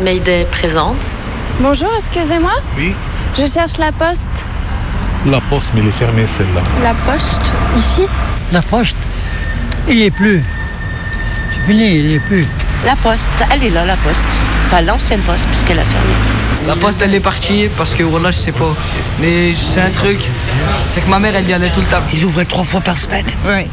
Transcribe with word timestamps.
Mayday 0.00 0.46
présente. 0.50 1.12
Bonjour, 1.60 1.90
excusez-moi. 1.96 2.52
Oui. 2.76 2.94
Je 3.38 3.46
cherche 3.46 3.78
la 3.78 3.92
poste. 3.92 4.28
La 5.26 5.40
poste, 5.40 5.70
mais 5.74 5.80
elle 5.80 5.88
est 5.88 5.92
fermée 5.92 6.26
celle-là. 6.26 6.60
La 6.82 6.94
poste 7.10 7.40
Ici? 7.76 8.02
La 8.52 8.60
poste? 8.62 8.96
Il 9.88 9.96
n'y 9.96 10.02
est 10.04 10.10
plus. 10.10 10.42
C'est 11.54 11.66
fini, 11.72 11.94
il 11.96 12.06
n'y 12.08 12.14
est 12.14 12.20
plus. 12.20 12.44
La 12.84 12.96
poste, 12.96 13.20
elle 13.52 13.62
est 13.64 13.70
là, 13.70 13.84
la 13.84 13.96
poste. 13.96 14.18
Enfin, 14.66 14.82
l'ancienne 14.82 15.20
poste, 15.20 15.46
puisqu'elle 15.46 15.78
a 15.78 15.84
fermé. 15.84 16.12
La 16.66 16.76
poste, 16.76 17.00
elle 17.02 17.14
est 17.14 17.20
partie 17.20 17.68
parce 17.76 17.94
que 17.94 18.02
voilà, 18.02 18.30
je 18.30 18.38
sais 18.38 18.52
pas. 18.52 18.74
Mais 19.20 19.54
c'est 19.54 19.80
un 19.80 19.90
truc, 19.90 20.18
c'est 20.88 21.02
que 21.02 21.08
ma 21.10 21.18
mère, 21.18 21.34
elle 21.36 21.48
y 21.48 21.52
allait 21.52 21.70
tout 21.70 21.80
le 21.80 21.86
temps. 21.86 22.02
Ils 22.12 22.24
ouvraient 22.24 22.44
trois 22.46 22.64
fois 22.64 22.80
par 22.80 22.96
semaine. 22.98 23.26
Oui. 23.46 23.66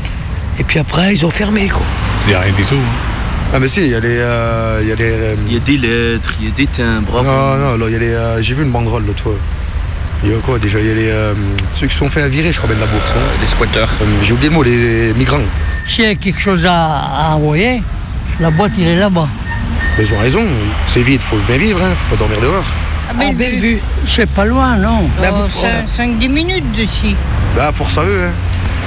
Et 0.60 0.64
puis 0.64 0.80
après, 0.80 1.14
ils 1.14 1.26
ont 1.26 1.30
fermé, 1.32 1.68
quoi. 1.68 1.82
Il 2.26 2.30
n'y 2.30 2.36
a 2.36 2.42
rien 2.42 2.54
du 2.54 2.64
tout. 2.64 2.76
hein. 2.76 3.11
Ah 3.54 3.60
mais 3.60 3.68
si, 3.68 3.82
il 3.82 3.88
y 3.90 3.96
a 3.96 4.00
les... 4.00 4.18
euh, 4.20 4.80
il 4.82 4.88
y 4.88 4.92
a 4.92 4.96
les 4.96 5.12
euh, 5.12 5.36
Il 5.48 5.54
y 5.54 5.58
a 5.58 5.60
des 5.60 5.78
lettres, 5.78 6.34
il 6.40 6.48
y 6.48 6.52
a 6.52 6.56
des 6.56 6.68
timbres. 6.68 7.22
non, 7.24 7.58
non, 7.58 7.78
là, 7.78 7.86
il 7.88 7.92
y 7.92 7.96
a 7.96 8.00
les... 8.00 8.14
euh, 8.14 8.42
J'ai 8.42 8.54
vu 8.54 8.64
une 8.64 8.72
banderole 8.72 9.06
l'autre 9.06 9.24
fois. 9.24 9.34
Il 10.24 10.30
y 10.30 10.34
a 10.34 10.38
quoi 10.38 10.58
déjà 10.60 10.80
Il 10.80 10.88
y 10.88 10.92
a 10.92 10.96
les... 10.96 11.10
euh, 11.10 11.34
ceux 11.74 11.88
qui 11.88 11.94
se 11.94 12.00
sont 12.00 12.10
fait 12.10 12.28
virer, 12.30 12.52
je 12.52 12.58
crois, 12.58 12.70
bien 12.70 12.78
de 12.78 12.82
la 12.82 12.88
bourse. 12.88 13.12
hein. 13.16 13.20
les 13.42 13.48
squatteurs. 13.48 13.90
Euh, 14.02 14.06
J'ai 14.24 14.34
oublié 14.34 14.50
le 14.50 14.56
mot, 14.56 14.64
les 14.64 15.14
migrants. 15.16 15.40
S'il 15.88 16.06
y 16.06 16.08
a 16.08 16.16
quelque 16.16 16.40
chose 16.40 16.66
à, 16.66 16.72
à 16.74 17.36
envoyer, 17.36 17.84
la 18.40 18.52
boîte, 18.52 18.72
il 18.78 18.88
est 18.88 18.96
là-bas. 18.96 19.28
Mais 19.98 20.06
ils 20.06 20.14
ont 20.14 20.20
raison. 20.20 20.46
C'est 20.88 21.02
vide, 21.02 21.22
faut 21.22 21.36
bien 21.48 21.58
vivre, 21.58 21.80
hein. 21.84 21.92
Faut 21.96 22.16
pas 22.16 22.20
dormir 22.20 22.40
dehors. 22.40 22.64
Ah, 23.10 23.14
mais 23.18 23.34
Bellevue 23.34 23.82
C'est 24.06 24.30
pas 24.30 24.46
loin, 24.46 24.78
non 24.78 25.10
Bah, 25.22 25.32
vous- 25.32 26.02
5-10 26.02 26.30
minutes 26.30 26.72
d'ici. 26.72 27.18
Bah, 27.58 27.72
force 27.74 27.98
à 27.98 28.04
eux, 28.06 28.28
hein. 28.28 28.34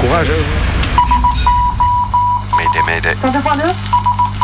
Courage, 0.01 0.29
hein. 0.31 0.43
Mayday, 2.57 2.81
Mayday. 2.87 3.17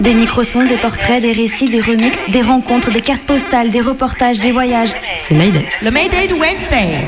Des 0.00 0.14
microsons, 0.14 0.64
des 0.64 0.76
portraits, 0.76 1.20
des 1.20 1.32
récits, 1.32 1.68
des 1.68 1.80
remixes, 1.80 2.24
des 2.30 2.42
rencontres, 2.42 2.92
des 2.92 3.00
cartes 3.00 3.24
postales, 3.24 3.70
des 3.70 3.80
reportages, 3.80 4.38
des 4.38 4.52
voyages. 4.52 4.90
C'est 5.16 5.34
Mayday. 5.34 5.66
Le 5.82 5.90
Mayday 5.90 6.28
de 6.28 6.34
Wednesday 6.34 7.04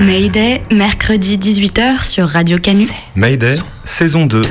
Mayday, 0.00 0.58
mercredi 0.72 1.38
18h 1.38 2.04
sur 2.04 2.28
Radio 2.28 2.58
Canu. 2.58 2.88
Mayday, 3.14 3.56
saison 3.84 4.26
2. 4.26 4.42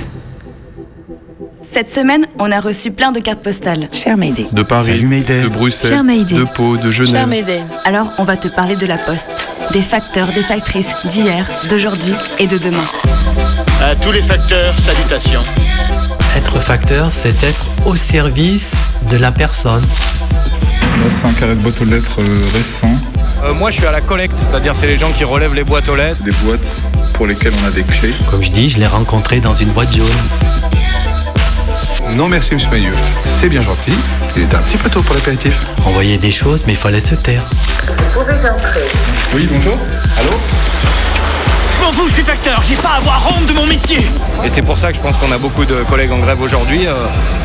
Cette 1.63 1.89
semaine, 1.89 2.25
on 2.39 2.49
a 2.51 2.61
reçu 2.61 2.91
plein 2.91 3.11
de 3.11 3.19
cartes 3.19 3.41
postales. 3.43 3.89
Cher 3.91 4.15
Mayday. 4.15 4.47
De 4.51 4.63
Paris, 4.63 5.03
Mayday. 5.03 5.43
de 5.43 5.47
Bruxelles, 5.49 5.89
Cher 5.89 6.03
Mayday. 6.03 6.35
de 6.35 6.43
Pau, 6.45 6.77
de 6.77 6.91
Cher 6.91 7.05
Genève. 7.05 7.27
Mayday. 7.27 7.61
Alors, 7.83 8.11
on 8.17 8.23
va 8.23 8.37
te 8.37 8.47
parler 8.47 8.75
de 8.75 8.85
la 8.85 8.97
poste, 8.97 9.47
des 9.73 9.81
facteurs, 9.81 10.27
des 10.33 10.43
factrices 10.43 10.95
d'hier, 11.05 11.45
d'aujourd'hui 11.69 12.13
et 12.39 12.47
de 12.47 12.57
demain. 12.57 12.85
À 13.81 13.95
tous 13.95 14.11
les 14.11 14.21
facteurs, 14.21 14.73
salutations. 14.79 15.43
Facteur, 16.57 17.11
c'est 17.11 17.43
être 17.43 17.65
au 17.85 17.95
service 17.95 18.71
de 19.09 19.17
la 19.17 19.31
personne. 19.31 19.81
Là, 19.81 21.09
c'est 21.09 21.27
un 21.27 21.33
carré 21.33 21.55
de 21.55 21.61
boîte 21.61 21.81
aux 21.81 21.85
lettres 21.85 22.17
euh, 22.21 22.41
récent. 22.53 22.95
Euh, 23.43 23.53
moi, 23.53 23.71
je 23.71 23.77
suis 23.77 23.87
à 23.87 23.91
la 23.91 24.01
collecte, 24.01 24.37
c'est-à-dire 24.37 24.75
c'est 24.75 24.85
les 24.85 24.97
gens 24.97 25.11
qui 25.11 25.23
relèvent 25.23 25.55
les 25.55 25.63
boîtes 25.63 25.89
aux 25.89 25.95
lettres. 25.95 26.21
Des 26.23 26.31
boîtes 26.43 26.59
pour 27.13 27.25
lesquelles 27.25 27.53
on 27.63 27.67
a 27.67 27.71
des 27.71 27.83
clés. 27.83 28.13
Comme 28.29 28.43
je 28.43 28.51
dis, 28.51 28.69
je 28.69 28.77
l'ai 28.77 28.85
rencontré 28.85 29.39
dans 29.39 29.55
une 29.55 29.69
boîte 29.69 29.95
jaune. 29.95 30.07
Non, 32.15 32.27
merci, 32.27 32.53
monsieur 32.53 32.69
Maillot. 32.69 32.93
C'est 33.19 33.49
bien 33.49 33.63
gentil. 33.63 33.93
Il 34.35 34.43
est 34.43 34.53
un 34.53 34.59
petit 34.59 34.77
peu 34.77 34.89
tôt 34.89 35.01
pour 35.01 35.15
l'apéritif. 35.15 35.57
On 35.85 35.91
voyait 35.91 36.17
des 36.17 36.31
choses, 36.31 36.63
mais 36.67 36.73
il 36.73 36.79
fallait 36.79 36.99
se 36.99 37.15
taire. 37.15 37.43
Oui, 39.33 39.47
bonjour. 39.51 39.77
Allô? 40.17 40.31
Fous, 41.91 42.07
je 42.07 42.13
suis 42.13 42.23
facteur, 42.23 42.61
j'ai 42.67 42.75
pas 42.75 42.89
à 42.89 42.95
avoir 42.97 43.21
honte 43.29 43.45
de 43.47 43.53
mon 43.53 43.65
métier. 43.65 43.97
Et 44.43 44.49
c'est 44.49 44.61
pour 44.61 44.77
ça 44.77 44.89
que 44.91 44.95
je 44.97 45.01
pense 45.01 45.17
qu'on 45.17 45.31
a 45.31 45.37
beaucoup 45.37 45.65
de 45.65 45.75
collègues 45.83 46.11
en 46.11 46.17
grève 46.19 46.41
aujourd'hui. 46.41 46.85
euh, 46.87 46.93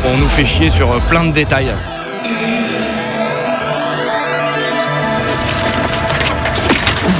on 0.05 0.17
nous 0.17 0.29
fait 0.29 0.45
chier 0.45 0.69
sur 0.69 0.91
euh, 0.91 0.99
plein 1.09 1.23
de 1.25 1.31
détails. 1.31 1.71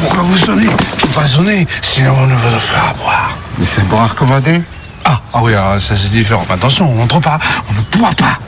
Pourquoi 0.01 0.23
vous 0.23 0.37
sonnez? 0.37 0.67
Faut 0.97 1.07
pas 1.07 1.25
sonner, 1.25 1.67
sinon 1.81 2.13
on 2.19 2.27
ne 2.27 2.35
veut 2.35 2.59
faire 2.59 2.89
à 2.89 2.93
boire. 2.93 3.37
Mais 3.57 3.65
c'est 3.65 3.83
pour 3.85 4.01
recommander 4.01 4.61
Ah, 5.03 5.19
ah 5.33 5.39
oui, 5.41 5.53
alors 5.53 5.79
ça 5.81 5.95
c'est 5.95 6.11
différent. 6.11 6.45
Mais 6.47 6.55
attention, 6.55 6.89
on 6.91 6.95
n'entre 6.95 7.19
pas, 7.19 7.39
on 7.69 7.73
ne 7.73 7.99
boit 7.99 8.13
pas. 8.15 8.39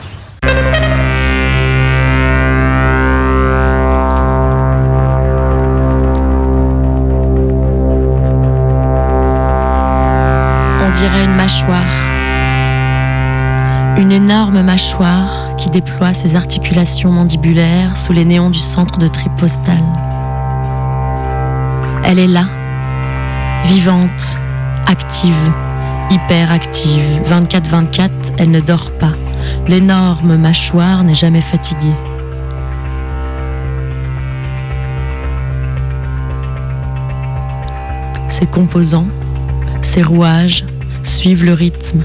Une 13.96 14.12
énorme 14.12 14.60
mâchoire 14.60 15.56
qui 15.56 15.70
déploie 15.70 16.12
ses 16.12 16.36
articulations 16.36 17.10
mandibulaires 17.10 17.96
sous 17.96 18.12
les 18.12 18.26
néons 18.26 18.50
du 18.50 18.58
centre 18.58 18.98
de 18.98 19.08
tri 19.08 19.30
postal. 19.38 19.80
Elle 22.04 22.18
est 22.18 22.26
là, 22.26 22.44
vivante, 23.64 24.36
active, 24.86 25.52
hyper 26.10 26.52
active. 26.52 27.04
24-24, 27.30 28.10
elle 28.36 28.50
ne 28.50 28.60
dort 28.60 28.90
pas. 28.98 29.12
L'énorme 29.68 30.36
mâchoire 30.36 31.02
n'est 31.02 31.14
jamais 31.14 31.40
fatiguée. 31.40 31.96
Ses 38.28 38.46
composants, 38.46 39.08
ses 39.80 40.02
rouages 40.02 40.64
suivent 41.08 41.44
le 41.44 41.54
rythme, 41.54 42.04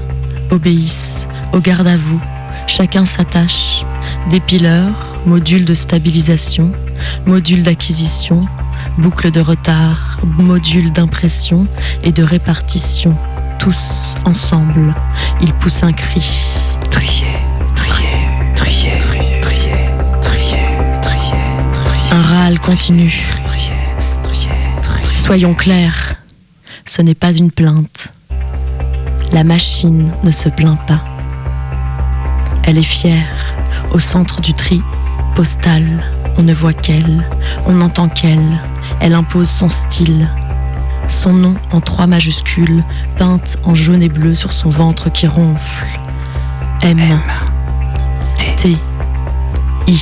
obéissent 0.50 1.28
au 1.52 1.60
garde 1.60 1.86
à 1.86 1.96
vous. 1.96 2.20
Chacun 2.66 3.04
s'attache. 3.04 3.84
Dépileur, 4.30 4.92
module 5.26 5.66
de 5.66 5.74
stabilisation, 5.74 6.72
module 7.26 7.62
d'acquisition, 7.62 8.46
boucle 8.98 9.30
de 9.30 9.40
retard, 9.40 10.20
module 10.38 10.90
d'impression 10.90 11.66
et 12.02 12.12
de 12.12 12.22
répartition. 12.22 13.16
Tous 13.58 13.78
ensemble, 14.24 14.94
ils 15.42 15.52
poussent 15.52 15.82
un 15.82 15.92
cri. 15.92 16.26
Trier, 16.90 17.26
trier, 17.76 18.06
trier, 18.56 18.98
trier, 18.98 19.40
trier, 19.42 19.76
trier, 20.22 21.00
trier. 21.02 22.10
Un 22.10 22.22
râle 22.22 22.58
continu. 22.58 23.26
Soyons 25.12 25.54
clairs, 25.54 26.16
ce 26.86 27.02
n'est 27.02 27.14
pas 27.14 27.32
une 27.32 27.50
plainte. 27.50 28.13
La 29.32 29.44
machine 29.44 30.10
ne 30.22 30.30
se 30.30 30.48
plaint 30.48 30.78
pas. 30.86 31.02
Elle 32.64 32.78
est 32.78 32.82
fière. 32.82 33.34
Au 33.92 33.98
centre 33.98 34.40
du 34.40 34.54
tri 34.54 34.80
postal, 35.34 35.84
on 36.36 36.42
ne 36.42 36.54
voit 36.54 36.72
qu'elle, 36.72 37.24
on 37.66 37.72
n'entend 37.72 38.08
qu'elle. 38.08 38.62
Elle 39.00 39.14
impose 39.14 39.48
son 39.48 39.68
style. 39.68 40.28
Son 41.06 41.32
nom 41.32 41.54
en 41.72 41.80
trois 41.80 42.06
majuscules, 42.06 42.82
peinte 43.18 43.58
en 43.64 43.74
jaune 43.74 44.02
et 44.02 44.08
bleu 44.08 44.34
sur 44.34 44.52
son 44.52 44.70
ventre 44.70 45.10
qui 45.10 45.26
ronfle. 45.26 45.86
M. 46.82 46.98
T. 48.56 48.76
I. 49.86 50.00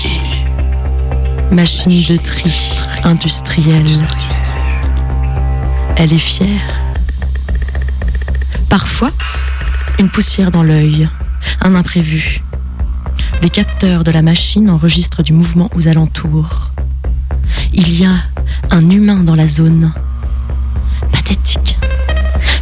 Machine 1.51 2.03
de 2.09 2.17
tri 2.17 2.53
industrielle. 3.05 3.85
Elle 5.97 6.13
est 6.13 6.19
fière. 6.19 6.82
Parfois, 8.73 9.11
une 9.99 10.09
poussière 10.09 10.51
dans 10.51 10.63
l'œil, 10.63 11.07
un 11.61 11.75
imprévu. 11.75 12.41
Les 13.43 13.51
capteurs 13.51 14.03
de 14.03 14.11
la 14.11 14.23
machine 14.23 14.71
enregistrent 14.71 15.23
du 15.23 15.35
mouvement 15.35 15.69
aux 15.75 15.89
alentours. 15.89 16.71
Il 17.75 17.93
y 18.01 18.07
a 18.07 18.15
un 18.71 18.89
humain 18.89 19.25
dans 19.25 19.35
la 19.35 19.47
zone. 19.47 19.93
Pathétique. 21.13 21.77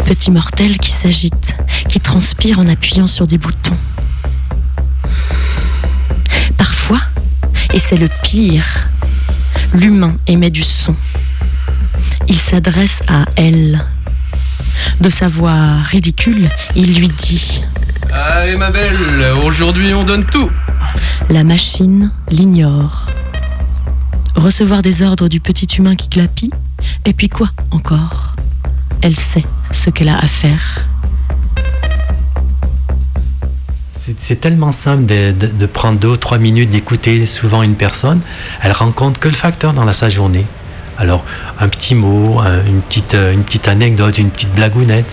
Petit 0.05 0.33
mortel 0.33 0.79
qui 0.79 0.91
s'agite, 0.91 1.55
qui 1.89 2.01
transpire 2.01 2.59
en 2.59 2.67
appuyant 2.67 3.07
sur 3.07 3.29
des 3.29 3.39
boutons. 3.39 3.79
Parfois, 6.57 7.03
et 7.73 7.79
c'est 7.79 7.97
le 7.97 8.09
pire, 8.25 8.91
l'humain 9.75 10.17
émet 10.27 10.51
du 10.51 10.65
son. 10.65 10.97
Il 12.27 12.37
s'adresse 12.37 13.05
à 13.07 13.27
elle. 13.37 13.85
De 15.01 15.11
sa 15.11 15.29
voix 15.29 15.79
ridicule, 15.85 16.49
il 16.77 16.95
lui 16.95 17.09
dit 17.09 17.63
Allez 18.13 18.57
ma 18.57 18.71
belle, 18.71 19.35
aujourd'hui 19.45 19.95
on 19.95 20.05
donne 20.05 20.25
tout. 20.25 20.51
La 21.29 21.45
machine 21.45 22.11
l'ignore. 22.31 23.07
Recevoir 24.37 24.83
des 24.83 25.03
ordres 25.03 25.29
du 25.29 25.41
petit 25.41 25.67
humain 25.77 25.97
qui 25.97 26.09
glapit 26.09 26.51
Et 27.05 27.13
puis 27.13 27.29
quoi 27.29 27.49
encore? 27.71 28.35
Elle 29.03 29.17
sait 29.17 29.45
ce 29.71 29.91
qu'elle 29.91 30.09
a 30.09 30.19
à 30.19 30.27
faire. 30.27 30.87
C'est 34.19 34.41
tellement 34.41 34.73
simple 34.73 35.05
de, 35.07 35.31
de, 35.33 35.47
de, 35.47 35.67
prendre 35.67 35.99
deux 35.99 36.09
ou 36.09 36.17
trois 36.17 36.39
minutes 36.39 36.71
d'écouter 36.71 37.27
souvent 37.27 37.63
une 37.63 37.75
personne. 37.75 38.21
Elle 38.63 38.73
rencontre 38.73 39.21
que 39.21 39.29
le 39.29 39.35
facteur 39.35 39.73
dans 39.73 39.85
la, 39.85 39.93
sa 39.93 40.09
journée. 40.09 40.47
Alors, 41.01 41.25
un 41.59 41.69
petit 41.69 41.95
mot, 41.95 42.39
un, 42.41 42.65
une, 42.67 42.83
petite, 42.83 43.15
une 43.15 43.43
petite 43.43 43.67
anecdote, 43.69 44.19
une 44.19 44.31
petite 44.31 44.55
blagounette, 44.55 45.11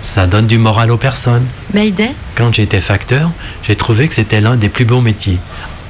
ça 0.00 0.26
donne 0.26 0.46
du 0.46 0.56
moral 0.56 0.90
aux 0.90 0.96
personnes. 0.96 1.44
Mayday 1.74 2.12
Quand 2.34 2.54
j'étais 2.54 2.80
facteur, 2.80 3.30
j'ai 3.62 3.76
trouvé 3.76 4.08
que 4.08 4.14
c'était 4.14 4.40
l'un 4.40 4.56
des 4.56 4.70
plus 4.70 4.86
beaux 4.86 5.02
métiers. 5.02 5.38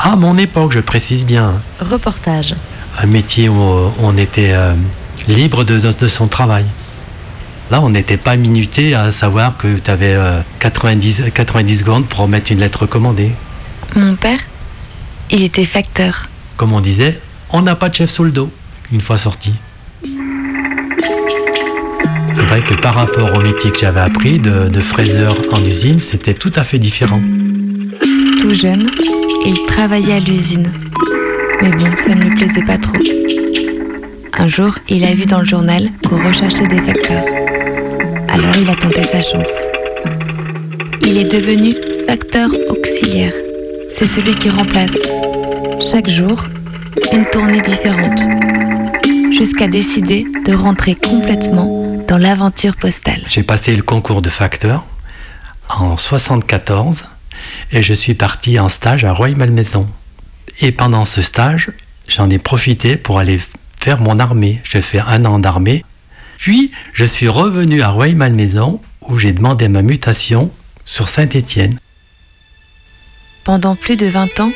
À 0.01 0.17
mon 0.17 0.37
époque, 0.37 0.73
je 0.73 0.81
précise 0.81 1.25
bien. 1.25 1.61
Reportage. 1.81 2.57
Un 3.01 3.07
métier 3.07 3.49
où 3.49 3.55
on 4.03 4.17
était 4.19 4.53
euh, 4.53 4.75
libre 5.29 5.63
de, 5.65 5.79
de 5.79 6.09
son 6.09 6.27
travail. 6.27 6.65
Là, 7.71 7.81
on 7.81 7.91
n'était 7.91 8.17
pas 8.17 8.37
minuté 8.37 8.95
à 8.95 9.13
savoir 9.13 9.57
que 9.57 9.79
tu 9.79 9.91
avais 9.91 10.15
euh, 10.15 10.41
90, 10.61 11.25
90 11.33 11.79
secondes 11.79 12.07
pour 12.07 12.21
remettre 12.21 12.51
une 12.51 12.61
lettre 12.61 12.87
commandée. 12.87 13.31
Mon 13.95 14.17
père, 14.17 14.41
il 15.31 15.43
était 15.43 15.65
facteur. 15.65 16.29
Comme 16.57 16.73
on 16.73 16.81
disait, 16.81 17.21
on 17.51 17.63
n'a 17.63 17.77
pas 17.77 17.89
de 17.89 17.95
chef 17.95 18.11
sous 18.11 18.25
le 18.25 18.31
dos, 18.31 18.51
une 18.93 19.01
fois 19.01 19.19
sorti. 19.19 19.53
C'est 22.35 22.43
vrai 22.43 22.61
que 22.63 22.75
par 22.81 22.95
rapport 22.95 23.35
au 23.35 23.41
métier 23.41 23.71
que 23.71 23.79
j'avais 23.79 24.01
appris 24.01 24.39
de, 24.39 24.69
de 24.69 24.81
fraiseur 24.81 25.35
en 25.53 25.65
usine, 25.65 26.01
c'était 26.01 26.35
tout 26.35 26.53
à 26.57 26.65
fait 26.65 26.79
différent. 26.79 27.21
Tout 28.41 28.55
jeune, 28.55 28.91
il 29.45 29.57
travaillait 29.67 30.15
à 30.15 30.21
l'usine. 30.21 30.71
Mais 31.63 31.71
bon, 31.71 31.87
ça 31.97 32.15
ne 32.15 32.23
lui 32.23 32.35
plaisait 32.37 32.65
pas 32.65 32.79
trop. 32.79 32.97
Un 34.39 34.49
jour, 34.49 34.75
il 34.89 35.05
a 35.05 35.15
vu 35.15 35.25
dans 35.25 35.41
le 35.41 35.47
journal 35.47 35.89
qu'on 36.09 36.23
recherchait 36.25 36.67
des 36.67 36.81
facteurs. 36.81 37.25
Alors 38.29 38.55
il 38.61 38.69
a 38.69 38.75
tenté 38.75 39.03
sa 39.03 39.23
chance. 39.23 39.67
Il 41.03 41.17
est 41.17 41.25
devenu 41.25 41.75
facteur 42.07 42.51
auxiliaire. 42.69 43.33
C'est 43.91 44.07
celui 44.07 44.35
qui 44.35 44.51
remplace, 44.51 44.97
chaque 45.91 46.09
jour, 46.09 46.45
une 47.13 47.25
tournée 47.27 47.61
différente, 47.61 48.21
jusqu'à 49.33 49.69
décider 49.69 50.27
de 50.45 50.55
rentrer 50.55 50.95
complètement 50.95 51.97
dans 52.09 52.19
l'aventure 52.19 52.77
postale. 52.77 53.23
J'ai 53.29 53.43
passé 53.43 53.75
le 53.75 53.83
concours 53.83 54.23
de 54.23 54.31
facteur 54.31 54.85
en 55.69 55.97
74 55.97 57.05
et 57.73 57.83
je 57.83 57.95
suis 57.95 58.15
parti 58.15 58.59
en 58.59 58.69
stage 58.69 59.05
à 59.05 59.13
Roy-Malmaison. 59.13 59.89
Et 60.61 60.73
pendant 60.73 61.05
ce 61.05 61.23
stage, 61.23 61.71
j'en 62.09 62.31
ai 62.31 62.39
profité 62.39 62.97
pour 62.97 63.19
aller 63.19 63.41
faire 63.81 64.01
mon 64.01 64.19
armée. 64.19 64.61
J'ai 64.65 64.83
fait 64.83 65.01
un 65.01 65.25
an 65.25 65.39
d'armée 65.39 65.85
puis, 66.39 66.71
je 66.93 67.05
suis 67.05 67.29
revenu 67.29 67.83
à 67.83 67.91
Rueil-Malmaison 67.91 68.81
où 69.09 69.19
j'ai 69.19 69.33
demandé 69.33 69.69
ma 69.69 69.83
mutation 69.83 70.51
sur 70.85 71.09
Saint-Étienne. 71.09 71.79
Pendant 73.45 73.77
plus 73.77 73.97
de 73.97 74.07
20 74.07 74.41
ans, 74.41 74.53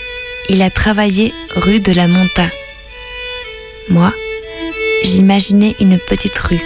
il 0.49 0.63
a 0.63 0.71
travaillé 0.71 1.33
rue 1.55 1.81
de 1.81 1.93
la 1.93 2.09
Monta. 2.09 2.49
Moi, 3.89 4.13
j'imaginais 5.05 5.77
une 5.81 5.99
petite 5.99 6.39
rue, 6.39 6.63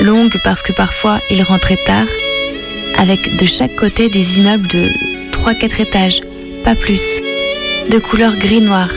longue 0.00 0.36
parce 0.44 0.62
que 0.62 0.72
parfois 0.72 1.20
il 1.30 1.42
rentrait 1.42 1.78
tard, 1.86 2.06
avec 2.96 3.36
de 3.36 3.46
chaque 3.46 3.76
côté 3.76 4.08
des 4.08 4.38
immeubles 4.38 4.68
de 4.68 4.88
3-4 5.32 5.80
étages, 5.80 6.20
pas 6.64 6.74
plus, 6.74 7.20
de 7.90 7.98
couleur 7.98 8.36
gris-noir. 8.36 8.88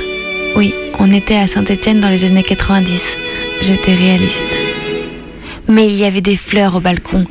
Oui, 0.55 0.73
on 0.99 1.11
était 1.13 1.37
à 1.37 1.47
Saint-Étienne 1.47 1.99
dans 1.99 2.09
les 2.09 2.25
années 2.25 2.43
90. 2.43 3.17
J'étais 3.61 3.93
réaliste 3.93 4.57
mais 5.67 5.87
il 5.87 5.95
y 5.95 6.05
avait 6.05 6.21
des 6.21 6.37
fleurs 6.37 6.75
au 6.75 6.79
balcon. 6.79 7.25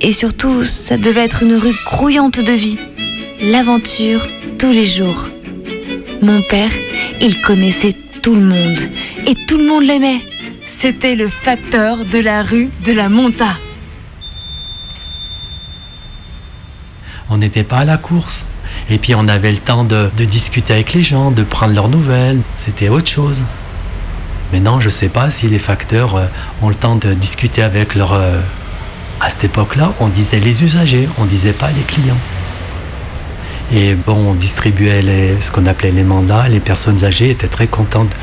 Et 0.00 0.12
surtout, 0.12 0.64
ça 0.64 0.96
devait 0.96 1.24
être 1.24 1.42
une 1.42 1.56
rue 1.56 1.74
grouillante 1.86 2.40
de 2.40 2.52
vie. 2.52 2.78
L'aventure 3.40 4.26
tous 4.58 4.70
les 4.70 4.86
jours. 4.86 5.28
Mon 6.22 6.40
père, 6.42 6.70
il 7.20 7.40
connaissait 7.42 7.94
tout 8.22 8.34
le 8.34 8.42
monde. 8.42 8.78
Et 9.26 9.34
tout 9.46 9.58
le 9.58 9.66
monde 9.66 9.84
l'aimait. 9.84 10.22
C'était 10.66 11.14
le 11.14 11.28
facteur 11.28 12.04
de 12.04 12.18
la 12.18 12.42
rue 12.42 12.70
de 12.84 12.92
la 12.92 13.08
Monta. 13.08 13.58
On 17.30 17.38
n'était 17.38 17.64
pas 17.64 17.78
à 17.78 17.84
la 17.84 17.96
course. 17.96 18.46
Et 18.90 18.98
puis 18.98 19.14
on 19.14 19.28
avait 19.28 19.52
le 19.52 19.58
temps 19.58 19.84
de, 19.84 20.10
discuter 20.24 20.72
avec 20.72 20.92
les 20.92 21.02
gens, 21.02 21.30
de 21.30 21.42
prendre 21.42 21.74
leurs 21.74 21.88
nouvelles. 21.88 22.40
C'était 22.56 22.88
autre 22.88 23.08
chose. 23.10 23.42
Maintenant, 24.52 24.80
je 24.80 24.86
ne 24.86 24.90
sais 24.90 25.08
pas 25.08 25.30
si 25.30 25.48
les 25.48 25.58
facteurs 25.58 26.16
euh, 26.16 26.26
ont 26.62 26.68
le 26.68 26.74
temps 26.74 26.96
de 26.96 27.12
discuter 27.14 27.62
avec 27.62 27.94
leur... 27.94 28.12
Euh, 28.12 28.40
à 29.20 29.30
cette 29.30 29.44
époque-là, 29.44 29.94
on 30.00 30.08
disait 30.08 30.38
les 30.38 30.62
usagers, 30.62 31.08
on 31.18 31.24
ne 31.24 31.28
disait 31.28 31.52
pas 31.52 31.70
les 31.70 31.82
clients. 31.82 32.18
Et 33.72 33.94
bon, 33.94 34.30
on 34.30 34.34
distribuait 34.34 35.02
les, 35.02 35.40
ce 35.40 35.50
qu'on 35.50 35.66
appelait 35.66 35.90
les 35.90 36.04
mandats. 36.04 36.48
Les 36.48 36.60
personnes 36.60 37.04
âgées 37.04 37.30
étaient 37.30 37.48
très 37.48 37.66
contentes 37.66 38.14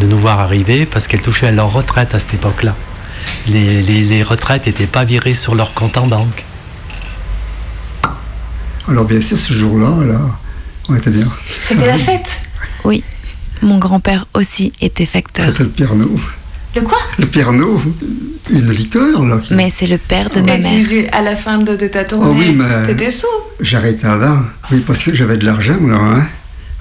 de 0.00 0.06
nous 0.06 0.18
voir 0.18 0.40
arriver 0.40 0.86
parce 0.86 1.08
qu'elles 1.08 1.22
touchaient 1.22 1.48
à 1.48 1.52
leur 1.52 1.72
retraite 1.72 2.14
à 2.14 2.18
cette 2.18 2.34
époque-là. 2.34 2.76
Les, 3.48 3.82
les, 3.82 4.02
les 4.02 4.22
retraites 4.22 4.66
n'étaient 4.66 4.86
pas 4.86 5.04
virées 5.04 5.34
sur 5.34 5.54
leur 5.54 5.74
compte 5.74 5.96
en 5.96 6.06
banque. 6.06 6.44
Alors 8.88 9.04
bien 9.04 9.20
sûr, 9.20 9.38
ce 9.38 9.52
jour-là, 9.52 10.04
là, 10.04 10.20
on 10.88 10.96
était 10.96 11.10
bien. 11.10 11.26
C'était 11.60 11.86
la 11.86 11.98
fête 11.98 12.40
Oui. 12.84 13.04
Mon 13.62 13.78
grand-père 13.78 14.26
aussi 14.34 14.72
était 14.80 15.06
facteur. 15.06 15.46
C'était 15.46 15.64
le 15.64 15.68
Pernod. 15.70 16.18
Le 16.74 16.82
quoi? 16.82 16.98
Le 17.18 17.26
Pernod. 17.26 17.80
Une 18.50 18.70
liqueur, 18.72 19.24
là. 19.24 19.38
Qui... 19.38 19.54
Mais 19.54 19.70
c'est 19.70 19.86
le 19.86 19.98
père 19.98 20.30
de 20.30 20.40
ma 20.40 20.56
Et 20.56 20.60
mère. 20.60 20.86
tu- 20.88 21.06
à 21.08 21.22
la 21.22 21.36
fin 21.36 21.58
de, 21.58 21.76
de 21.76 21.86
ta 21.86 22.04
tournée, 22.04 22.26
Oh 22.30 22.34
oui, 22.38 22.52
mais- 22.56 22.84
t'étais 22.86 23.10
sous? 23.10 23.26
J'arrêtais 23.60 24.06
là. 24.06 24.42
Oui, 24.70 24.82
parce 24.86 25.02
que 25.02 25.14
j'avais 25.14 25.36
de 25.36 25.44
l'argent, 25.46 25.78
là. 25.86 25.96
Hein. 25.96 26.26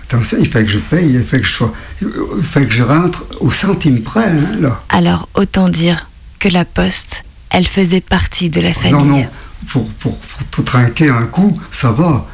Attention, 0.04 0.38
il 0.40 0.48
fait 0.48 0.64
que 0.64 0.70
je 0.72 0.80
paye, 0.80 1.12
il 1.14 1.24
fait 1.24 1.40
que 1.40 1.46
je 1.46 1.52
sois. 1.52 1.74
Il 2.02 2.08
fait 2.42 2.66
que 2.66 2.72
je 2.74 2.82
rentre 2.82 3.26
au 3.40 3.52
centime 3.52 4.02
près, 4.02 4.26
hein, 4.26 4.58
là. 4.60 4.82
Alors 4.90 5.30
autant 5.36 5.70
dire 5.70 6.08
que 6.40 6.50
la 6.50 6.66
poste, 6.66 7.24
elle 7.52 7.68
faisait 7.68 8.02
partie 8.02 8.50
de 8.50 8.62
la 8.62 8.74
famille. 8.74 8.92
Non, 8.94 9.06
non. 9.06 9.26
Pour, 9.68 9.88
pour, 9.90 10.18
pour 10.18 10.44
tout 10.46 10.64
trinquer 10.64 11.10
un 11.10 11.24
coup, 11.26 11.60
ça 11.70 11.92
va. 11.92 12.26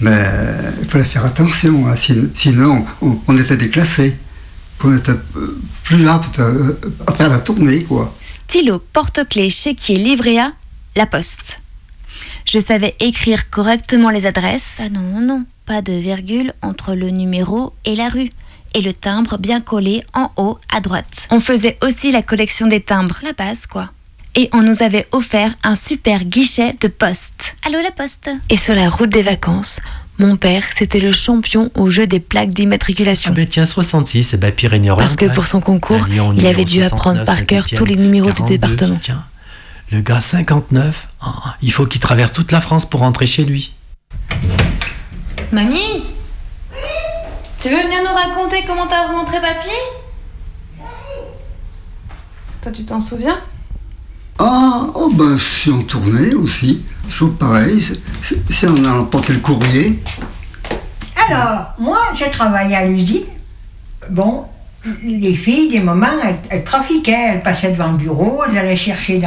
Mais 0.00 0.24
il 0.82 0.88
fallait 0.88 1.04
faire 1.04 1.24
attention, 1.24 1.88
hein, 1.88 1.96
sin- 1.96 2.28
sinon 2.34 2.84
on, 3.02 3.18
on 3.26 3.36
était 3.36 3.56
déclassés. 3.56 4.16
On 4.82 4.96
était 4.96 5.12
euh, 5.12 5.58
plus 5.82 6.06
apte 6.08 6.38
euh, 6.40 6.78
à 7.06 7.12
faire 7.12 7.30
la 7.30 7.40
tournée, 7.40 7.82
quoi. 7.84 8.14
Stylo, 8.22 8.78
porte-clés, 8.92 9.50
chéquier, 9.50 9.96
livret 9.96 10.38
A, 10.38 10.52
la 10.96 11.06
poste. 11.06 11.60
Je 12.46 12.58
savais 12.58 12.94
écrire 13.00 13.50
correctement 13.50 14.10
les 14.10 14.26
adresses. 14.26 14.78
Ah 14.78 14.90
non, 14.90 15.00
non, 15.00 15.20
non, 15.20 15.46
pas 15.64 15.80
de 15.80 15.92
virgule 15.92 16.52
entre 16.60 16.94
le 16.94 17.10
numéro 17.10 17.72
et 17.84 17.96
la 17.96 18.08
rue. 18.08 18.30
Et 18.74 18.82
le 18.82 18.92
timbre 18.92 19.38
bien 19.38 19.60
collé 19.60 20.04
en 20.12 20.30
haut 20.36 20.58
à 20.70 20.80
droite. 20.80 21.28
On 21.30 21.40
faisait 21.40 21.78
aussi 21.82 22.10
la 22.10 22.22
collection 22.22 22.66
des 22.66 22.80
timbres. 22.80 23.20
La 23.22 23.32
base, 23.32 23.66
quoi. 23.66 23.90
Et 24.34 24.50
on 24.52 24.62
nous 24.62 24.82
avait 24.82 25.06
offert 25.12 25.54
un 25.62 25.76
super 25.76 26.24
guichet 26.24 26.74
de 26.80 26.88
poste. 26.88 27.54
Allô, 27.64 27.80
la 27.80 27.92
poste 27.92 28.30
Et 28.50 28.56
sur 28.56 28.74
la 28.74 28.90
route 28.90 29.10
des 29.10 29.22
vacances, 29.22 29.80
mon 30.18 30.36
père, 30.36 30.62
c'était 30.74 31.00
le 31.00 31.12
champion 31.12 31.70
au 31.74 31.90
jeu 31.90 32.06
des 32.06 32.20
plaques 32.20 32.50
d'immatriculation. 32.50 33.32
Ah 33.32 33.36
ben 33.36 33.46
tiens, 33.46 33.66
66, 33.66 34.34
eh 34.34 34.36
ben 34.36 34.52
Pyrénées-Orientales. 34.52 35.16
Parce 35.16 35.16
que 35.16 35.34
pour 35.34 35.46
son 35.46 35.60
concours, 35.60 36.06
Lyon 36.06 36.34
il 36.36 36.46
avait 36.46 36.64
dû 36.64 36.78
69, 36.78 36.92
apprendre 36.92 37.24
par 37.24 37.46
cœur 37.46 37.66
tous 37.68 37.84
les 37.84 37.96
numéros 37.96 38.28
des 38.28 38.34
42, 38.34 38.58
départements. 38.58 38.98
Tiens, 39.00 39.24
le 39.90 40.00
gars 40.00 40.20
59, 40.20 41.08
ah, 41.20 41.56
il 41.62 41.72
faut 41.72 41.86
qu'il 41.86 42.00
traverse 42.00 42.32
toute 42.32 42.52
la 42.52 42.60
France 42.60 42.86
pour 42.86 43.00
rentrer 43.00 43.26
chez 43.26 43.44
lui. 43.44 43.74
Mamie? 45.52 46.04
Tu 47.60 47.70
veux 47.70 47.82
venir 47.82 48.00
nous 48.02 48.14
raconter 48.14 48.62
comment 48.66 48.86
t'as 48.86 49.08
remontré 49.08 49.40
papy? 49.40 49.70
Toi, 52.62 52.72
tu 52.72 52.84
t'en 52.84 53.00
souviens? 53.00 53.40
Ah, 54.38 54.86
oh 54.94 55.10
ben, 55.12 55.38
si 55.38 55.70
on 55.70 55.82
tournait 55.82 56.34
aussi, 56.34 56.82
c'est 57.06 57.12
toujours 57.12 57.34
pareil. 57.36 57.80
c'est- 57.80 58.00
c'est- 58.22 58.52
Si 58.52 58.66
on 58.66 58.84
a 58.84 58.90
emporté 58.92 59.32
le 59.32 59.40
courrier, 59.40 60.00
Alors, 61.30 61.72
moi, 61.78 61.98
je 62.14 62.26
travaillais 62.30 62.76
à 62.76 62.84
l'usine. 62.84 63.24
Bon, 64.10 64.44
les 65.02 65.34
filles, 65.34 65.70
des 65.70 65.80
moments, 65.80 66.18
elles, 66.50 66.64
trafiquaient. 66.64 67.30
Elles 67.32 67.42
passaient 67.42 67.72
devant 67.72 67.92
le 67.92 67.96
bureau, 67.96 68.42
elles 68.44 68.58
allaient 68.58 68.76
chercher 68.76 69.22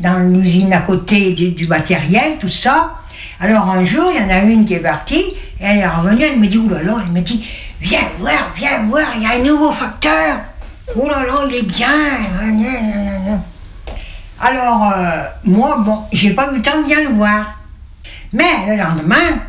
dans, 0.00 0.18
l'usine 0.18 0.72
à 0.74 0.80
côté 0.80 1.32
du, 1.32 1.66
matériel, 1.66 2.36
tout 2.38 2.50
ça. 2.50 2.96
Alors, 3.40 3.68
un 3.70 3.84
jour, 3.84 4.10
il 4.14 4.20
y 4.20 4.24
en 4.24 4.28
a 4.28 4.40
une 4.42 4.64
qui 4.66 4.74
est 4.74 4.80
partie, 4.80 5.24
et 5.60 5.64
elle 5.64 5.78
est 5.78 5.86
revenue, 5.88 6.24
elle 6.24 6.38
me 6.38 6.46
dit, 6.46 6.60
là, 6.68 6.96
elle 7.06 7.12
me 7.12 7.20
dit, 7.20 7.46
viens 7.80 8.00
voir, 8.18 8.52
viens 8.56 8.82
voir, 8.88 9.06
il 9.16 9.22
y 9.22 9.26
a 9.26 9.40
un 9.40 9.42
nouveau 9.42 9.72
facteur. 9.72 10.40
Là, 10.94 11.24
il 11.48 11.54
est 11.54 11.62
bien. 11.62 13.40
Alors, 14.40 14.92
euh, 14.92 15.24
moi, 15.44 15.78
bon, 15.78 16.04
j'ai 16.12 16.30
pas 16.30 16.52
eu 16.52 16.56
le 16.56 16.62
temps 16.62 16.80
de 16.80 16.86
bien 16.86 17.02
le 17.02 17.14
voir. 17.14 17.58
Mais 18.32 18.66
le 18.66 18.76
lendemain, 18.76 19.40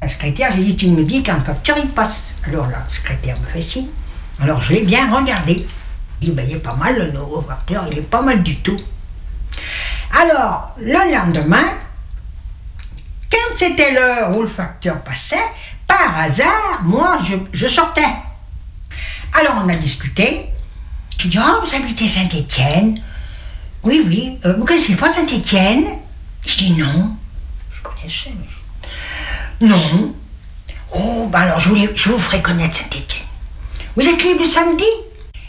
la 0.00 0.08
secrétaire, 0.08 0.52
j'ai 0.56 0.64
dit, 0.64 0.76
tu 0.76 0.88
me 0.88 1.04
dis 1.04 1.22
le 1.22 1.44
facteur 1.44 1.76
il 1.78 1.88
passe. 1.88 2.34
Alors 2.46 2.68
la 2.68 2.84
secrétaire 2.88 3.38
me 3.40 3.46
fait 3.46 3.60
signe. 3.60 3.88
Alors 4.40 4.62
je 4.62 4.72
l'ai 4.72 4.82
bien 4.82 5.12
regardé. 5.14 5.66
Je 6.20 6.26
dis, 6.26 6.32
ben, 6.32 6.46
il 6.48 6.56
est 6.56 6.60
pas 6.60 6.74
mal 6.74 6.96
le 6.96 7.12
nouveau 7.12 7.42
facteur, 7.42 7.86
il 7.90 7.98
est 7.98 8.02
pas 8.02 8.22
mal 8.22 8.42
du 8.42 8.56
tout. 8.56 8.78
Alors, 10.18 10.74
le 10.78 11.12
lendemain, 11.14 11.74
quand 13.30 13.56
c'était 13.56 13.92
l'heure 13.92 14.36
où 14.36 14.42
le 14.42 14.48
facteur 14.48 15.00
passait, 15.00 15.36
par 15.86 16.20
hasard, 16.20 16.82
moi, 16.84 17.18
je, 17.24 17.36
je 17.52 17.66
sortais. 17.66 18.02
Alors 19.38 19.62
on 19.64 19.68
a 19.68 19.74
discuté. 19.74 20.46
Je 21.18 21.28
dis, 21.28 21.38
oh, 21.38 21.64
vous 21.64 21.74
habitez 21.74 22.08
Saint-Étienne 22.08 23.00
Oui, 23.88 24.04
oui. 24.06 24.38
Euh, 24.44 24.52
vous 24.58 24.66
connaissez 24.66 24.96
pas 24.96 25.08
Saint-Étienne? 25.08 25.86
Je 26.44 26.56
dis, 26.58 26.72
non. 26.72 27.16
Je 27.74 27.80
connaissais. 27.80 28.32
mais- 28.38 29.66
Non. 29.66 30.14
Oh, 30.94 31.26
ben 31.32 31.40
alors 31.40 31.58
je, 31.58 31.70
vous 31.70 32.18
ferai 32.18 32.42
connaître 32.42 32.76
Saint-Étienne. 32.76 33.24
Vous 33.96 34.02
êtes 34.06 34.22
libre 34.22 34.40
le 34.42 34.46
samedi? 34.46 34.84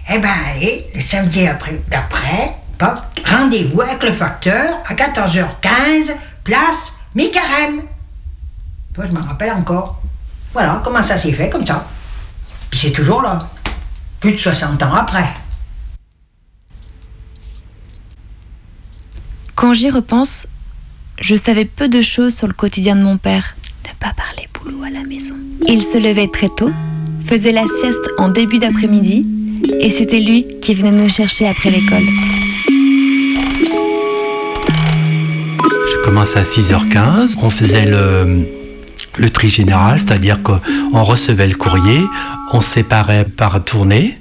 Eh 0.10 0.20
ben 0.20 0.32
allez, 0.48 0.88
le 0.96 1.02
samedi 1.02 1.46
après, 1.48 1.82
d'après, 1.90 2.56
rendez-vous 3.26 3.82
avec 3.82 4.02
le 4.04 4.14
facteur 4.14 4.78
à 4.88 4.94
14h15, 4.94 6.14
place 6.46 6.94
mi-carême. 7.16 7.82
Je 8.98 9.12
m'en 9.12 9.22
rappelle 9.28 9.52
encore. 9.52 10.02
Voilà 10.54 10.82
comment 10.82 11.04
ça 11.04 11.18
s'est 11.18 11.34
fait, 11.34 11.50
comme 11.50 11.66
ça. 11.66 11.86
Puis 12.70 12.80
c'est 12.80 12.92
toujours 12.92 13.22
là. 13.22 13.50
Plus 14.22 14.32
de 14.32 14.38
60 14.38 14.82
ans 14.82 14.94
après. 14.96 15.28
Quand 19.60 19.74
j'y 19.74 19.90
repense, 19.90 20.48
je 21.20 21.36
savais 21.36 21.66
peu 21.66 21.90
de 21.90 22.02
choses 22.02 22.34
sur 22.34 22.48
le 22.48 22.54
quotidien 22.54 22.96
de 22.96 23.02
mon 23.02 23.18
père. 23.18 23.58
Ne 23.84 23.90
pas 24.00 24.14
parler 24.14 24.48
boulot 24.54 24.84
à 24.86 24.90
la 24.90 25.04
maison. 25.04 25.36
Il 25.68 25.84
se 25.84 25.98
levait 25.98 26.30
très 26.30 26.48
tôt, 26.48 26.72
faisait 27.26 27.52
la 27.52 27.66
sieste 27.82 28.10
en 28.18 28.30
début 28.30 28.60
d'après-midi, 28.60 29.26
et 29.82 29.90
c'était 29.90 30.22
lui 30.22 30.46
qui 30.62 30.76
venait 30.76 30.92
nous 30.92 31.10
chercher 31.10 31.46
après 31.46 31.72
l'école. 31.72 32.06
Je 35.92 36.06
commençais 36.06 36.40
à 36.40 36.44
6h15, 36.44 37.36
on 37.42 37.50
faisait 37.50 37.86
le, 37.86 38.48
le 39.18 39.30
tri 39.30 39.50
général, 39.50 40.00
c'est-à-dire 40.00 40.42
qu'on 40.42 41.04
recevait 41.04 41.50
le 41.50 41.56
courrier, 41.56 42.00
on 42.54 42.62
séparait 42.62 43.26
par 43.26 43.62
tournée, 43.66 44.20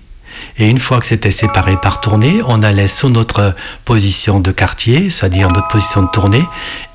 et 0.58 0.68
une 0.68 0.78
fois 0.78 0.98
que 1.00 1.06
c'était 1.06 1.30
séparé 1.30 1.76
par 1.76 2.00
tournée, 2.00 2.40
on 2.46 2.62
allait 2.62 2.88
sous 2.88 3.08
notre 3.08 3.54
position 3.84 4.40
de 4.40 4.50
quartier, 4.50 5.10
c'est-à-dire 5.10 5.48
notre 5.48 5.68
position 5.68 6.02
de 6.02 6.08
tournée, 6.08 6.42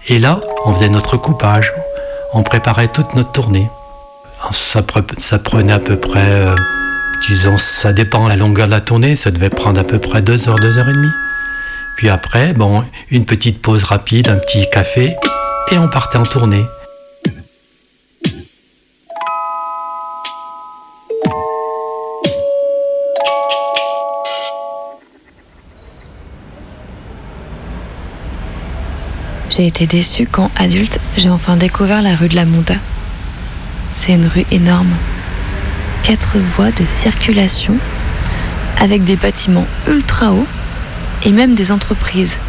et 0.08 0.20
là, 0.20 0.40
on 0.66 0.74
faisait 0.74 0.90
notre 0.90 1.18
coupage. 1.18 1.72
On 2.34 2.44
préparait 2.44 2.88
toute 2.90 3.14
notre 3.16 3.32
tournée. 3.32 3.70
Ça, 4.52 4.82
pre- 4.82 5.20
ça 5.20 5.40
prenait 5.40 5.72
à 5.74 5.80
peu 5.80 5.96
près, 5.98 6.20
euh, 6.30 6.56
disons, 7.28 7.58
ça 7.58 7.94
dépend 7.94 8.28
la 8.28 8.36
longueur 8.36 8.66
de 8.66 8.72
la 8.72 8.82
tournée, 8.82 9.16
ça 9.16 9.32
devait 9.32 9.50
prendre 9.50 9.80
à 9.80 9.84
peu 9.84 10.00
près 10.00 10.22
2 10.22 10.50
heures, 10.50 10.60
2 10.60 10.78
heures 10.78 10.90
et 10.90 10.94
demie. 10.94 11.14
Puis 11.96 12.10
après, 12.10 12.54
bon, 12.54 12.84
une 13.12 13.24
petite 13.26 13.62
pause 13.62 13.84
rapide, 13.84 14.28
un 14.28 14.38
petit 14.40 14.66
café, 14.72 15.16
et 15.72 15.78
on 15.78 15.88
partait 15.88 16.18
en 16.18 16.24
tournée. 16.24 16.66
J'ai 29.56 29.68
été 29.68 29.86
déçue 29.86 30.26
quand, 30.26 30.50
adulte, 30.56 31.00
j'ai 31.16 31.30
enfin 31.30 31.58
découvert 31.58 32.02
la 32.02 32.16
rue 32.16 32.28
de 32.28 32.36
la 32.36 32.46
Monta. 32.46 32.74
C'est 33.92 34.14
une 34.14 34.26
rue 34.26 34.46
énorme. 34.50 34.90
Quatre 36.02 36.40
voies 36.56 36.72
de 36.72 36.88
circulation, 36.88 37.76
avec 38.80 39.04
des 39.04 39.16
bâtiments 39.16 39.68
ultra 39.88 40.32
hauts 40.32 40.48
et 41.24 41.32
même 41.32 41.54
des 41.54 41.72
entreprises. 41.72 42.40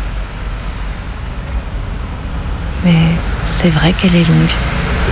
Mais 2.87 3.03
c'est 3.49 3.69
vrai 3.69 3.93
qu'elle 3.93 4.17
est 4.17 4.27
longue. 4.27 4.55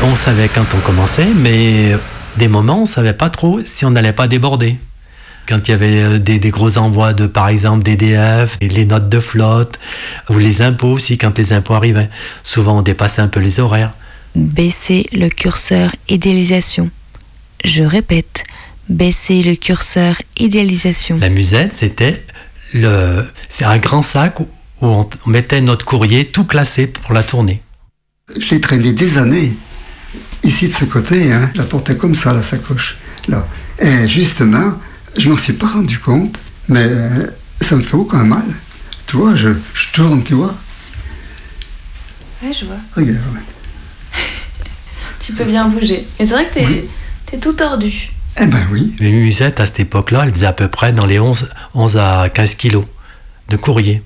On 0.03 0.17
savait 0.17 0.49
quand 0.49 0.75
on 0.75 0.79
commençait, 0.79 1.29
mais 1.37 1.95
des 2.39 2.49
moments, 2.49 2.83
on 2.83 2.87
savait 2.87 3.13
pas 3.13 3.29
trop 3.29 3.61
si 3.63 3.85
on 3.85 3.91
n'allait 3.91 4.15
pas 4.15 4.29
déborder. 4.29 4.79
Quand 5.53 5.69
il 5.69 5.73
y 5.73 5.75
avait 5.75 6.03
euh, 6.03 6.19
des, 6.19 6.39
des 6.39 6.49
gros 6.49 6.79
envois 6.79 7.13
de, 7.13 7.27
par 7.27 7.49
exemple, 7.49 7.83
d'EDF, 7.83 8.57
et 8.63 8.71
les 8.71 8.87
notes 8.87 9.11
de 9.11 9.21
flotte, 9.21 9.79
ou 10.31 10.39
les 10.39 10.63
impôts 10.63 10.93
aussi, 10.93 11.19
quand 11.19 11.37
les 11.37 11.53
impôts 11.53 11.75
arrivaient. 11.75 12.09
Souvent, 12.43 12.79
on 12.79 12.81
dépassait 12.81 13.21
un 13.21 13.29
peu 13.29 13.39
les 13.39 13.61
horaires. 13.61 13.93
Baisser 14.35 15.05
le 15.13 15.29
curseur 15.29 15.91
idéalisation. 16.09 16.89
Je 17.67 17.83
répète, 17.83 18.45
baisser 18.89 19.43
le 19.43 19.55
curseur 19.55 20.17
idéalisation. 20.39 21.19
La 21.21 21.29
musette, 21.29 21.75
c'était 21.75 22.25
le, 22.73 23.27
c'est 23.51 23.67
un 23.67 23.77
grand 23.77 24.01
sac 24.01 24.41
où 24.41 24.49
on, 24.81 25.07
on 25.27 25.31
mettait 25.31 25.61
notre 25.61 25.85
courrier 25.85 26.25
tout 26.25 26.45
classé 26.45 26.87
pour 26.87 27.13
la 27.13 27.25
tournée. 27.25 27.61
Je 28.35 28.55
l'ai 28.55 28.61
traîné 28.63 28.95
des 28.95 29.19
années. 29.19 29.55
Ici, 30.45 30.69
de 30.69 30.73
ce 30.73 30.87
côté, 30.87 31.31
hein, 31.31 31.51
je 31.53 31.59
la 31.59 31.67
portais 31.67 31.99
comme 31.99 32.15
ça, 32.15 32.33
la 32.33 32.43
sacoche. 32.43 32.97
Là. 33.29 33.47
Et 33.79 34.09
justement, 34.09 34.79
je 35.17 35.29
m'en 35.29 35.37
suis 35.37 35.53
pas 35.53 35.67
rendu 35.69 35.99
compte, 35.99 36.39
mais 36.69 36.85
euh, 36.85 37.27
ça 37.61 37.77
me 37.77 37.83
fait 37.83 37.97
aucun 37.97 38.25
mal. 38.25 38.45
Tu 39.07 39.17
vois, 39.17 39.35
je, 39.37 39.51
je 39.75 39.93
tourne, 39.93 40.23
tu 40.25 40.35
vois. 40.35 40.55
Ouais, 42.43 42.53
je 42.53 42.65
vois. 42.65 42.77
Regarde. 42.97 43.19
Tu 45.21 45.33
peux 45.35 45.45
bien 45.45 45.69
bouger. 45.69 46.05
Mais 46.19 46.27
c'est 46.27 46.33
vrai 46.33 46.47
que 46.49 46.55
t'es 46.55 46.85
t'es 47.27 47.39
tout 47.39 47.53
tordu. 47.53 48.11
Eh 48.41 48.47
ben 48.47 48.67
oui. 48.73 48.93
Les 48.99 49.13
musettes, 49.13 49.61
à 49.61 49.67
cette 49.67 49.79
époque-là, 49.81 50.25
elles 50.25 50.33
faisaient 50.35 50.47
à 50.47 50.53
peu 50.53 50.67
près 50.67 50.93
dans 50.93 51.07
les 51.07 51.21
11, 51.21 51.49
11 51.75 51.97
à 51.99 52.29
15 52.29 52.55
kilos 52.55 52.85
de 53.49 53.57
courrier. 53.57 54.03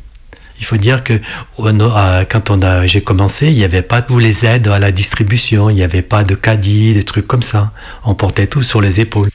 Il 0.59 0.65
faut 0.65 0.77
dire 0.79 1.05
que 1.05 1.21
on 1.59 1.81
a- 1.81 2.25
quand 2.25 2.51
on 2.51 2.63
a, 2.63 2.87
j'ai 2.87 3.03
commencé, 3.03 3.49
il 3.49 3.55
n'y 3.55 3.65
avait 3.65 3.83
pas 3.83 4.01
tous 4.03 4.19
les 4.19 4.45
aides 4.45 4.69
à 4.69 4.79
la 4.79 4.91
distribution, 4.91 5.69
il 5.71 5.75
n'y 5.77 5.83
avait 5.83 6.03
pas 6.03 6.25
de 6.25 6.35
caddie, 6.35 6.95
des 6.95 7.03
trucs 7.03 7.27
comme 7.27 7.43
ça. 7.43 7.73
On 8.05 8.15
portait 8.15 8.47
tout 8.47 8.63
sur 8.63 8.81
les 8.81 9.01
épaules. 9.01 9.29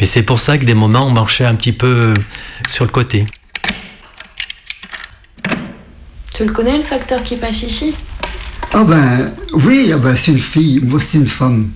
Mais 0.00 0.06
c'est 0.06 0.22
pour 0.22 0.40
ça 0.40 0.58
que 0.58 0.64
des 0.64 0.74
moments, 0.74 1.06
on 1.06 1.12
marchait 1.12 1.44
un 1.44 1.54
petit 1.54 1.72
peu 1.72 2.14
sur 2.66 2.84
le 2.84 2.90
côté. 2.90 3.26
Tu 6.34 6.44
le 6.44 6.52
connais 6.52 6.76
le 6.76 6.82
facteur 6.82 7.22
qui 7.22 7.36
passe 7.36 7.62
ici? 7.62 7.94
Ah 8.74 8.84
ben 8.84 9.24
oui, 9.52 9.90
ah 9.94 9.98
ben, 9.98 10.14
c'est 10.16 10.32
une 10.32 10.38
fille, 10.40 10.80
moi 10.82 10.98
c'est 11.00 11.18
une 11.18 11.26
femme 11.26 11.70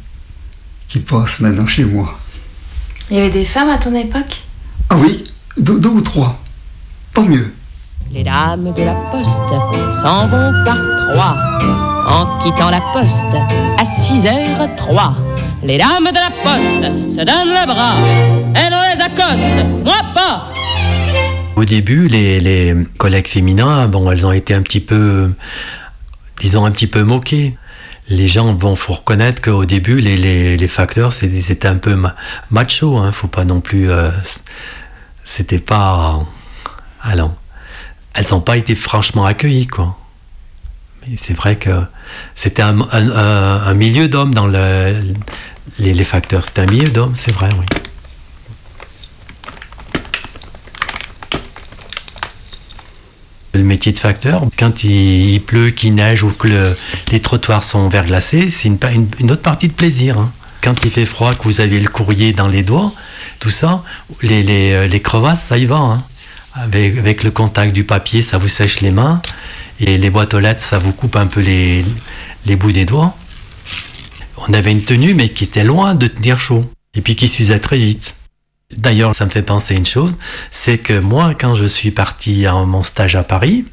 qui 0.89 0.99
passe 0.99 1.41
maintenant 1.41 1.67
chez 1.67 1.85
moi. 1.85 2.19
Il 3.11 3.17
y 3.17 3.21
avait 3.21 3.31
des 3.31 3.45
femmes 3.45 3.71
à 3.71 3.79
ton 3.79 3.95
époque? 3.95 4.43
Ah 4.91 4.97
oui, 4.99 5.25
deux, 5.57 5.79
deux 5.79 5.89
ou 5.89 6.01
trois, 6.01 6.43
pas 7.15 7.23
mieux. 7.23 7.53
Les 8.13 8.25
dames 8.25 8.73
de 8.73 8.83
la 8.83 8.95
poste 9.13 9.43
s'en 9.93 10.27
vont 10.27 10.53
par 10.65 10.79
trois 11.13 11.37
en 12.09 12.39
quittant 12.39 12.71
la 12.71 12.81
poste 12.93 13.27
à 13.79 13.85
6h03. 13.85 15.15
Les 15.63 15.79
dames 15.79 16.09
de 16.09 16.15
la 16.15 16.31
poste 16.43 17.11
se 17.11 17.25
donnent 17.25 17.55
le 17.55 17.67
bras, 17.67 17.95
elles 18.55 18.73
on 18.73 18.97
les 18.97 19.03
accoste, 19.03 19.85
moi 19.85 19.95
pas. 20.15 20.49
Au 21.55 21.65
début, 21.65 22.09
les, 22.09 22.75
collègues 22.99 23.29
féminins, 23.29 23.87
bon, 23.87 24.11
elles 24.11 24.27
ont 24.27 24.33
été 24.33 24.55
un 24.55 24.63
petit 24.63 24.81
peu, 24.81 25.33
disons, 26.39 26.65
un 26.65 26.71
petit 26.73 26.87
peu 26.89 27.05
moquées. 27.05 27.57
Les 28.09 28.27
gens, 28.27 28.53
bon, 28.55 28.75
faut 28.75 28.95
reconnaître 28.95 29.41
qu'au 29.41 29.67
début, 29.67 30.01
les, 30.01 30.17
les, 30.17 30.57
les 30.57 30.69
facteurs, 30.69 31.13
c'était 31.13 31.69
un 31.69 31.77
peu 31.77 31.95
ma- 31.95 32.17
macho, 32.51 32.97
hein, 32.97 33.13
faut 33.13 33.29
pas 33.29 33.45
non 33.45 33.61
plus, 33.61 33.89
euh, 33.89 34.11
c'était 35.23 35.59
pas, 35.61 36.21
allons, 37.03 37.35
elles 38.15 38.27
n'ont 38.31 38.41
pas 38.41 38.57
été 38.57 38.75
franchement 38.75 39.25
accueillies, 39.25 39.67
quoi. 39.67 39.97
Mais 41.09 41.17
c'est 41.17 41.35
vrai 41.35 41.57
que 41.57 41.71
c'était 42.35 42.63
un, 42.63 42.75
milieu 43.75 44.09
d'hommes 44.09 44.35
dans 44.35 44.47
le, 44.47 45.15
les, 45.79 46.05
facteurs, 46.05 46.45
c'était 46.45 46.63
un 46.63 46.67
milieu 46.67 46.91
d'hommes, 46.91 47.15
c'est 47.17 47.33
vrai, 47.33 47.51
oui. 47.59 47.65
Le 53.53 53.65
métier 53.65 53.91
de 53.93 53.99
facteur, 53.99 54.45
quand 54.59 54.85
il, 54.85 55.41
pleut, 55.43 55.71
qu'il 55.71 55.95
neige 55.97 56.23
ou 56.23 56.31
que 56.31 56.47
le- 56.47 56.77
les 57.11 57.21
trottoirs 57.21 57.65
sont 57.65 57.89
verglacés, 57.89 58.49
c'est 58.49 58.69
une, 58.69 58.79
une- 59.19 59.31
autre 59.33 59.43
partie 59.43 59.67
de 59.69 59.73
plaisir. 59.73 60.19
hein. 60.19 60.33
Quand 60.63 60.85
il 60.85 60.91
fait 60.91 61.07
froid, 61.07 61.35
que 61.35 61.43
vous 61.45 61.61
avez 61.61 61.81
le 61.81 61.89
courrier 61.89 62.33
dans 62.33 62.47
les 62.47 62.63
doigts, 62.63 62.93
tout 63.41 63.51
ça, 63.51 63.83
les, 64.23 64.73
euh, 64.73 64.99
crevasses, 65.01 65.43
ça 65.47 65.59
y 65.59 65.65
va. 65.65 65.77
hein. 65.79 66.05
Avec, 66.55 66.99
avec 66.99 67.23
le 67.23 67.31
contact 67.31 67.73
du 67.73 67.85
papier, 67.85 68.23
ça 68.23 68.39
vous 68.39 68.49
sèche 68.49 68.81
les 68.81 68.91
mains. 68.91 69.23
Et 69.79 69.97
les 69.99 70.11
boîtes 70.11 70.35
aux 70.35 70.41
lettres, 70.41 70.63
ça 70.63 70.79
vous 70.79 70.93
coupe 70.93 71.17
un 71.17 71.27
peu 71.27 71.41
les, 71.41 71.85
les 72.47 72.57
bouts 72.57 72.73
des 72.73 72.85
doigts. 72.85 73.17
On 74.49 74.53
avait 74.53 74.73
une 74.73 74.83
tenue, 74.83 75.15
mais 75.15 75.29
qui 75.29 75.45
était 75.45 75.65
loin 75.65 75.95
de 75.95 76.07
tenir 76.07 76.39
chaud. 76.39 76.65
Et 76.95 77.01
puis 77.01 77.17
qui 77.17 77.29
s'usait 77.29 77.61
très 77.61 77.79
vite. 77.79 78.17
D'ailleurs, 78.77 79.15
ça 79.15 79.25
me 79.25 79.31
fait 79.31 79.43
penser 79.43 79.75
à 79.75 79.77
une 79.77 79.87
chose, 79.87 80.17
c'est 80.53 80.79
que 80.79 80.99
moi, 80.99 81.35
quand 81.35 81.57
je 81.57 81.65
suis 81.65 81.91
parti 81.91 82.47
à 82.47 82.53
mon 82.53 82.85
stage 82.85 83.17
à 83.17 83.25
Paris, 83.25 83.65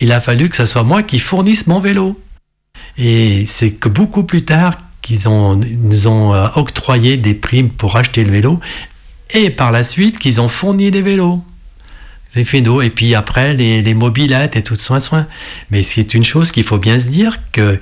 il 0.00 0.12
a 0.12 0.20
fallu 0.20 0.48
que 0.48 0.54
ce 0.54 0.64
soit 0.64 0.84
moi 0.84 1.02
qui 1.02 1.18
fournisse 1.18 1.66
mon 1.66 1.80
vélo. 1.80 2.20
Et 2.96 3.46
c'est 3.46 3.72
que 3.72 3.88
beaucoup 3.88 4.22
plus 4.22 4.44
tard 4.44 4.78
qu'ils 5.02 5.28
ont, 5.28 5.56
nous 5.56 6.06
ont 6.06 6.34
euh, 6.34 6.46
octroyé 6.54 7.16
des 7.16 7.34
primes 7.34 7.70
pour 7.70 7.96
acheter 7.96 8.24
le 8.24 8.30
vélo. 8.30 8.60
Et 9.32 9.50
par 9.50 9.72
la 9.72 9.82
suite, 9.82 10.18
qu'ils 10.18 10.40
ont 10.40 10.48
fourni 10.48 10.90
des 10.90 11.02
vélos. 11.02 11.42
Vélos. 12.34 12.82
Et 12.82 12.90
puis 12.90 13.14
après, 13.14 13.54
les, 13.54 13.82
les 13.82 13.94
mobilettes 13.94 14.56
et 14.56 14.62
tout 14.62 14.76
soin 14.76 15.00
soin. 15.00 15.26
Mais 15.70 15.82
c'est 15.82 16.14
une 16.14 16.24
chose 16.24 16.50
qu'il 16.50 16.64
faut 16.64 16.78
bien 16.78 16.98
se 16.98 17.06
dire 17.06 17.38
que 17.52 17.80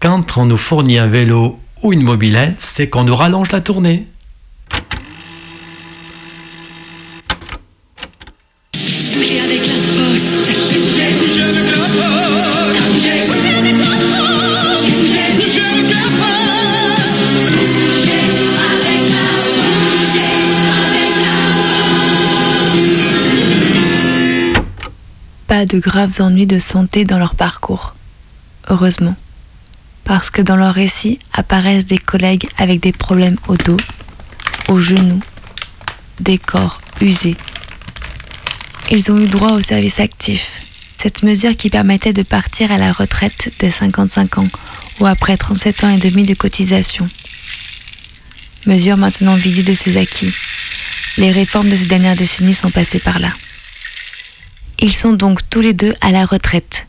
quand 0.00 0.36
on 0.36 0.44
nous 0.44 0.56
fournit 0.56 0.98
un 0.98 1.06
vélo 1.06 1.58
ou 1.82 1.92
une 1.92 2.02
mobilette, 2.02 2.60
c'est 2.60 2.88
qu'on 2.88 3.04
nous 3.04 3.16
rallonge 3.16 3.50
la 3.52 3.60
tournée. 3.60 4.06
De 25.68 25.78
graves 25.78 26.20
ennuis 26.20 26.46
de 26.46 26.58
santé 26.58 27.04
dans 27.04 27.18
leur 27.18 27.34
parcours. 27.34 27.94
Heureusement. 28.68 29.14
Parce 30.04 30.30
que 30.30 30.42
dans 30.42 30.56
leur 30.56 30.74
récit 30.74 31.18
apparaissent 31.32 31.84
des 31.84 31.98
collègues 31.98 32.48
avec 32.56 32.80
des 32.80 32.92
problèmes 32.92 33.36
au 33.46 33.56
dos, 33.56 33.76
aux 34.68 34.80
genoux, 34.80 35.20
des 36.20 36.38
corps 36.38 36.80
usés. 37.00 37.36
Ils 38.90 39.12
ont 39.12 39.18
eu 39.18 39.26
droit 39.26 39.52
au 39.52 39.60
service 39.60 40.00
actif, 40.00 40.50
cette 41.00 41.22
mesure 41.22 41.54
qui 41.56 41.68
permettait 41.68 42.14
de 42.14 42.22
partir 42.22 42.72
à 42.72 42.78
la 42.78 42.90
retraite 42.90 43.52
dès 43.58 43.70
55 43.70 44.38
ans 44.38 44.48
ou 45.00 45.06
après 45.06 45.36
37 45.36 45.84
ans 45.84 45.90
et 45.90 45.98
demi 45.98 46.22
de 46.22 46.34
cotisation. 46.34 47.06
Mesure 48.66 48.96
maintenant 48.96 49.34
vidée 49.34 49.62
de 49.62 49.74
ses 49.74 49.98
acquis. 49.98 50.34
Les 51.18 51.32
réformes 51.32 51.68
de 51.68 51.76
ces 51.76 51.86
dernières 51.86 52.16
décennies 52.16 52.54
sont 52.54 52.70
passées 52.70 52.98
par 52.98 53.18
là. 53.18 53.28
Ils 54.80 54.94
sont 54.94 55.12
donc 55.12 55.48
tous 55.50 55.60
les 55.60 55.72
deux 55.72 55.94
à 56.00 56.12
la 56.12 56.24
retraite. 56.24 56.86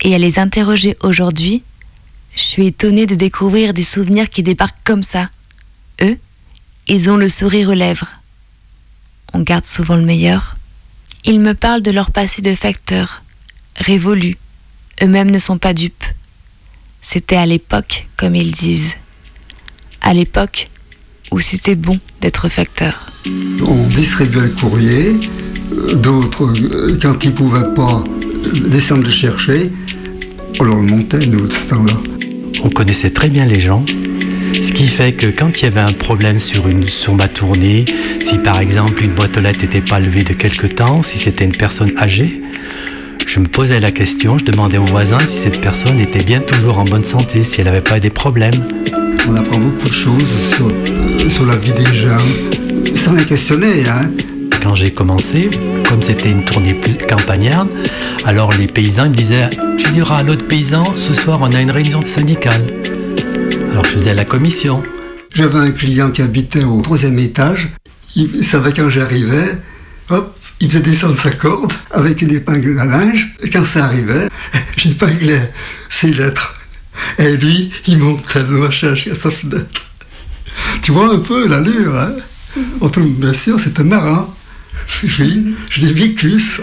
Et 0.00 0.14
à 0.14 0.18
les 0.18 0.38
interroger 0.38 0.96
aujourd'hui, 1.02 1.62
je 2.34 2.42
suis 2.42 2.68
étonnée 2.68 3.06
de 3.06 3.14
découvrir 3.14 3.74
des 3.74 3.84
souvenirs 3.84 4.30
qui 4.30 4.42
débarquent 4.42 4.84
comme 4.84 5.02
ça. 5.02 5.30
Eux, 6.00 6.18
ils 6.88 7.10
ont 7.10 7.18
le 7.18 7.28
sourire 7.28 7.68
aux 7.68 7.74
lèvres. 7.74 8.08
On 9.34 9.40
garde 9.40 9.66
souvent 9.66 9.96
le 9.96 10.04
meilleur. 10.04 10.56
Ils 11.24 11.40
me 11.40 11.52
parlent 11.52 11.82
de 11.82 11.90
leur 11.90 12.10
passé 12.10 12.40
de 12.40 12.54
facteurs, 12.54 13.22
révolus. 13.76 14.38
Eux-mêmes 15.02 15.30
ne 15.30 15.38
sont 15.38 15.58
pas 15.58 15.74
dupes. 15.74 16.04
C'était 17.02 17.36
à 17.36 17.44
l'époque, 17.44 18.08
comme 18.16 18.34
ils 18.34 18.52
disent. 18.52 18.96
À 20.00 20.14
l'époque 20.14 20.70
où 21.30 21.38
c'était 21.40 21.74
bon 21.74 21.98
d'être 22.20 22.48
facteur. 22.48 23.12
On 23.26 23.86
distribuait 23.88 24.42
le 24.42 24.48
courrier, 24.50 25.14
d'autres, 25.94 26.44
euh, 26.44 26.98
quand 27.00 27.24
ils 27.24 27.30
ne 27.30 27.36
pouvaient 27.36 27.74
pas 27.74 28.04
descendre 28.68 29.04
le 29.04 29.10
chercher, 29.10 29.70
on 30.58 30.64
leur 30.64 30.76
montait, 30.76 31.26
nous, 31.26 31.46
de 31.46 31.52
ce 31.52 31.68
temps-là. 31.68 31.96
On 32.62 32.70
connaissait 32.70 33.10
très 33.10 33.28
bien 33.28 33.46
les 33.46 33.60
gens, 33.60 33.84
ce 34.54 34.72
qui 34.72 34.88
fait 34.88 35.12
que 35.12 35.26
quand 35.26 35.60
il 35.60 35.64
y 35.64 35.66
avait 35.66 35.80
un 35.80 35.92
problème 35.92 36.40
sur, 36.40 36.68
une, 36.68 36.88
sur 36.88 37.14
ma 37.14 37.28
tournée, 37.28 37.84
si 38.24 38.38
par 38.38 38.58
exemple 38.58 39.02
une 39.02 39.12
boîte 39.12 39.36
aux 39.36 39.40
lettres 39.40 39.62
n'était 39.62 39.80
pas 39.80 40.00
levée 40.00 40.24
de 40.24 40.32
quelque 40.32 40.66
temps, 40.66 41.02
si 41.02 41.18
c'était 41.18 41.44
une 41.44 41.56
personne 41.56 41.92
âgée, 41.98 42.42
je 43.26 43.40
me 43.40 43.46
posais 43.46 43.80
la 43.80 43.90
question, 43.90 44.38
je 44.38 44.44
demandais 44.44 44.78
aux 44.78 44.84
voisins 44.84 45.18
si 45.20 45.38
cette 45.38 45.60
personne 45.60 45.98
était 46.00 46.24
bien 46.24 46.40
toujours 46.40 46.78
en 46.78 46.84
bonne 46.84 47.04
santé, 47.04 47.44
si 47.44 47.60
elle 47.60 47.66
n'avait 47.66 47.80
pas 47.80 48.00
des 48.00 48.10
problèmes. 48.10 48.66
On 49.28 49.36
apprend 49.36 49.58
beaucoup 49.60 49.88
de 49.88 49.92
choses 49.92 50.52
sur, 50.54 50.68
euh, 50.68 51.28
sur 51.28 51.46
la 51.46 51.56
vie 51.56 51.72
des 51.72 51.84
gens, 51.96 52.18
sans 52.94 53.12
les 53.12 53.24
questionner. 53.24 53.84
Hein. 53.88 54.10
Quand 54.62 54.74
j'ai 54.74 54.90
commencé, 54.90 55.48
comme 55.88 56.02
c'était 56.02 56.30
une 56.30 56.44
tournée 56.44 56.78
campagnarde, 57.08 57.68
alors 58.24 58.52
les 58.52 58.66
paysans 58.66 59.08
me 59.08 59.14
disaient 59.14 59.48
Tu 59.78 59.90
diras 59.92 60.18
à 60.18 60.22
l'autre 60.22 60.46
paysan, 60.46 60.84
ce 60.96 61.14
soir 61.14 61.38
on 61.42 61.52
a 61.52 61.60
une 61.60 61.70
réunion 61.70 62.02
syndicale. 62.04 62.74
Alors 63.70 63.84
je 63.84 63.90
faisais 63.90 64.14
la 64.14 64.24
commission. 64.24 64.82
J'avais 65.32 65.58
un 65.58 65.70
client 65.70 66.10
qui 66.10 66.22
habitait 66.22 66.64
au 66.64 66.80
troisième 66.80 67.18
étage. 67.18 67.68
Il 68.16 68.44
savait 68.44 68.72
quand 68.72 68.88
j'arrivais, 68.88 69.56
hop, 70.10 70.36
il 70.60 70.68
faisait 70.68 70.80
descendre 70.80 71.18
sa 71.18 71.30
corde 71.30 71.72
avec 71.90 72.22
une 72.22 72.32
épingle 72.32 72.78
à 72.78 72.84
linge. 72.84 73.34
Et 73.42 73.50
quand 73.50 73.64
ça 73.64 73.86
arrivait, 73.86 74.28
j'épinglais 74.76 75.52
ses 75.88 76.12
lettres. 76.12 76.60
Et 77.18 77.36
lui, 77.36 77.70
il 77.86 77.98
montait 77.98 78.42
le 78.42 78.58
machin 78.58 78.94
jusqu'à 78.94 79.14
sa 79.14 79.30
fenêtre. 79.30 79.82
Tu 80.82 80.92
vois 80.92 81.14
un 81.14 81.18
peu 81.18 81.48
l'allure, 81.48 81.96
hein 81.96 82.14
Enfin, 82.80 83.02
bien 83.02 83.32
sûr, 83.32 83.58
c'était 83.58 83.84
marrant. 83.84 84.34
Oui, 85.02 85.54
je 85.70 85.80
l'ai 85.86 85.92
vécu, 85.92 86.38
ça. 86.38 86.62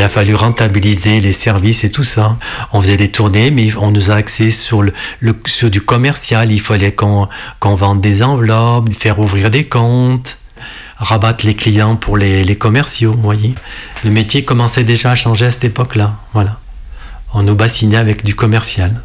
Il 0.00 0.04
a 0.04 0.08
fallu 0.08 0.34
rentabiliser 0.34 1.20
les 1.20 1.34
services 1.34 1.84
et 1.84 1.90
tout 1.90 2.04
ça. 2.04 2.38
On 2.72 2.80
faisait 2.80 2.96
des 2.96 3.10
tournées, 3.10 3.50
mais 3.50 3.70
on 3.76 3.90
nous 3.90 4.10
a 4.10 4.14
axé 4.14 4.50
sur, 4.50 4.80
le, 4.80 4.94
du 5.68 5.82
commercial. 5.82 6.50
Il 6.50 6.62
fallait 6.62 6.92
qu'on 6.92 7.28
vende 7.62 8.00
des 8.00 8.22
enveloppes, 8.22 8.90
faire 8.94 9.18
ouvrir 9.18 9.50
des 9.50 9.64
comptes, 9.64 10.38
rabattre 10.96 11.44
les 11.44 11.54
clients 11.54 11.96
pour 11.96 12.16
les, 12.16 12.56
commerciaux, 12.56 13.12
vous 13.12 13.20
voyez. 13.20 13.54
Le 14.02 14.10
métier 14.10 14.42
commençait 14.42 14.84
déjà 14.84 15.10
à 15.10 15.16
changer 15.16 15.44
à 15.44 15.50
cette 15.50 15.64
époque-là. 15.64 16.14
On 17.34 17.42
nous 17.42 17.54
bassinait 17.54 17.98
avec 17.98 18.24
du 18.24 18.34
commercial. 18.34 19.02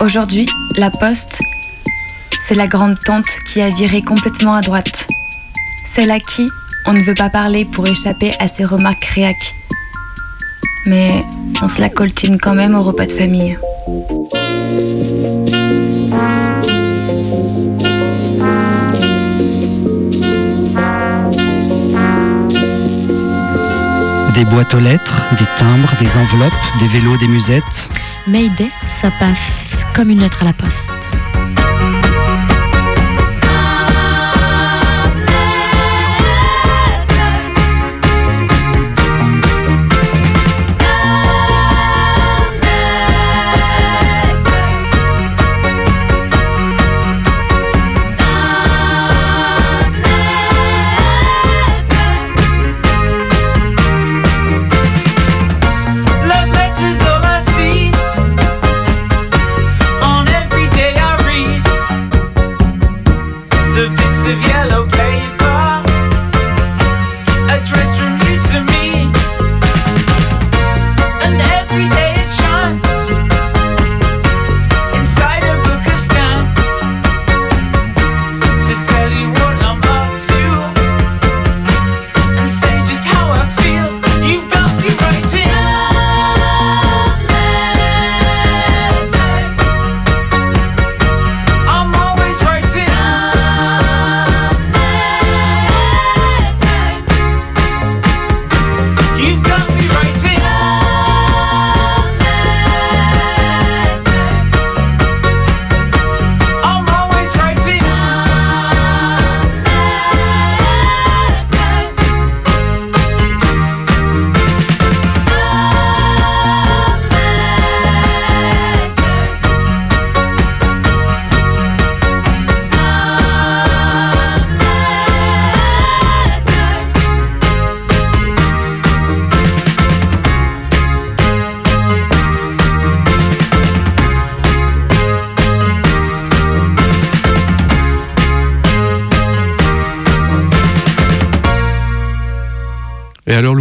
Aujourd'hui, 0.00 0.48
la 0.74 0.88
poste, 0.90 1.38
c'est 2.46 2.54
la 2.54 2.66
grande 2.66 2.98
tante 3.04 3.28
qui 3.46 3.60
a 3.60 3.68
viré 3.68 4.00
complètement 4.00 4.54
à 4.54 4.62
droite. 4.62 5.06
Celle 5.94 6.10
à 6.10 6.18
qui 6.18 6.48
on 6.86 6.92
ne 6.92 7.02
veut 7.02 7.14
pas 7.14 7.30
parler 7.30 7.64
pour 7.64 7.86
échapper 7.86 8.32
à 8.38 8.48
ses 8.48 8.64
remarques 8.64 9.04
réac. 9.04 9.54
Mais 10.86 11.24
on 11.62 11.68
se 11.68 11.80
la 11.80 11.88
coltine 11.88 12.38
quand 12.38 12.54
même 12.54 12.74
au 12.74 12.82
repas 12.82 13.06
de 13.06 13.12
famille. 13.12 13.58
Des 24.34 24.44
boîtes 24.44 24.74
aux 24.74 24.80
lettres, 24.80 25.26
des 25.36 25.44
timbres, 25.56 25.94
des 25.98 26.16
enveloppes, 26.16 26.52
des 26.78 26.88
vélos, 26.88 27.18
des 27.18 27.28
musettes. 27.28 27.90
Mayday, 28.26 28.68
ça 28.84 29.10
passe 29.18 29.84
comme 29.94 30.10
une 30.10 30.20
lettre 30.20 30.42
à 30.42 30.44
la 30.44 30.52
poste. 30.52 31.10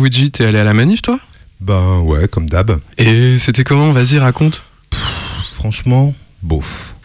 Luigi, 0.07 0.31
t'es 0.31 0.45
allé 0.45 0.59
à 0.59 0.63
la 0.63 0.73
manif 0.73 1.01
toi? 1.01 1.19
Ben 1.59 1.99
ouais, 1.99 2.29
comme 2.29 2.47
d'hab. 2.47 2.79
Et 2.97 3.37
c'était 3.39 3.65
comment? 3.65 3.91
Vas-y, 3.91 4.19
raconte. 4.19 4.63
Franchement, 5.53 6.13
bof. 6.41 6.95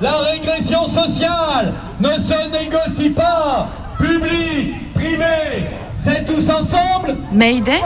La 0.00 0.18
régression 0.18 0.88
sociale 0.88 1.72
ne 2.00 2.08
se 2.18 2.50
négocie 2.50 3.10
pas. 3.10 3.70
Public, 3.96 4.92
privé, 4.92 5.68
c'est 5.96 6.26
tous 6.26 6.50
ensemble. 6.50 7.14
Mayday 7.32 7.80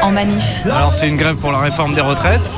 en 0.00 0.12
manif. 0.12 0.62
Alors 0.64 0.94
c'est 0.94 1.10
une 1.10 1.18
grève 1.18 1.36
pour 1.36 1.52
la 1.52 1.58
réforme 1.58 1.92
des 1.92 2.00
retraites. 2.00 2.48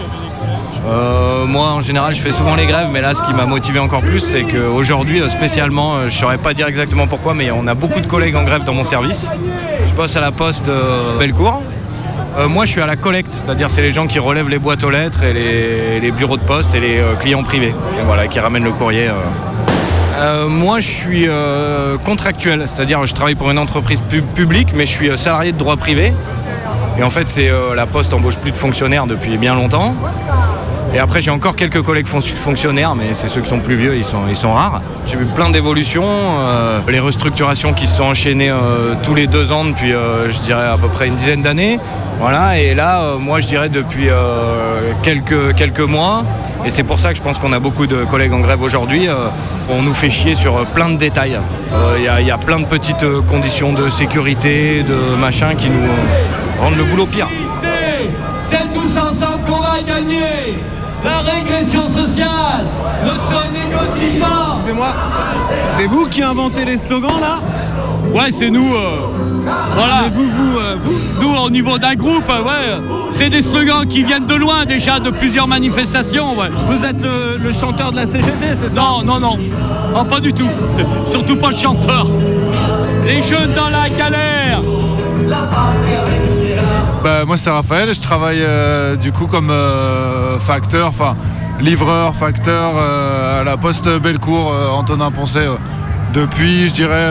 Euh, 0.86 1.46
moi 1.46 1.72
en 1.72 1.80
général 1.80 2.14
je 2.14 2.20
fais 2.20 2.30
souvent 2.30 2.54
les 2.54 2.66
grèves 2.66 2.90
mais 2.92 3.00
là 3.00 3.14
ce 3.14 3.22
qui 3.22 3.32
m'a 3.32 3.46
motivé 3.46 3.78
encore 3.78 4.02
plus 4.02 4.20
c'est 4.20 4.42
qu'aujourd'hui 4.42 5.22
euh, 5.22 5.30
spécialement 5.30 5.96
euh, 5.96 6.08
je 6.10 6.14
saurais 6.18 6.36
pas 6.36 6.52
dire 6.52 6.66
exactement 6.66 7.06
pourquoi 7.06 7.32
mais 7.32 7.50
on 7.50 7.66
a 7.66 7.72
beaucoup 7.72 8.00
de 8.00 8.06
collègues 8.06 8.36
en 8.36 8.44
grève 8.44 8.64
dans 8.64 8.74
mon 8.74 8.84
service. 8.84 9.26
Je 9.94 9.96
bosse 9.96 10.16
à 10.16 10.20
la 10.20 10.32
poste 10.32 10.68
euh, 10.68 11.16
Bellecour. 11.20 11.62
Euh, 12.36 12.48
moi 12.48 12.64
je 12.64 12.72
suis 12.72 12.80
à 12.80 12.86
la 12.86 12.96
collecte, 12.96 13.32
c'est-à-dire 13.32 13.70
c'est 13.70 13.80
les 13.80 13.92
gens 13.92 14.08
qui 14.08 14.18
relèvent 14.18 14.48
les 14.48 14.58
boîtes 14.58 14.82
aux 14.82 14.90
lettres 14.90 15.22
et 15.22 15.32
les, 16.00 16.10
bureaux 16.10 16.36
de 16.36 16.42
poste 16.42 16.74
et 16.74 16.80
les 16.80 16.98
euh, 16.98 17.14
clients 17.14 17.44
privés. 17.44 17.68
Et 17.68 18.02
voilà, 18.04 18.26
qui 18.26 18.40
ramènent 18.40 18.64
le 18.64 18.72
courrier. 18.72 19.08
moi 20.48 20.80
je 20.80 20.88
suis 20.88 21.28
contractuel, 22.02 22.64
c'est-à-dire 22.66 23.06
je 23.06 23.14
travaille 23.14 23.36
pour 23.36 23.52
une 23.52 23.58
entreprise 23.58 24.00
pub- 24.00 24.26
publique 24.34 24.70
mais 24.74 24.84
je 24.84 24.90
suis 24.90 25.16
salarié 25.16 25.52
de 25.52 25.58
droit 25.58 25.76
privé. 25.76 26.12
Et 26.98 27.04
en 27.04 27.10
fait 27.10 27.28
c'est 27.28 27.52
la 27.76 27.86
poste 27.86 28.12
embauche 28.14 28.38
plus 28.38 28.50
de 28.50 28.56
fonctionnaires 28.56 29.06
depuis 29.06 29.36
bien 29.36 29.54
longtemps. 29.54 29.94
Et 30.94 31.00
après, 31.00 31.20
j'ai 31.20 31.32
encore 31.32 31.56
quelques 31.56 31.82
collègues 31.82 32.06
fon- 32.06 32.20
fonctionnaires, 32.20 32.94
mais 32.94 33.12
c'est 33.12 33.26
ceux 33.28 33.40
qui 33.40 33.48
sont 33.48 33.58
plus 33.58 33.74
vieux, 33.76 33.96
ils 33.96 34.04
sont, 34.04 34.22
ils 34.28 34.36
sont 34.36 34.52
rares. 34.52 34.80
J'ai 35.08 35.16
vu 35.16 35.24
plein 35.24 35.50
d'évolutions, 35.50 36.04
euh, 36.06 36.78
les 36.88 37.00
restructurations 37.00 37.72
qui 37.72 37.88
se 37.88 37.96
sont 37.96 38.04
enchaînées 38.04 38.50
euh, 38.50 38.94
tous 39.02 39.14
les 39.14 39.26
deux 39.26 39.50
ans 39.50 39.64
depuis, 39.64 39.92
euh, 39.92 40.30
je 40.30 40.38
dirais, 40.38 40.68
à 40.68 40.76
peu 40.76 40.86
près 40.88 41.08
une 41.08 41.16
dizaine 41.16 41.42
d'années. 41.42 41.80
Voilà, 42.20 42.60
et 42.60 42.74
là, 42.74 43.16
moi, 43.18 43.40
je 43.40 43.48
dirais 43.48 43.68
depuis 43.68 44.06
quelques, 45.02 45.56
quelques 45.56 45.80
mois, 45.80 46.22
et 46.64 46.70
c'est 46.70 46.84
pour 46.84 47.00
ça 47.00 47.10
que 47.10 47.16
je 47.16 47.22
pense 47.22 47.38
qu'on 47.38 47.52
a 47.52 47.58
beaucoup 47.58 47.88
de 47.88 48.04
collègues 48.04 48.32
en 48.32 48.38
grève 48.38 48.62
aujourd'hui, 48.62 49.08
on 49.68 49.82
nous 49.82 49.92
fait 49.92 50.10
chier 50.10 50.36
sur 50.36 50.64
plein 50.66 50.90
de 50.90 50.96
détails. 50.96 51.40
Il 51.98 52.02
y, 52.22 52.26
y 52.26 52.30
a 52.30 52.38
plein 52.38 52.60
de 52.60 52.66
petites 52.66 53.04
conditions 53.28 53.72
de 53.72 53.90
sécurité, 53.90 54.84
de 54.84 55.16
machin 55.16 55.56
qui 55.56 55.68
nous 55.68 55.82
rendent 56.62 56.76
le 56.76 56.84
boulot 56.84 57.06
pire. 57.06 57.26
C'est 58.44 58.72
tous 58.72 58.96
ensemble 58.96 59.44
qu'on 59.44 59.60
va 59.60 59.82
gagner. 59.84 60.54
La 61.04 61.18
régression 61.18 61.86
sociale 61.88 62.64
négocie 63.52 64.18
pas. 64.20 64.54
Excusez-moi, 64.56 64.88
c'est 65.68 65.86
vous 65.86 66.06
qui 66.06 66.22
inventez 66.22 66.64
les 66.64 66.76
slogans 66.78 67.20
là? 67.20 67.38
Ouais, 68.12 68.30
c'est 68.30 68.50
nous. 68.50 68.74
euh, 68.74 69.08
voilà. 69.74 70.02
Mais 70.04 70.08
vous, 70.10 70.26
vous, 70.26 70.58
euh, 70.58 70.76
vous 70.78 70.98
Nous, 71.20 71.34
au 71.36 71.50
niveau 71.50 71.78
d'un 71.78 71.94
groupe, 71.94 72.30
euh, 72.30 72.42
ouais, 72.42 72.86
c'est 73.10 73.28
des 73.28 73.42
slogans 73.42 73.86
qui 73.88 74.04
viennent 74.04 74.26
de 74.26 74.34
loin 74.34 74.64
déjà, 74.64 75.00
de 75.00 75.10
plusieurs 75.10 75.48
manifestations. 75.48 76.38
Ouais. 76.38 76.48
Vous 76.66 76.84
êtes 76.84 77.02
le, 77.02 77.38
le 77.42 77.52
chanteur 77.52 77.90
de 77.90 77.96
la 77.96 78.06
CGT, 78.06 78.54
c'est 78.56 78.68
ça? 78.70 78.82
Non, 78.82 79.02
non, 79.04 79.20
non. 79.20 79.38
Ah, 79.96 80.04
pas 80.04 80.20
du 80.20 80.32
tout. 80.32 80.48
Surtout 81.10 81.36
pas 81.36 81.48
le 81.48 81.56
chanteur. 81.56 82.06
Les 83.06 83.22
jeunes 83.22 83.52
dans 83.54 83.68
la 83.68 83.88
galère. 83.88 84.60
Bah, 87.04 87.26
moi 87.26 87.36
c'est 87.36 87.50
Raphaël, 87.50 87.94
je 87.94 88.00
travaille 88.00 88.40
euh, 88.40 88.96
du 88.96 89.12
coup 89.12 89.26
comme 89.26 89.50
euh, 89.50 90.40
facteur, 90.40 90.88
enfin 90.88 91.18
livreur, 91.60 92.14
facteur 92.14 92.72
euh, 92.78 93.42
à 93.42 93.44
la 93.44 93.58
poste 93.58 93.86
Bellecour, 93.98 94.50
Antonin 94.72 95.10
Poncet. 95.10 95.46
Depuis, 96.14 96.68
je 96.68 96.72
dirais, 96.72 97.06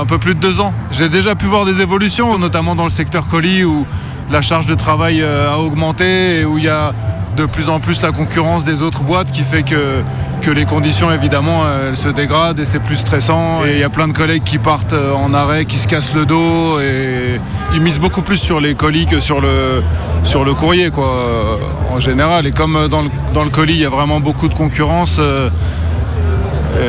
un 0.00 0.04
peu 0.04 0.18
plus 0.18 0.34
de 0.34 0.40
deux 0.40 0.58
ans. 0.58 0.72
J'ai 0.90 1.08
déjà 1.08 1.36
pu 1.36 1.44
voir 1.44 1.64
des 1.64 1.80
évolutions, 1.80 2.38
notamment 2.38 2.74
dans 2.74 2.84
le 2.84 2.90
secteur 2.90 3.28
colis 3.28 3.62
où 3.62 3.86
la 4.32 4.42
charge 4.42 4.66
de 4.66 4.74
travail 4.74 5.22
a 5.22 5.60
augmenté 5.60 6.40
et 6.40 6.44
où 6.44 6.58
il 6.58 6.64
y 6.64 6.68
a 6.68 6.92
de 7.36 7.46
plus 7.46 7.68
en 7.68 7.78
plus 7.78 8.02
la 8.02 8.10
concurrence 8.10 8.64
des 8.64 8.82
autres 8.82 9.02
boîtes 9.02 9.30
qui 9.30 9.42
fait 9.42 9.62
que, 9.62 10.02
que 10.44 10.50
les 10.50 10.66
conditions 10.66 11.10
évidemment 11.10 11.62
elles 11.66 11.96
se 11.96 12.08
dégradent 12.08 12.60
et 12.60 12.66
c'est 12.66 12.78
plus 12.78 12.96
stressant. 12.96 13.64
Et 13.64 13.72
il 13.72 13.78
y 13.78 13.82
a 13.82 13.88
plein 13.88 14.08
de 14.08 14.12
collègues 14.12 14.44
qui 14.44 14.58
partent 14.58 14.92
euh, 14.92 15.14
en 15.14 15.32
arrêt, 15.32 15.64
qui 15.64 15.78
se 15.78 15.88
cassent 15.88 16.12
le 16.14 16.26
dos 16.26 16.80
et 16.80 17.40
ils 17.72 17.80
misent 17.80 17.98
beaucoup 17.98 18.20
plus 18.20 18.36
sur 18.36 18.60
les 18.60 18.74
colis 18.74 19.06
que 19.06 19.20
sur 19.20 19.40
le, 19.40 19.82
sur 20.22 20.44
le 20.44 20.52
courrier 20.52 20.90
quoi 20.90 21.06
euh, 21.06 21.56
en 21.90 21.98
général. 21.98 22.46
Et 22.46 22.52
comme 22.52 22.76
euh, 22.76 22.88
dans 22.88 23.00
le, 23.02 23.08
dans 23.32 23.42
le 23.42 23.48
colis 23.48 23.74
il 23.74 23.80
y 23.80 23.86
a 23.86 23.90
vraiment 23.90 24.20
beaucoup 24.20 24.48
de 24.48 24.54
concurrence 24.54 25.16
euh, 25.18 25.48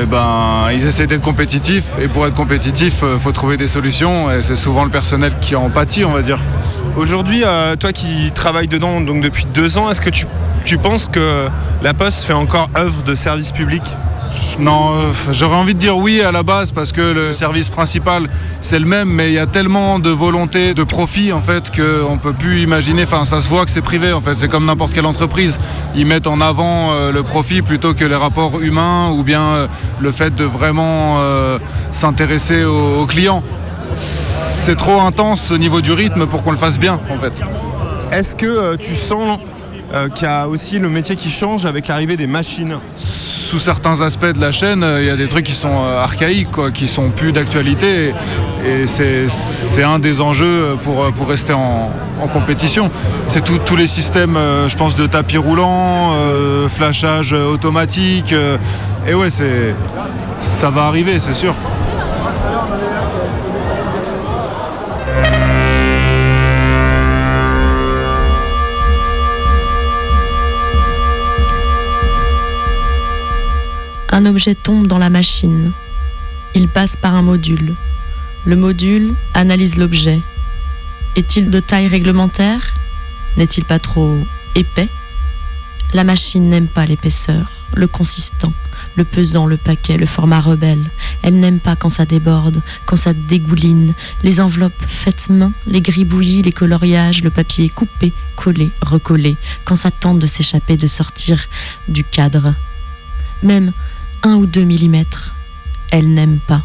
eh 0.02 0.06
ben, 0.06 0.68
ils 0.74 0.86
essaient 0.86 1.08
d'être 1.08 1.22
compétitifs. 1.22 1.86
Et 2.02 2.10
pour 2.10 2.28
être 2.28 2.36
compétitif, 2.36 3.04
il 3.04 3.20
faut 3.20 3.32
trouver 3.32 3.56
des 3.56 3.68
solutions. 3.70 4.32
Et 4.32 4.44
c'est 4.44 4.56
souvent 4.56 4.84
le 4.84 4.89
personnel 4.89 5.34
qui 5.39 5.56
en 5.56 5.70
pâtit, 5.70 6.04
on 6.04 6.12
va 6.12 6.24
dire. 6.24 6.39
Aujourd'hui, 6.98 7.44
toi 7.80 7.91
qui 7.94 8.32
travailles 8.34 8.68
dedans 8.68 9.00
donc 9.00 9.22
depuis 9.22 9.46
deux 9.54 9.78
ans, 9.78 9.91
est-ce 9.91 10.02
que 10.02 10.10
tu, 10.10 10.26
tu 10.65 10.80
penses 10.80 11.08
que 11.08 11.47
la 11.84 11.93
Poste 11.93 12.23
fait 12.23 12.34
encore 12.34 12.69
œuvre 12.75 13.04
de 13.04 13.13
service 13.13 13.51
public? 13.51 13.84
Non, 14.58 14.93
euh, 14.93 15.12
j'aurais 15.32 15.56
envie 15.56 15.75
de 15.75 15.80
dire 15.80 15.95
oui 15.95 16.21
à 16.21 16.32
la 16.32 16.41
base 16.41 16.71
parce 16.71 16.91
que 16.91 17.01
le 17.01 17.34
service 17.34 17.69
principal 17.69 18.28
c'est 18.62 18.80
le 18.80 18.86
même, 18.86 19.10
mais 19.10 19.30
il 19.30 19.34
y 19.34 19.39
a 19.39 19.45
tellement 19.45 19.99
de 19.99 20.10
volonté, 20.10 20.73
de 20.73 20.84
profit 20.84 21.32
en 21.34 21.41
fait 21.41 21.71
qu'on 21.71 22.17
peut 22.17 22.34
plus 22.34 22.63
imaginer. 22.63 23.04
Enfin, 23.04 23.25
ça 23.25 23.41
se 23.41 23.47
voit 23.47 23.65
que 23.65 23.71
c'est 23.71 23.82
privé 23.82 24.12
en 24.12 24.21
fait. 24.21 24.34
C'est 24.36 24.47
comme 24.47 24.65
n'importe 24.65 24.93
quelle 24.93 25.06
entreprise. 25.06 25.60
Ils 25.95 26.08
mettent 26.08 26.25
en 26.25 26.41
avant 26.41 26.91
euh, 26.91 27.12
le 27.12 27.21
profit 27.21 27.62
plutôt 27.62 27.93
que 27.93 28.04
les 28.04 28.15
rapports 28.15 28.60
humains 28.62 29.12
ou 29.12 29.23
bien 29.23 29.41
euh, 29.41 29.67
le 29.99 30.12
fait 30.12 30.34
de 30.34 30.45
vraiment 30.45 31.17
euh, 31.19 31.60
s'intéresser 31.91 32.63
aux, 32.63 33.01
aux 33.01 33.06
clients. 33.06 33.43
C'est 33.93 34.78
trop 34.78 34.99
intense 35.01 35.51
au 35.51 35.60
niveau 35.60 35.82
du 35.82 35.91
rythme 35.91 36.25
pour 36.25 36.41
qu'on 36.41 36.51
le 36.51 36.58
fasse 36.58 36.80
bien 36.80 36.99
en 37.13 37.19
fait. 37.19 37.34
Est-ce 38.12 38.36
que 38.36 38.45
euh, 38.45 38.78
tu 38.78 38.95
sens 38.95 39.39
euh, 39.96 40.10
qu'il 40.10 40.28
y 40.28 40.32
a 40.32 40.48
aussi 40.48 40.78
le 40.78 40.90
métier 40.90 41.16
qui 41.16 41.30
change 41.30 41.66
avec 41.66 41.88
l'arrivée 41.88 42.18
des 42.18 42.28
machines 42.28 42.78
sous 42.98 43.60
certains 43.60 44.02
aspects 44.02 44.26
de 44.26 44.42
la 44.42 44.52
chaîne, 44.52 44.84
euh, 44.84 45.02
il 45.02 45.08
y 45.08 45.10
a 45.10 45.16
des 45.16 45.28
trucs 45.28 45.46
qui 45.46 45.54
sont 45.54 45.70
euh, 45.70 46.04
archaïques, 46.04 46.52
quoi, 46.52 46.72
qui 46.72 46.88
sont 46.88 47.12
plus 47.12 47.32
d'actualité. 47.32 48.14
Et, 48.66 48.88
c'est, 48.88 49.84
un 49.84 50.00
des 50.00 50.20
enjeux 50.20 50.76
pour, 50.84 51.06
pour 51.12 51.28
rester 51.28 51.54
en, 51.54 51.92
compétition. 52.34 52.90
C'est 53.28 53.44
tous 53.44 53.76
les 53.76 53.88
systèmes, 53.88 54.38
je 54.68 54.76
pense, 54.76 54.96
de 54.96 55.06
tapis 55.06 55.38
roulant, 55.38 56.14
flashage 56.70 57.34
automatique. 57.34 58.34
et 59.08 59.14
ouais, 59.14 59.30
ça 60.40 60.70
va 60.72 60.86
arriver, 60.86 61.20
c'est 61.20 61.36
sûr. 61.36 61.54
Un 74.15 74.25
objet 74.25 74.56
tombe 74.56 74.88
dans 74.88 74.97
la 74.97 75.10
machine. 75.10 75.73
Il 76.54 76.69
passe 76.69 76.95
par 76.95 77.15
un 77.15 77.21
module. 77.21 77.73
Le 78.45 78.56
module 78.56 79.13
analyse 79.34 79.75
l'objet. 79.75 80.21
Est-il 81.17 81.49
de 81.49 81.60
taille 81.60 81.89
réglementaire? 81.89 82.62
N'est-il 83.36 83.65
pas 83.65 83.78
trop 83.78 84.17
épais? 84.56 84.88
La 85.93 86.06
machine 86.06 86.49
n'aime 86.49 86.67
pas 86.67 86.86
l'épaisseur, 86.86 87.51
le 87.73 87.88
consistant, 87.88 88.54
le 88.95 89.04
pesant, 89.04 89.47
le 89.47 89.58
paquet, 89.58 89.97
le 89.97 90.06
format 90.06 90.39
rebelle. 90.39 90.86
Elle 91.21 91.38
n'aime 91.38 91.60
pas 91.60 91.75
quand 91.75 91.89
ça 91.89 92.06
déborde, 92.06 92.62
quand 92.86 92.95
ça 92.95 93.12
dégouline, 93.12 93.93
les 94.23 94.39
enveloppes 94.39 94.82
faites 94.88 95.28
main, 95.28 95.51
les 95.67 95.82
gribouillis, 95.82 96.41
les 96.41 96.54
coloriages, 96.54 97.21
le 97.21 97.32
papier 97.32 97.67
coupé, 97.67 98.13
collé, 98.38 98.69
recollé, 98.82 99.36
quand 99.65 99.75
ça 99.75 99.91
tente 99.91 100.19
de 100.19 100.28
s'échapper, 100.28 100.78
de 100.78 100.88
sortir 100.88 101.49
du 101.89 102.06
cadre. 102.06 102.54
Même 103.43 103.73
un 104.26 104.38
ou 104.38 104.48
deux 104.48 104.64
millimètres, 104.64 105.36
elle 105.92 106.12
n'aime 106.12 106.40
pas. 106.40 106.64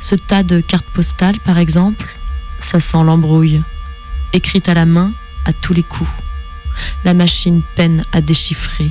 Ce 0.00 0.16
tas 0.16 0.42
de 0.42 0.60
cartes 0.60 0.86
postales, 0.86 1.38
par 1.38 1.56
exemple, 1.56 2.16
ça 2.58 2.80
sent 2.80 3.04
l'embrouille. 3.04 3.62
Écrite 4.32 4.68
à 4.68 4.74
la 4.74 4.86
main, 4.86 5.12
à 5.44 5.52
tous 5.52 5.72
les 5.72 5.84
coups. 5.84 6.10
La 7.04 7.14
machine 7.14 7.62
peine 7.76 8.04
à 8.12 8.20
déchiffrer. 8.20 8.90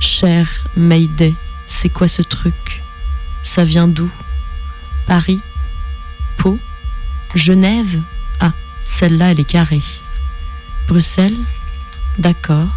Cher 0.00 0.48
Mayday, 0.76 1.34
c'est 1.68 1.88
quoi 1.88 2.08
ce 2.08 2.20
truc? 2.20 2.82
Ça 3.44 3.62
vient 3.62 3.86
d'où? 3.86 4.10
Paris? 5.06 5.40
Pau? 6.36 6.58
Genève? 7.36 8.00
Ah, 8.40 8.52
celle-là, 8.84 9.30
elle 9.30 9.40
est 9.40 9.44
carrée. 9.44 9.82
Bruxelles? 10.88 11.38
D'accord. 12.18 12.68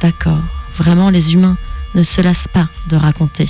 D'accord. 0.00 0.42
Vraiment, 0.74 1.10
les 1.10 1.34
humains 1.34 1.58
ne 1.94 2.02
se 2.02 2.20
lassent 2.20 2.48
pas 2.48 2.66
de 2.90 2.96
raconter. 2.96 3.48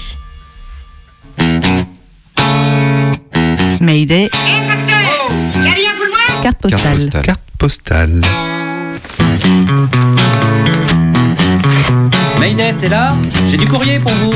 Mayday. 3.80 4.28
Carte 6.42 6.58
postale. 6.60 7.08
Carte 7.22 7.40
postale. 7.58 8.20
Mayday, 12.38 12.72
c'est 12.72 12.88
là 12.88 13.16
J'ai 13.46 13.56
du 13.56 13.66
courrier 13.66 13.98
pour 13.98 14.12
vous. 14.12 14.34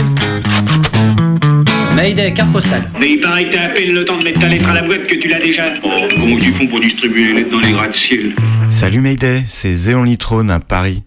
Mayday, 1.94 2.32
carte 2.32 2.52
postale. 2.52 2.90
Mais 3.00 3.12
il 3.12 3.20
paraît 3.20 3.44
que 3.48 3.54
t'as 3.54 3.64
à 3.64 3.68
peine 3.68 3.92
le 3.92 4.04
temps 4.04 4.18
de 4.18 4.24
mettre 4.24 4.40
ta 4.40 4.48
lettre 4.48 4.68
à 4.68 4.74
la 4.74 4.82
boîte 4.82 5.06
que 5.06 5.16
tu 5.16 5.28
l'as 5.28 5.40
déjà. 5.40 5.64
Oh, 5.82 6.06
comment 6.10 6.26
ils 6.38 6.54
font 6.54 6.66
pour 6.66 6.80
distribuer 6.80 7.28
les 7.28 7.34
lettres 7.34 7.50
dans 7.50 7.60
les 7.60 7.72
gratte-ciel 7.72 8.34
Salut 8.68 9.00
Mayday, 9.00 9.44
c'est 9.48 9.74
Zéon 9.74 10.02
Litrone 10.02 10.50
à 10.50 10.60
Paris. 10.60 11.02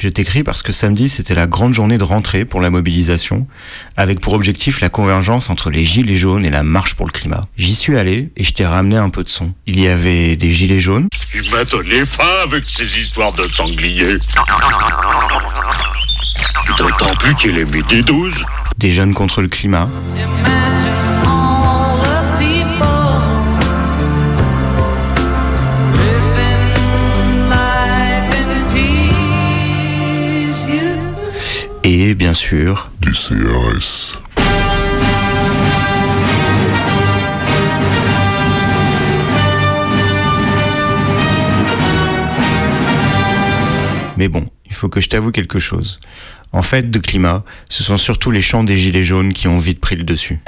Je 0.00 0.08
t'écris 0.08 0.42
parce 0.42 0.62
que 0.62 0.72
samedi 0.72 1.10
c'était 1.10 1.34
la 1.34 1.46
grande 1.46 1.74
journée 1.74 1.98
de 1.98 2.04
rentrée 2.04 2.46
pour 2.46 2.62
la 2.62 2.70
mobilisation, 2.70 3.46
avec 3.98 4.20
pour 4.20 4.32
objectif 4.32 4.80
la 4.80 4.88
convergence 4.88 5.50
entre 5.50 5.68
les 5.68 5.84
gilets 5.84 6.16
jaunes 6.16 6.46
et 6.46 6.50
la 6.50 6.62
marche 6.62 6.94
pour 6.94 7.04
le 7.04 7.12
climat. 7.12 7.42
J'y 7.58 7.74
suis 7.74 7.98
allé 7.98 8.30
et 8.34 8.42
je 8.42 8.54
t'ai 8.54 8.64
ramené 8.64 8.96
un 8.96 9.10
peu 9.10 9.22
de 9.22 9.28
son. 9.28 9.52
Il 9.66 9.78
y 9.78 9.88
avait 9.88 10.36
des 10.36 10.52
gilets 10.52 10.80
jaunes. 10.80 11.08
Il 11.34 11.50
m'a 11.50 11.64
donné 11.64 12.06
faim 12.06 12.24
avec 12.44 12.64
ces 12.66 12.98
histoires 12.98 13.34
de 13.34 13.42
sangliers. 13.42 14.16
D'autant 16.78 17.14
plus 17.18 17.34
qu'il 17.34 17.58
est 17.58 17.70
midi 17.70 18.02
12. 18.02 18.42
Des 18.78 18.92
jeunes 18.92 19.12
contre 19.12 19.42
le 19.42 19.48
climat. 19.48 19.86
Et 32.10 32.14
bien 32.16 32.34
sûr, 32.34 32.90
du 33.00 33.12
CRS. 33.12 34.18
Mais 44.16 44.26
bon, 44.26 44.44
il 44.66 44.74
faut 44.74 44.88
que 44.88 45.00
je 45.00 45.08
t'avoue 45.08 45.30
quelque 45.30 45.60
chose. 45.60 46.00
En 46.50 46.62
fait, 46.62 46.90
de 46.90 46.98
climat, 46.98 47.44
ce 47.68 47.84
sont 47.84 47.96
surtout 47.96 48.32
les 48.32 48.42
chants 48.42 48.64
des 48.64 48.76
gilets 48.76 49.04
jaunes 49.04 49.32
qui 49.32 49.46
ont 49.46 49.60
vite 49.60 49.78
pris 49.78 49.94
le 49.94 50.02
dessus. 50.02 50.40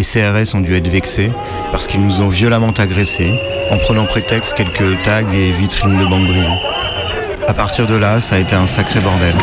Les 0.00 0.06
CRS 0.06 0.54
ont 0.54 0.62
dû 0.62 0.74
être 0.74 0.88
vexés 0.88 1.30
parce 1.72 1.86
qu'ils 1.86 2.02
nous 2.02 2.22
ont 2.22 2.28
violemment 2.28 2.70
agressés 2.70 3.34
en 3.70 3.76
prenant 3.76 4.06
prétexte 4.06 4.54
quelques 4.54 5.02
tags 5.02 5.30
et 5.30 5.52
vitrines 5.52 5.98
de 5.98 6.06
banque 6.06 6.26
brisées. 6.26 6.48
À 7.46 7.52
partir 7.52 7.86
de 7.86 7.96
là, 7.96 8.18
ça 8.22 8.36
a 8.36 8.38
été 8.38 8.56
un 8.56 8.66
sacré 8.66 8.98
bordel. 9.00 9.34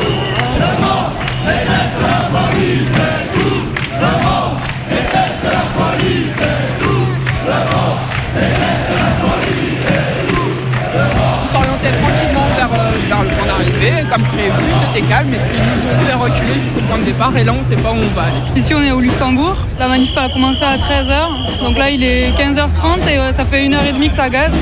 Calme, 15.01 15.33
et 15.33 15.37
puis 15.37 15.57
ils 15.57 15.63
nous 15.63 15.91
ont 15.91 16.05
fait 16.05 16.13
reculer 16.15 16.53
jusqu'au 16.63 16.81
point 16.87 16.97
de 16.99 17.03
départ, 17.03 17.35
et 17.37 17.43
là 17.43 17.53
on 17.59 17.63
sait 17.63 17.81
pas 17.81 17.91
où 17.91 17.95
on 17.95 18.15
va 18.15 18.23
aller. 18.23 18.59
Ici 18.59 18.73
on 18.73 18.83
est 18.83 18.91
au 18.91 18.99
Luxembourg, 18.99 19.55
la 19.79 19.87
manif 19.87 20.15
a 20.17 20.29
commencé 20.29 20.63
à 20.63 20.77
13h, 20.77 21.63
donc 21.63 21.77
là 21.77 21.89
il 21.89 22.03
est 22.03 22.31
15h30 22.31 23.07
et 23.09 23.17
euh, 23.17 23.31
ça 23.31 23.45
fait 23.45 23.65
une 23.65 23.73
heure 23.73 23.85
et 23.87 23.93
demie 23.93 24.09
que 24.09 24.15
ça 24.15 24.29
gaze. 24.29 24.53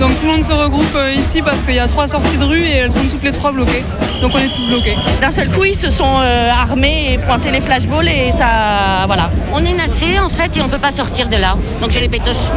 Donc 0.00 0.16
tout 0.16 0.24
le 0.24 0.32
monde 0.32 0.44
se 0.44 0.52
regroupe 0.52 0.94
euh, 0.96 1.12
ici 1.12 1.42
parce 1.42 1.62
qu'il 1.62 1.74
y 1.74 1.78
a 1.78 1.86
trois 1.86 2.06
sorties 2.06 2.38
de 2.38 2.44
rue 2.44 2.62
et 2.62 2.76
elles 2.76 2.90
sont 2.90 3.04
toutes 3.10 3.22
les 3.22 3.32
trois 3.32 3.52
bloquées. 3.52 3.84
Donc 4.22 4.32
on 4.34 4.38
est 4.38 4.48
tous 4.48 4.66
bloqués. 4.66 4.96
D'un 5.20 5.30
seul 5.30 5.50
coup, 5.50 5.64
ils 5.64 5.76
se 5.76 5.90
sont 5.90 6.16
euh, 6.22 6.50
armés 6.50 7.12
et 7.12 7.18
pointé 7.18 7.50
les 7.50 7.60
flashballs 7.60 8.08
et 8.08 8.32
ça. 8.32 9.04
Voilà. 9.06 9.30
On 9.52 9.62
est 9.62 9.74
nassé 9.74 10.18
en 10.18 10.30
fait 10.30 10.56
et 10.56 10.62
on 10.62 10.68
peut 10.70 10.78
pas 10.78 10.90
sortir 10.90 11.28
de 11.28 11.36
là. 11.36 11.54
Donc 11.82 11.90
j'ai 11.90 12.00
les 12.00 12.08
pétoches. 12.08 12.48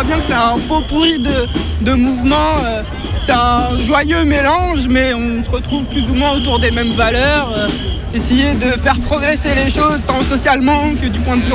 Voit 0.00 0.06
bien 0.14 0.18
que 0.18 0.24
c'est 0.24 0.32
un 0.32 0.58
pot 0.66 0.80
pourri 0.88 1.18
de, 1.18 1.46
de 1.82 1.92
mouvements. 1.92 2.56
euh, 2.64 2.82
c'est 3.26 3.32
un 3.32 3.78
joyeux 3.80 4.24
mélange, 4.24 4.86
mais 4.88 5.12
on 5.12 5.44
se 5.44 5.50
retrouve 5.50 5.86
plus 5.88 6.08
ou 6.08 6.14
moins 6.14 6.32
autour 6.32 6.58
des 6.58 6.70
mêmes 6.70 6.92
valeurs. 6.92 7.52
euh, 7.54 7.68
essayer 8.14 8.54
de 8.54 8.70
faire 8.72 8.98
progresser 9.06 9.54
les 9.54 9.70
choses 9.70 10.00
tant 10.06 10.22
socialement 10.22 10.84
que 11.00 11.06
du 11.06 11.20
point 11.20 11.36
de 11.36 11.42
vue 11.42 11.52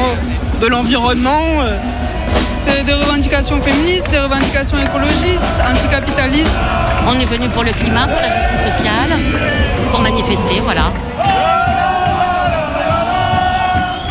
de 0.61 0.67
l'environnement. 0.67 1.41
euh. 1.61 1.77
C'est 2.57 2.83
des 2.83 2.93
revendications 2.93 3.59
féministes, 3.61 4.09
des 4.11 4.19
revendications 4.19 4.77
écologistes, 4.77 5.41
anticapitalistes. 5.67 6.63
On 7.07 7.19
est 7.19 7.25
venu 7.25 7.49
pour 7.49 7.63
le 7.63 7.71
climat, 7.71 8.07
pour 8.07 8.21
la 8.21 8.29
justice 8.29 8.73
sociale, 8.77 9.09
pour 9.91 9.99
manifester, 10.01 10.59
voilà. 10.63 10.91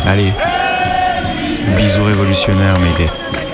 Allez, 0.07 0.33
bisous 1.77 2.03
révolutionnaires. 2.03 2.75
Cher 2.97 3.44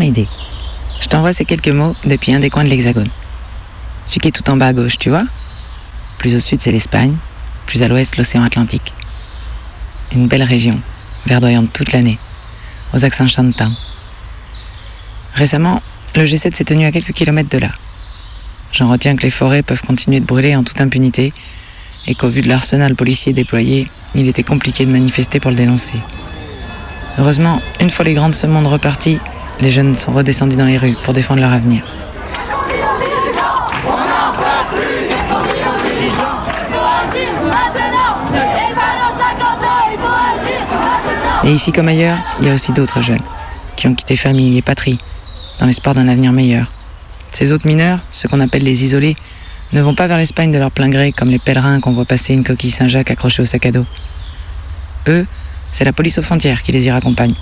Je 0.00 1.08
t'envoie 1.08 1.32
ces 1.32 1.44
quelques 1.44 1.68
mots 1.68 1.96
depuis 2.04 2.32
un 2.32 2.38
des 2.38 2.50
coins 2.50 2.62
de 2.62 2.68
l'Hexagone. 2.68 3.08
Celui 4.06 4.20
qui 4.20 4.28
est 4.28 4.32
tout 4.32 4.48
en 4.48 4.56
bas 4.56 4.68
à 4.68 4.72
gauche, 4.72 4.96
tu 4.98 5.10
vois 5.10 5.24
Plus 6.18 6.36
au 6.36 6.38
sud, 6.38 6.62
c'est 6.62 6.70
l'Espagne, 6.70 7.16
plus 7.66 7.82
à 7.82 7.88
l'ouest, 7.88 8.16
l'océan 8.16 8.44
Atlantique. 8.44 8.92
Une 10.12 10.28
belle 10.28 10.44
région, 10.44 10.78
verdoyante 11.26 11.72
toute 11.72 11.92
l'année, 11.92 12.18
aux 12.94 13.04
accents 13.04 13.26
chantants. 13.26 13.72
Récemment, 15.34 15.82
le 16.14 16.24
G7 16.24 16.54
s'est 16.54 16.64
tenu 16.64 16.84
à 16.84 16.92
quelques 16.92 17.12
kilomètres 17.12 17.50
de 17.50 17.58
là. 17.58 17.70
J'en 18.72 18.88
retiens 18.88 19.16
que 19.16 19.22
les 19.22 19.30
forêts 19.30 19.62
peuvent 19.62 19.82
continuer 19.82 20.20
de 20.20 20.26
brûler 20.26 20.54
en 20.54 20.62
toute 20.62 20.80
impunité 20.80 21.32
et 22.06 22.14
qu'au 22.14 22.28
vu 22.28 22.42
de 22.42 22.48
l'arsenal 22.48 22.94
policier 22.94 23.32
déployé, 23.32 23.88
il 24.14 24.28
était 24.28 24.44
compliqué 24.44 24.86
de 24.86 24.92
manifester 24.92 25.40
pour 25.40 25.50
le 25.50 25.56
dénoncer. 25.56 25.98
Heureusement, 27.18 27.60
une 27.80 27.90
fois 27.90 28.04
les 28.04 28.14
grandes 28.14 28.36
semondes 28.36 28.68
reparties, 28.68 29.18
les 29.60 29.70
jeunes 29.70 29.94
sont 29.94 30.12
redescendus 30.12 30.56
dans 30.56 30.66
les 30.66 30.78
rues 30.78 30.96
pour 31.02 31.14
défendre 31.14 31.40
leur 31.40 31.52
avenir. 31.52 31.84
Et 41.44 41.52
ici 41.52 41.72
comme 41.72 41.88
ailleurs, 41.88 42.18
il 42.40 42.46
y 42.46 42.50
a 42.50 42.54
aussi 42.54 42.72
d'autres 42.72 43.00
jeunes 43.00 43.22
qui 43.76 43.86
ont 43.86 43.94
quitté 43.94 44.16
famille 44.16 44.58
et 44.58 44.62
patrie 44.62 44.98
dans 45.58 45.66
l'espoir 45.66 45.94
d'un 45.94 46.08
avenir 46.08 46.32
meilleur. 46.32 46.70
Ces 47.30 47.52
autres 47.52 47.66
mineurs, 47.66 48.00
ceux 48.10 48.28
qu'on 48.28 48.40
appelle 48.40 48.64
les 48.64 48.84
isolés, 48.84 49.16
ne 49.72 49.80
vont 49.80 49.94
pas 49.94 50.06
vers 50.06 50.18
l'Espagne 50.18 50.50
de 50.50 50.58
leur 50.58 50.70
plein 50.70 50.88
gré 50.88 51.12
comme 51.12 51.30
les 51.30 51.38
pèlerins 51.38 51.80
qu'on 51.80 51.90
voit 51.90 52.04
passer 52.04 52.34
une 52.34 52.44
coquille 52.44 52.70
Saint-Jacques 52.70 53.10
accrochée 53.10 53.42
au 53.42 53.44
sac 53.44 53.66
à 53.66 53.70
dos. 53.70 53.86
Eux, 55.08 55.26
c'est 55.72 55.84
la 55.84 55.92
police 55.92 56.18
aux 56.18 56.22
frontières 56.22 56.62
qui 56.62 56.72
les 56.72 56.86
y 56.86 56.90
raccompagne, 56.90 57.34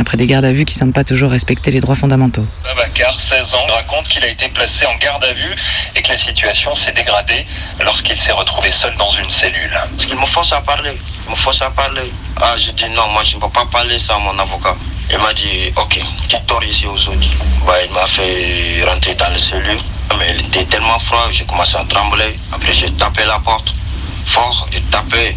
après 0.00 0.16
des 0.16 0.26
gardes 0.26 0.44
à 0.44 0.52
vue 0.52 0.64
qui 0.64 0.74
semblent 0.74 0.92
pas 0.92 1.04
toujours 1.04 1.30
respecter 1.30 1.70
les 1.70 1.80
droits 1.80 1.94
fondamentaux. 1.94 2.44
Babacar, 2.64 3.14
16 3.14 3.54
ans, 3.54 3.66
raconte 3.68 4.08
qu'il 4.08 4.24
a 4.24 4.28
été 4.28 4.48
placé 4.48 4.86
en 4.86 4.96
garde 4.96 5.24
à 5.24 5.32
vue 5.32 5.54
et 5.94 6.02
que 6.02 6.08
la 6.08 6.18
situation 6.18 6.74
s'est 6.74 6.92
dégradée 6.92 7.46
lorsqu'il 7.84 8.18
s'est 8.18 8.32
retrouvé 8.32 8.70
seul 8.72 8.94
dans 8.96 9.10
une 9.12 9.30
cellule. 9.30 9.70
Parce 9.96 10.06
qu'il 10.06 10.16
me 10.16 10.26
force 10.26 10.52
à 10.52 10.60
parler. 10.60 10.96
Il 11.26 11.32
me 11.32 11.36
force 11.36 11.62
à 11.62 11.70
parler. 11.70 12.10
Ah, 12.40 12.54
j'ai 12.56 12.72
dit 12.72 12.88
non, 12.90 13.08
moi 13.08 13.22
je 13.24 13.36
ne 13.36 13.40
peux 13.40 13.48
pas 13.48 13.66
parler 13.70 13.98
ça 13.98 14.14
à 14.14 14.18
mon 14.18 14.38
avocat. 14.38 14.74
Il 15.12 15.18
m'a 15.18 15.32
dit, 15.34 15.72
ok, 15.76 16.00
tu 16.28 16.36
tords 16.46 16.62
ici 16.64 16.86
aujourd'hui. 16.86 17.30
Bah, 17.66 17.74
il 17.84 17.92
m'a 17.92 18.06
fait 18.06 18.84
rentrer 18.84 19.14
dans 19.14 19.28
la 19.28 19.38
cellule. 19.38 19.80
Mais 20.18 20.36
il 20.38 20.46
était 20.46 20.64
tellement 20.64 20.98
froid, 21.00 21.28
j'ai 21.30 21.44
commencé 21.44 21.76
à 21.76 21.84
trembler. 21.84 22.38
Après, 22.52 22.72
j'ai 22.72 22.90
tapé 22.92 23.22
la 23.26 23.38
porte. 23.38 23.74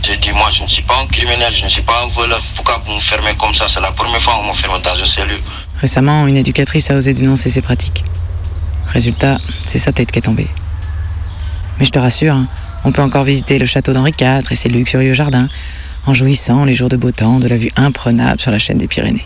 J'ai 0.03 0.17
dit, 0.17 0.31
moi, 0.31 0.49
je 0.51 0.63
ne 0.63 0.67
suis 0.67 0.83
pas 0.83 0.99
un 1.01 1.07
criminel, 1.07 1.51
je 1.53 1.63
ne 1.63 1.69
suis 1.69 1.81
pas 1.81 2.03
un 2.03 2.07
voleur. 2.09 2.41
Pourquoi 2.55 2.81
vous 2.85 2.93
me 2.93 2.99
fermez 2.99 3.33
comme 3.39 3.53
ça? 3.55 3.65
C'est 3.67 3.79
la 3.79 3.91
première. 3.91 4.19
Récemment, 5.79 6.27
une 6.27 6.37
éducatrice 6.37 6.89
a 6.91 6.95
osé 6.95 7.13
dénoncer 7.13 7.49
ces 7.49 7.61
pratiques. 7.61 8.03
Résultat, 8.91 9.37
c'est 9.65 9.79
sa 9.79 9.91
tête 9.91 10.11
qui 10.11 10.19
est 10.19 10.23
tombée. 10.23 10.47
Mais 11.79 11.85
je 11.85 11.89
te 11.89 11.99
rassure, 11.99 12.35
hein, 12.35 12.47
on 12.85 12.91
peut 12.91 13.01
encore 13.01 13.23
visiter 13.23 13.57
le 13.57 13.65
château 13.65 13.93
d'Henri 13.93 14.13
IV 14.19 14.51
et 14.51 14.55
ses 14.55 14.69
luxurieux 14.69 15.13
jardins, 15.13 15.47
en 16.05 16.13
jouissant 16.13 16.65
les 16.65 16.73
jours 16.73 16.89
de 16.89 16.97
beau 16.97 17.11
temps 17.11 17.39
de 17.39 17.47
la 17.47 17.57
vue 17.57 17.71
imprenable 17.75 18.39
sur 18.39 18.51
la 18.51 18.59
chaîne 18.59 18.77
des 18.77 18.87
Pyrénées. 18.87 19.25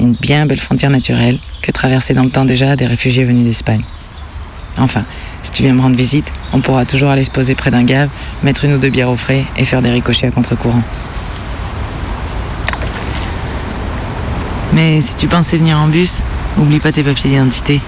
Une 0.00 0.14
bien 0.14 0.46
belle 0.46 0.58
frontière 0.58 0.90
naturelle 0.90 1.38
que 1.62 1.70
traversaient 1.70 2.14
dans 2.14 2.24
le 2.24 2.30
temps 2.30 2.44
déjà 2.44 2.74
des 2.76 2.86
réfugiés 2.86 3.24
venus 3.24 3.44
d'Espagne. 3.44 3.84
Enfin, 4.78 5.04
si 5.42 5.50
tu 5.50 5.62
viens 5.62 5.74
me 5.74 5.80
rendre 5.80 5.96
visite, 5.96 6.30
on 6.52 6.60
pourra 6.60 6.84
toujours 6.84 7.10
aller 7.10 7.24
se 7.24 7.30
poser 7.30 7.54
près 7.54 7.70
d'un 7.70 7.84
gave, 7.84 8.08
mettre 8.42 8.64
une 8.64 8.74
ou 8.74 8.78
deux 8.78 8.90
bières 8.90 9.10
au 9.10 9.16
frais 9.16 9.44
et 9.56 9.64
faire 9.64 9.82
des 9.82 9.90
ricochets 9.90 10.26
à 10.26 10.30
contre-courant. 10.30 10.82
Mais 14.72 15.00
si 15.00 15.16
tu 15.16 15.26
pensais 15.26 15.58
venir 15.58 15.78
en 15.78 15.88
bus, 15.88 16.22
oublie 16.58 16.78
pas 16.78 16.92
tes 16.92 17.02
papiers 17.02 17.30
d'identité. 17.30 17.80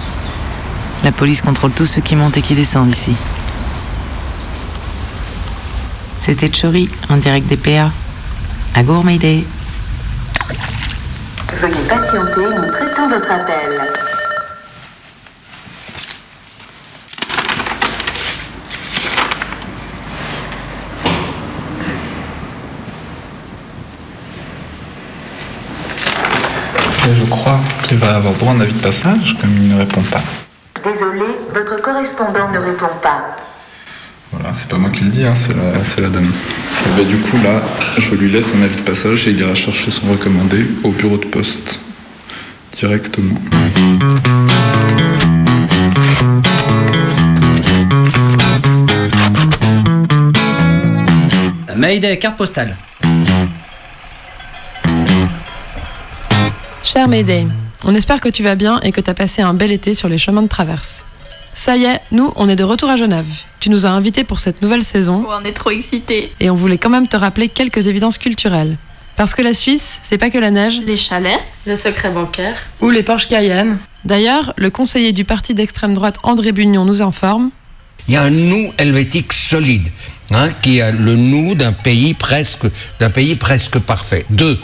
La 1.03 1.11
police 1.11 1.41
contrôle 1.41 1.71
tous 1.71 1.85
ceux 1.85 2.01
qui 2.01 2.15
montent 2.15 2.37
et 2.37 2.41
qui 2.41 2.55
descendent 2.55 2.91
ici. 2.91 3.15
C'était 6.19 6.49
Chori, 6.49 6.89
en 7.09 7.17
direct 7.17 7.47
des 7.47 7.57
PA. 7.57 7.91
À 8.75 8.83
Gourmayday. 8.83 9.43
Veuillez 11.61 11.75
patienter, 11.87 12.55
nous 12.55 12.71
traitons 12.71 13.09
votre 13.09 13.31
appel. 13.31 14.02
Et 27.05 27.15
je 27.15 27.25
crois 27.25 27.59
qu'il 27.83 27.97
va 27.97 28.15
avoir 28.15 28.33
droit 28.35 28.53
à 28.53 28.55
un 28.55 28.61
avis 28.61 28.73
de 28.73 28.79
passage, 28.81 29.35
comme 29.41 29.51
il 29.57 29.67
ne 29.67 29.77
répond 29.77 30.01
pas. 30.03 30.21
Désolé, 30.83 31.25
votre 31.53 31.81
correspondant 31.81 32.49
ne 32.51 32.59
répond 32.59 32.87
pas. 33.01 33.35
Voilà, 34.31 34.53
c'est 34.53 34.69
pas 34.69 34.77
moi 34.77 34.89
qui 34.89 35.03
le 35.03 35.09
dis, 35.09 35.25
hein, 35.25 35.35
c'est 35.35 35.53
la, 35.53 35.83
c'est 35.83 36.01
la 36.01 36.09
dame. 36.09 36.25
Et 36.25 36.97
bah, 36.97 37.03
du 37.03 37.17
coup, 37.17 37.37
là, 37.43 37.61
je 37.97 38.15
lui 38.15 38.31
laisse 38.31 38.53
un 38.55 38.61
avis 38.63 38.77
de 38.77 38.81
passage 38.81 39.27
et 39.27 39.31
il 39.31 39.39
ira 39.39 39.53
chercher 39.53 39.91
son 39.91 40.07
recommandé 40.11 40.65
au 40.83 40.91
bureau 40.91 41.17
de 41.17 41.25
poste. 41.25 41.79
Directement. 42.71 43.39
Mayday, 51.75 52.17
carte 52.17 52.37
postale. 52.37 52.77
Cher 56.83 57.07
Mayday, 57.07 57.47
on 57.83 57.95
espère 57.95 58.21
que 58.21 58.29
tu 58.29 58.43
vas 58.43 58.55
bien 58.55 58.79
et 58.81 58.91
que 58.91 59.01
tu 59.01 59.09
as 59.09 59.13
passé 59.13 59.41
un 59.41 59.53
bel 59.53 59.71
été 59.71 59.93
sur 59.93 60.09
les 60.09 60.17
chemins 60.17 60.41
de 60.41 60.47
traverse. 60.47 61.03
Ça 61.53 61.77
y 61.77 61.85
est, 61.85 61.99
nous, 62.11 62.31
on 62.35 62.49
est 62.49 62.55
de 62.55 62.63
retour 62.63 62.89
à 62.89 62.97
Genève. 62.97 63.27
Tu 63.59 63.69
nous 63.69 63.85
as 63.85 63.89
invités 63.89 64.23
pour 64.23 64.39
cette 64.39 64.61
nouvelle 64.61 64.83
saison 64.83 65.25
Oh, 65.27 65.31
on 65.41 65.45
est 65.45 65.53
trop 65.53 65.69
excités. 65.69 66.29
et 66.39 66.49
on 66.49 66.55
voulait 66.55 66.77
quand 66.77 66.89
même 66.89 67.07
te 67.07 67.15
rappeler 67.17 67.47
quelques 67.47 67.87
évidences 67.87 68.17
culturelles. 68.17 68.77
Parce 69.15 69.35
que 69.35 69.41
la 69.43 69.53
Suisse, 69.53 69.99
c'est 70.03 70.17
pas 70.17 70.29
que 70.31 70.39
la 70.39 70.49
neige. 70.49 70.81
Les 70.85 70.97
chalets, 70.97 71.39
le 71.67 71.75
secret 71.75 72.09
bancaire. 72.09 72.57
Ou 72.81 72.89
les 72.89 73.03
Porsche 73.03 73.27
Cayenne. 73.27 73.77
D'ailleurs, 74.05 74.53
le 74.57 74.69
conseiller 74.71 75.11
du 75.11 75.23
parti 75.23 75.53
d'extrême 75.53 75.93
droite 75.93 76.17
André 76.23 76.51
Bugnon 76.51 76.83
nous 76.83 77.01
informe 77.03 77.51
Il 78.07 78.15
y 78.15 78.17
a 78.17 78.23
un 78.23 78.31
nous 78.31 78.73
helvétique 78.79 79.31
solide, 79.31 79.87
hein, 80.33 80.49
qui 80.61 80.81
a 80.81 80.91
le 80.91 81.15
nous 81.15 81.55
d'un 81.55 81.71
pays 81.71 82.13
presque, 82.13 82.65
d'un 82.99 83.09
pays 83.09 83.35
presque 83.35 83.79
parfait. 83.79 84.25
Deux, 84.29 84.59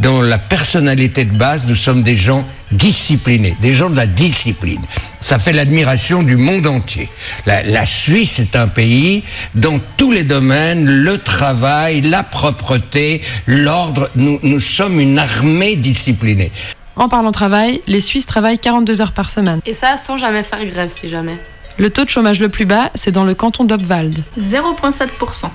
dans 0.00 0.22
la 0.22 0.38
personnalité 0.38 1.24
de 1.24 1.36
base, 1.36 1.62
nous 1.66 1.76
sommes 1.76 2.02
des 2.02 2.16
gens 2.16 2.44
disciplinés, 2.72 3.56
des 3.60 3.72
gens 3.72 3.90
de 3.90 3.96
la 3.96 4.06
discipline. 4.06 4.82
Ça 5.20 5.38
fait 5.38 5.52
l'admiration 5.52 6.22
du 6.22 6.36
monde 6.36 6.66
entier. 6.66 7.08
La, 7.46 7.62
la 7.62 7.86
Suisse 7.86 8.38
est 8.38 8.56
un 8.56 8.68
pays 8.68 9.22
dans 9.54 9.80
tous 9.96 10.12
les 10.12 10.24
domaines, 10.24 10.84
le 10.84 11.18
travail, 11.18 12.00
la 12.02 12.22
propreté, 12.22 13.22
l'ordre. 13.46 14.10
Nous, 14.16 14.38
nous 14.42 14.60
sommes 14.60 15.00
une 15.00 15.18
armée 15.18 15.76
disciplinée. 15.76 16.50
En 16.96 17.08
parlant 17.08 17.32
travail, 17.32 17.80
les 17.86 18.00
Suisses 18.00 18.26
travaillent 18.26 18.58
42 18.58 19.00
heures 19.00 19.12
par 19.12 19.30
semaine. 19.30 19.60
Et 19.66 19.74
ça 19.74 19.96
sans 19.96 20.16
jamais 20.16 20.42
faire 20.44 20.64
grève, 20.64 20.90
si 20.92 21.08
jamais. 21.08 21.36
Le 21.76 21.90
taux 21.90 22.04
de 22.04 22.10
chômage 22.10 22.40
le 22.40 22.48
plus 22.48 22.66
bas, 22.66 22.90
c'est 22.94 23.10
dans 23.10 23.24
le 23.24 23.34
canton 23.34 23.64
d'Obwald. 23.64 24.22
0,7%. 24.38 25.50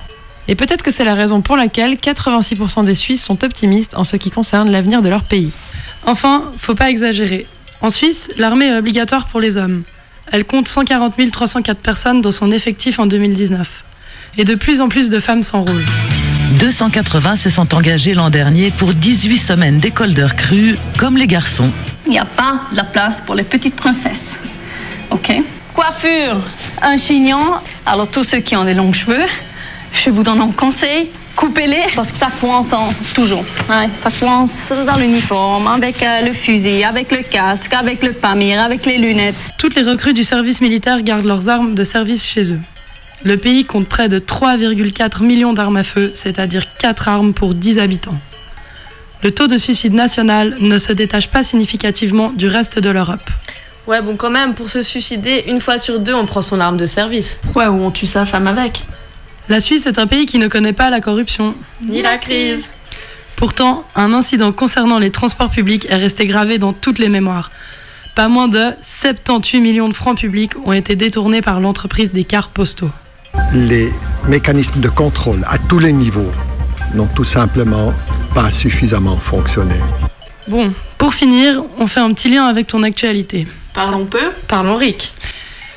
Et 0.48 0.54
peut-être 0.54 0.82
que 0.82 0.90
c'est 0.90 1.04
la 1.04 1.14
raison 1.14 1.40
pour 1.40 1.56
laquelle 1.56 1.94
86% 1.94 2.84
des 2.84 2.94
Suisses 2.94 3.24
sont 3.24 3.42
optimistes 3.44 3.94
en 3.96 4.04
ce 4.04 4.16
qui 4.16 4.30
concerne 4.30 4.70
l'avenir 4.70 5.00
de 5.00 5.08
leur 5.08 5.22
pays. 5.22 5.52
Enfin, 6.06 6.44
faut 6.58 6.74
pas 6.74 6.90
exagérer. 6.90 7.46
En 7.80 7.88
Suisse, 7.88 8.30
l'armée 8.36 8.66
est 8.66 8.76
obligatoire 8.76 9.26
pour 9.26 9.40
les 9.40 9.56
hommes. 9.56 9.82
Elle 10.32 10.44
compte 10.44 10.68
140 10.68 11.14
304 11.32 11.78
personnes 11.78 12.20
dans 12.20 12.30
son 12.30 12.52
effectif 12.52 12.98
en 12.98 13.06
2019. 13.06 13.84
Et 14.36 14.44
de 14.44 14.54
plus 14.54 14.80
en 14.80 14.88
plus 14.88 15.08
de 15.08 15.20
femmes 15.20 15.42
s'enrôlent. 15.42 15.84
280 16.58 17.36
se 17.36 17.48
sont 17.48 17.74
engagés 17.74 18.12
l'an 18.12 18.28
dernier 18.28 18.70
pour 18.70 18.92
18 18.92 19.38
semaines 19.38 19.80
d'école 19.80 20.12
d'heures 20.12 20.36
crues, 20.36 20.76
comme 20.98 21.16
les 21.16 21.26
garçons. 21.26 21.70
Il 22.06 22.12
n'y 22.12 22.18
a 22.18 22.24
pas 22.24 22.60
de 22.72 22.76
la 22.76 22.84
place 22.84 23.20
pour 23.20 23.34
les 23.34 23.44
petites 23.44 23.76
princesses. 23.76 24.36
Ok? 25.10 25.40
Coiffure, 25.80 26.36
un 26.82 26.98
chignon. 26.98 27.52
Alors 27.86 28.06
tous 28.06 28.22
ceux 28.22 28.40
qui 28.40 28.54
ont 28.54 28.64
des 28.66 28.74
longs 28.74 28.92
cheveux, 28.92 29.24
je 29.94 30.10
vous 30.10 30.22
donne 30.22 30.38
un 30.42 30.50
conseil. 30.50 31.08
Coupez-les 31.34 31.84
parce 31.96 32.12
que 32.12 32.18
ça 32.18 32.28
coince 32.38 32.74
en- 32.74 32.92
toujours. 33.14 33.42
Ça 33.94 34.10
coince 34.10 34.74
dans 34.86 34.96
l'uniforme, 34.98 35.66
avec 35.68 36.02
euh, 36.02 36.26
le 36.26 36.34
fusil, 36.34 36.84
avec 36.84 37.10
le 37.10 37.22
casque, 37.22 37.72
avec 37.72 38.02
le 38.02 38.12
pamir, 38.12 38.60
avec 38.60 38.84
les 38.84 38.98
lunettes. 38.98 39.36
Toutes 39.56 39.74
les 39.74 39.82
recrues 39.82 40.12
du 40.12 40.22
service 40.22 40.60
militaire 40.60 41.00
gardent 41.00 41.24
leurs 41.24 41.48
armes 41.48 41.74
de 41.74 41.82
service 41.84 42.26
chez 42.26 42.52
eux. 42.52 42.60
Le 43.24 43.38
pays 43.38 43.64
compte 43.64 43.88
près 43.88 44.10
de 44.10 44.18
3,4 44.18 45.22
millions 45.22 45.54
d'armes 45.54 45.78
à 45.78 45.82
feu, 45.82 46.12
c'est-à-dire 46.14 46.64
4 46.78 47.08
armes 47.08 47.32
pour 47.32 47.54
10 47.54 47.78
habitants. 47.78 48.18
Le 49.22 49.30
taux 49.30 49.46
de 49.46 49.56
suicide 49.56 49.94
national 49.94 50.58
ne 50.60 50.76
se 50.76 50.92
détache 50.92 51.28
pas 51.28 51.42
significativement 51.42 52.32
du 52.36 52.48
reste 52.48 52.78
de 52.78 52.90
l'Europe. 52.90 53.30
Ouais, 53.86 54.02
bon, 54.02 54.16
quand 54.16 54.30
même, 54.30 54.54
pour 54.54 54.70
se 54.70 54.82
suicider, 54.82 55.44
une 55.48 55.60
fois 55.60 55.78
sur 55.78 55.98
deux, 55.98 56.14
on 56.14 56.26
prend 56.26 56.42
son 56.42 56.60
arme 56.60 56.76
de 56.76 56.86
service. 56.86 57.38
Ouais, 57.54 57.66
ou 57.66 57.82
on 57.82 57.90
tue 57.90 58.06
sa 58.06 58.26
femme 58.26 58.46
avec. 58.46 58.84
La 59.48 59.60
Suisse 59.60 59.86
est 59.86 59.98
un 59.98 60.06
pays 60.06 60.26
qui 60.26 60.38
ne 60.38 60.48
connaît 60.48 60.72
pas 60.72 60.90
la 60.90 61.00
corruption. 61.00 61.54
Ni 61.82 62.02
la 62.02 62.18
crise. 62.18 62.70
Pourtant, 63.36 63.84
un 63.96 64.12
incident 64.12 64.52
concernant 64.52 64.98
les 64.98 65.10
transports 65.10 65.50
publics 65.50 65.86
est 65.88 65.96
resté 65.96 66.26
gravé 66.26 66.58
dans 66.58 66.72
toutes 66.72 66.98
les 66.98 67.08
mémoires. 67.08 67.50
Pas 68.14 68.28
moins 68.28 68.48
de 68.48 68.72
78 68.82 69.60
millions 69.60 69.88
de 69.88 69.94
francs 69.94 70.18
publics 70.18 70.52
ont 70.64 70.72
été 70.72 70.94
détournés 70.94 71.40
par 71.40 71.58
l'entreprise 71.58 72.12
des 72.12 72.24
cars 72.24 72.50
postaux. 72.50 72.90
Les 73.54 73.90
mécanismes 74.28 74.80
de 74.80 74.88
contrôle 74.88 75.42
à 75.48 75.56
tous 75.56 75.78
les 75.78 75.92
niveaux 75.92 76.30
n'ont 76.94 77.06
tout 77.06 77.24
simplement 77.24 77.94
pas 78.34 78.50
suffisamment 78.50 79.16
fonctionné. 79.16 79.74
Bon, 80.48 80.72
pour 80.98 81.14
finir, 81.14 81.62
on 81.78 81.86
fait 81.86 82.00
un 82.00 82.12
petit 82.12 82.28
lien 82.28 82.44
avec 82.44 82.66
ton 82.66 82.82
actualité. 82.82 83.46
Parlons 83.74 84.06
peu, 84.06 84.32
parlons 84.48 84.76
ric. 84.76 85.12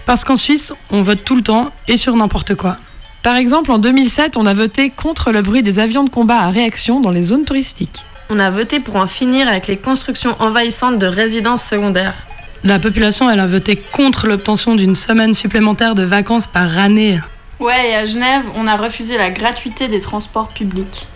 Parce 0.05 0.23
qu'en 0.23 0.35
Suisse, 0.35 0.73
on 0.91 1.01
vote 1.01 1.23
tout 1.23 1.35
le 1.35 1.43
temps 1.43 1.71
et 1.87 1.97
sur 1.97 2.15
n'importe 2.15 2.55
quoi. 2.55 2.77
Par 3.21 3.37
exemple, 3.37 3.71
en 3.71 3.79
2007, 3.79 4.35
on 4.35 4.45
a 4.45 4.53
voté 4.53 4.89
contre 4.89 5.31
le 5.31 5.41
bruit 5.41 5.63
des 5.63 5.79
avions 5.79 6.03
de 6.03 6.09
combat 6.09 6.39
à 6.39 6.49
réaction 6.49 6.99
dans 6.99 7.11
les 7.11 7.21
zones 7.21 7.45
touristiques. 7.45 8.03
On 8.29 8.39
a 8.39 8.49
voté 8.49 8.79
pour 8.79 8.97
en 8.97 9.07
finir 9.07 9.47
avec 9.47 9.67
les 9.67 9.77
constructions 9.77 10.35
envahissantes 10.39 10.99
de 10.99 11.07
résidences 11.07 11.63
secondaires. 11.63 12.25
La 12.65 12.79
population, 12.79 13.29
elle 13.29 13.39
a 13.39 13.47
voté 13.47 13.75
contre 13.75 14.27
l'obtention 14.27 14.75
d'une 14.75 14.95
semaine 14.95 15.33
supplémentaire 15.33 15.95
de 15.95 16.03
vacances 16.03 16.47
par 16.47 16.77
année. 16.77 17.19
Ouais, 17.59 17.91
et 17.91 17.95
à 17.95 18.05
Genève, 18.05 18.43
on 18.55 18.67
a 18.67 18.75
refusé 18.75 19.17
la 19.17 19.29
gratuité 19.29 19.87
des 19.87 19.99
transports 19.99 20.49
publics. 20.49 21.07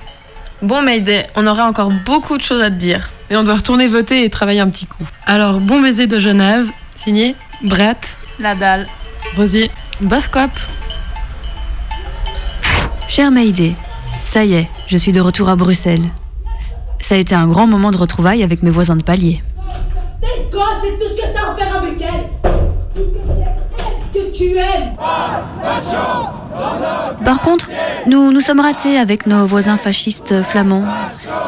Bon, 0.63 0.81
Mayday, 0.81 1.27
on 1.35 1.45
aurait 1.45 1.61
encore 1.61 1.91
beaucoup 2.05 2.35
de 2.35 2.41
choses 2.41 2.61
à 2.61 2.71
te 2.71 2.75
dire. 2.75 3.09
Mais 3.29 3.37
on 3.37 3.43
doit 3.43 3.55
retourner 3.55 3.87
voter 3.87 4.23
et 4.23 4.29
travailler 4.29 4.59
un 4.59 4.69
petit 4.69 4.87
coup. 4.87 5.03
Alors, 5.25 5.59
bon 5.59 5.81
baiser 5.81 6.07
de 6.07 6.19
Genève, 6.19 6.67
signé 6.95 7.35
Brett, 7.63 8.17
La 8.39 8.55
dalle. 8.55 8.87
Rosier, 9.35 9.69
Boscop. 10.01 10.49
Cher 13.07 13.29
Mayday, 13.29 13.75
ça 14.25 14.45
y 14.45 14.55
est, 14.55 14.67
je 14.87 14.97
suis 14.97 15.11
de 15.11 15.21
retour 15.21 15.49
à 15.49 15.55
Bruxelles. 15.55 16.05
Ça 16.99 17.15
a 17.15 17.17
été 17.19 17.35
un 17.35 17.47
grand 17.47 17.67
moment 17.67 17.91
de 17.91 17.97
retrouvailles 17.97 18.43
avec 18.43 18.63
mes 18.63 18.71
voisins 18.71 18.95
de 18.95 19.03
palier. 19.03 19.41
Toi, 20.51 20.65
c'est 20.81 20.97
tout 20.97 21.09
ce 21.09 21.15
que 21.15 21.33
t'as 21.33 21.51
à 21.51 21.55
faire 21.55 21.77
avec 21.77 22.01
elle. 22.01 23.36
Par 27.24 27.41
contre, 27.41 27.70
nous 28.07 28.32
nous 28.32 28.41
sommes 28.41 28.59
ratés 28.59 28.97
avec 28.97 29.28
nos 29.28 29.45
voisins 29.45 29.78
fascistes 29.78 30.41
flamands, 30.41 30.86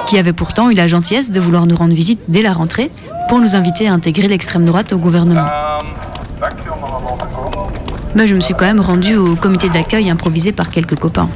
qui 0.08 0.18
avaient 0.18 0.34
pourtant 0.34 0.70
eu 0.70 0.74
la 0.74 0.88
gentillesse 0.88 1.32
de 1.32 1.40
vouloir 1.40 1.66
nous 1.66 1.76
rendre 1.76 1.94
visite 1.94 2.20
dès 2.28 2.42
la 2.42 2.54
rentrée 2.54 2.90
pour 3.28 3.40
nous 3.40 3.56
inviter 3.56 3.88
à 3.88 3.94
intégrer 3.94 4.28
l'extrême 4.28 4.66
droite 4.66 4.92
au 4.94 4.98
gouvernement. 4.98 5.46
Mais 8.16 8.28
je 8.28 8.36
me 8.36 8.40
suis 8.40 8.54
quand 8.54 8.66
même 8.66 8.80
rendue 8.80 9.16
au 9.18 9.36
comité 9.36 9.70
d'accueil 9.70 10.10
improvisé 10.10 10.52
par 10.52 10.72
quelques 10.72 10.98
copains. 10.98 11.30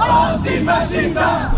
Antifascista 0.00 1.50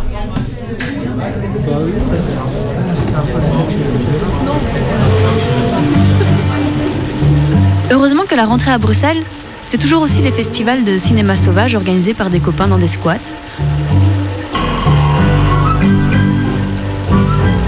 Heureusement 7.93 8.25
que 8.25 8.35
la 8.35 8.47
rentrée 8.47 8.71
à 8.71 8.79
Bruxelles, 8.79 9.23
c'est 9.67 9.77
toujours 9.77 10.01
aussi 10.01 10.23
les 10.23 10.33
festivals 10.33 10.83
de 10.83 10.97
cinéma 10.97 11.37
sauvage 11.37 11.75
organisés 11.75 12.15
par 12.15 12.31
des 12.31 12.41
copains 12.41 12.67
dans 12.67 12.79
des 12.79 12.89
squats. 12.89 13.19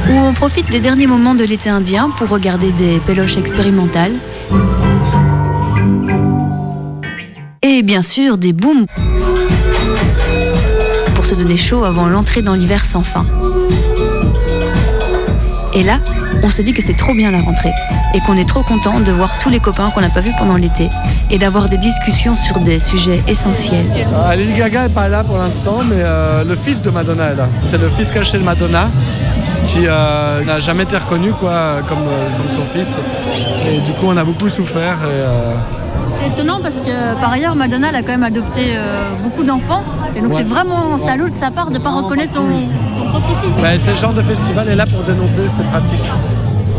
Où 0.09 0.13
on 0.13 0.33
profite 0.33 0.71
des 0.71 0.81
derniers 0.81 1.07
moments 1.07 1.35
de 1.35 1.45
l'été 1.45 1.69
indien 1.69 2.09
pour 2.09 2.31
regarder 2.31 2.73
des 2.73 3.01
péloches 3.01 3.37
expérimentales. 3.37 4.15
Et 7.61 7.83
bien 7.83 8.01
sûr 8.01 8.39
des 8.39 8.55
booms 8.55 8.87
pour 11.15 11.27
se 11.27 11.35
donner 11.35 11.59
chaud 11.59 11.85
avant 11.85 12.09
l'entrée 12.09 12.41
dans 12.41 12.55
l'hiver 12.55 12.87
sans 12.87 13.03
fin. 13.03 13.27
Et 15.75 15.83
là, 15.83 16.01
on 16.43 16.49
se 16.49 16.63
dit 16.63 16.73
que 16.73 16.81
c'est 16.81 16.97
trop 16.97 17.13
bien 17.13 17.31
la 17.31 17.43
rentrée 17.43 17.73
et 18.15 18.21
qu'on 18.21 18.37
est 18.37 18.49
trop 18.49 18.63
content 18.63 19.01
de 19.01 19.11
voir 19.13 19.39
tous 19.39 19.51
les 19.51 19.59
copains 19.61 19.91
qu'on 19.91 20.01
n'a 20.01 20.09
pas 20.09 20.21
vus 20.21 20.33
pendant 20.39 20.57
l'été 20.57 20.89
et 21.31 21.39
d'avoir 21.39 21.69
des 21.69 21.79
discussions 21.79 22.35
sur 22.35 22.61
des 22.61 22.79
sujets 22.79 23.23
essentiels. 23.27 23.87
Ah, 24.25 24.37
Lady 24.37 24.53
Gaga 24.55 24.85
n'est 24.85 24.89
pas 24.95 25.09
là 25.09 25.25
pour 25.25 25.37
l'instant, 25.39 25.79
mais 25.89 25.97
euh, 25.99 26.45
le 26.45 26.55
fils 26.55 26.81
de 26.83 26.91
Madonna 26.91 27.31
est 27.33 27.37
là. 27.37 27.49
C'est 27.61 27.79
le 27.79 27.89
fils 27.91 28.11
caché 28.11 28.39
de 28.39 28.45
Madonna 28.45 28.89
qui 29.69 29.87
euh, 29.87 30.45
n'a 30.45 30.59
jamais 30.61 30.85
été 30.85 30.97
reconnu 30.97 31.33
quoi, 31.33 31.77
comme, 31.89 31.99
euh, 32.07 32.29
comme 32.37 32.57
son 32.57 32.65
fils. 32.73 32.95
Et 33.67 33.79
du 33.81 33.93
coup, 33.93 34.07
on 34.07 34.17
a 34.17 34.23
beaucoup 34.25 34.49
souffert. 34.49 34.99
Et, 35.03 35.07
euh, 35.09 35.55
C'est 36.21 36.29
étonnant 36.29 36.61
parce 36.63 36.77
que 36.77 37.21
par 37.21 37.33
ailleurs, 37.33 37.57
Madonna 37.57 37.89
elle 37.89 37.97
a 37.97 38.03
quand 38.03 38.09
même 38.13 38.23
adopté 38.23 38.75
euh, 38.77 39.09
beaucoup 39.23 39.43
d'enfants. 39.43 39.83
Et 40.15 40.21
donc 40.21 40.33
Ouais. 40.33 40.39
c'est 40.39 40.49
vraiment 40.49 40.97
salaud 40.99 41.29
de 41.29 41.35
sa 41.35 41.51
part 41.51 41.69
de 41.71 41.79
ne 41.79 41.83
pas 41.83 41.91
reconnaître 41.91 42.33
son, 42.35 42.47
son 42.95 43.03
propre 43.09 43.27
fils. 43.43 43.57
bah, 43.61 43.71
ce 43.85 43.95
genre 44.01 44.13
de 44.13 44.23
festival 44.23 44.69
est 44.69 44.77
là 44.77 44.87
pour 44.87 45.03
dénoncer 45.03 45.49
ces 45.49 45.63
pratiques. 45.65 45.99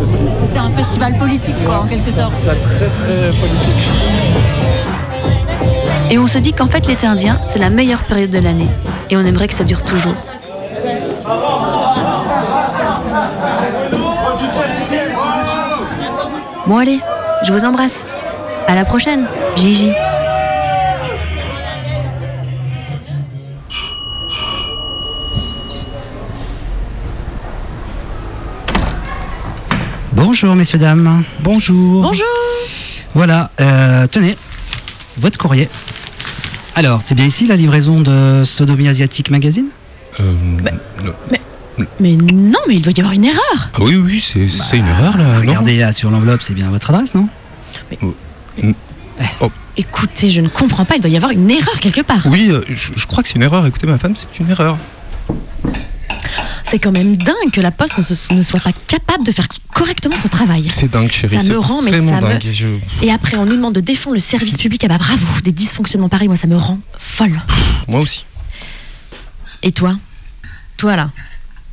Aussi. 0.01 0.23
C'est 0.51 0.57
un 0.57 0.69
festival 0.71 1.17
politique, 1.17 1.55
quoi, 1.65 1.79
en 1.79 1.87
quelque 1.87 2.11
sorte. 2.11 2.35
C'est 2.35 2.47
très 2.49 2.87
très 2.87 3.31
politique. 3.39 3.89
Et 6.11 6.19
on 6.19 6.27
se 6.27 6.37
dit 6.37 6.53
qu'en 6.53 6.67
fait 6.67 6.85
l'été 6.87 7.07
indien, 7.07 7.39
c'est 7.47 7.59
la 7.59 7.69
meilleure 7.69 8.03
période 8.03 8.29
de 8.29 8.39
l'année 8.39 8.69
et 9.09 9.17
on 9.17 9.21
aimerait 9.21 9.47
que 9.47 9.53
ça 9.53 9.63
dure 9.63 9.81
toujours. 9.81 10.15
Bon 16.67 16.77
allez, 16.77 16.99
je 17.43 17.51
vous 17.51 17.65
embrasse. 17.65 18.05
À 18.67 18.75
la 18.75 18.85
prochaine, 18.85 19.25
Gigi. 19.55 19.91
Bonjour 30.25 30.55
messieurs 30.55 30.79
dames. 30.79 31.23
Bonjour. 31.41 32.01
Bonjour. 32.01 32.25
Voilà, 33.13 33.51
euh, 33.61 34.07
tenez, 34.07 34.35
votre 35.19 35.37
courrier. 35.37 35.69
Alors, 36.73 37.03
c'est 37.03 37.13
bien 37.13 37.25
ici 37.25 37.45
la 37.45 37.55
livraison 37.55 38.01
de 38.01 38.41
Sodomie 38.43 38.87
Asiatique 38.87 39.29
Magazine? 39.29 39.67
Euh, 40.19 40.33
Mais 41.99 42.13
non, 42.15 42.57
mais 42.67 42.73
il 42.73 42.81
doit 42.81 42.93
y 42.97 43.01
avoir 43.01 43.13
une 43.13 43.25
erreur. 43.25 43.69
Ah 43.75 43.81
oui, 43.81 43.97
oui, 43.97 44.19
c'est 44.19 44.49
c'est 44.49 44.79
une 44.79 44.87
erreur 44.87 45.15
là. 45.15 45.37
Regardez 45.37 45.77
là 45.77 45.93
sur 45.93 46.09
l'enveloppe, 46.09 46.41
c'est 46.41 46.55
bien 46.55 46.71
votre 46.71 46.89
adresse, 46.89 47.13
non? 47.13 47.29
Écoutez, 49.77 50.31
je 50.31 50.41
ne 50.41 50.47
comprends 50.47 50.85
pas, 50.85 50.95
il 50.95 51.01
doit 51.01 51.11
y 51.11 51.17
avoir 51.17 51.33
une 51.33 51.51
erreur 51.51 51.79
quelque 51.79 52.01
part. 52.01 52.25
Oui, 52.25 52.47
euh, 52.49 52.61
je, 52.67 52.93
je 52.95 53.05
crois 53.05 53.21
que 53.21 53.29
c'est 53.29 53.35
une 53.35 53.43
erreur. 53.43 53.67
Écoutez, 53.67 53.85
ma 53.85 53.99
femme, 53.99 54.15
c'est 54.15 54.39
une 54.39 54.49
erreur. 54.49 54.75
C'est 56.75 56.79
quand 56.79 56.91
même 56.91 57.15
dingue 57.15 57.51
que 57.53 57.61
la 57.61 57.71
Poste 57.71 57.97
ne, 57.99 58.03
se- 58.03 58.33
ne 58.33 58.41
soit 58.41 58.59
pas 58.59 58.73
capable 58.73 59.23
de 59.25 59.31
faire 59.31 59.47
correctement 59.73 60.17
son 60.21 60.27
travail. 60.27 60.67
C'est 60.69 60.91
dingue, 60.91 61.09
chérie. 61.09 61.39
Ça 61.39 61.43
me 61.53 61.57
rend, 61.57 61.81
mais 61.81 61.91
ça 61.91 62.19
dingue. 62.19 62.41
Je- 62.53 62.67
Et 63.01 63.11
après, 63.13 63.37
on 63.37 63.45
nous 63.45 63.55
demande 63.55 63.75
de 63.75 63.79
défendre 63.79 64.15
le 64.15 64.19
service 64.19 64.57
public. 64.57 64.83
Ah 64.83 64.89
bah 64.89 64.97
bravo, 64.97 65.25
des 65.41 65.53
dysfonctionnements 65.53 66.09
pareils, 66.09 66.27
moi 66.27 66.35
ça 66.35 66.47
me 66.47 66.57
rend 66.57 66.77
folle. 66.99 67.41
Moi 67.87 68.01
aussi. 68.01 68.25
Et 69.63 69.71
toi? 69.71 69.95
Toi 70.75 70.97
là, 70.97 71.11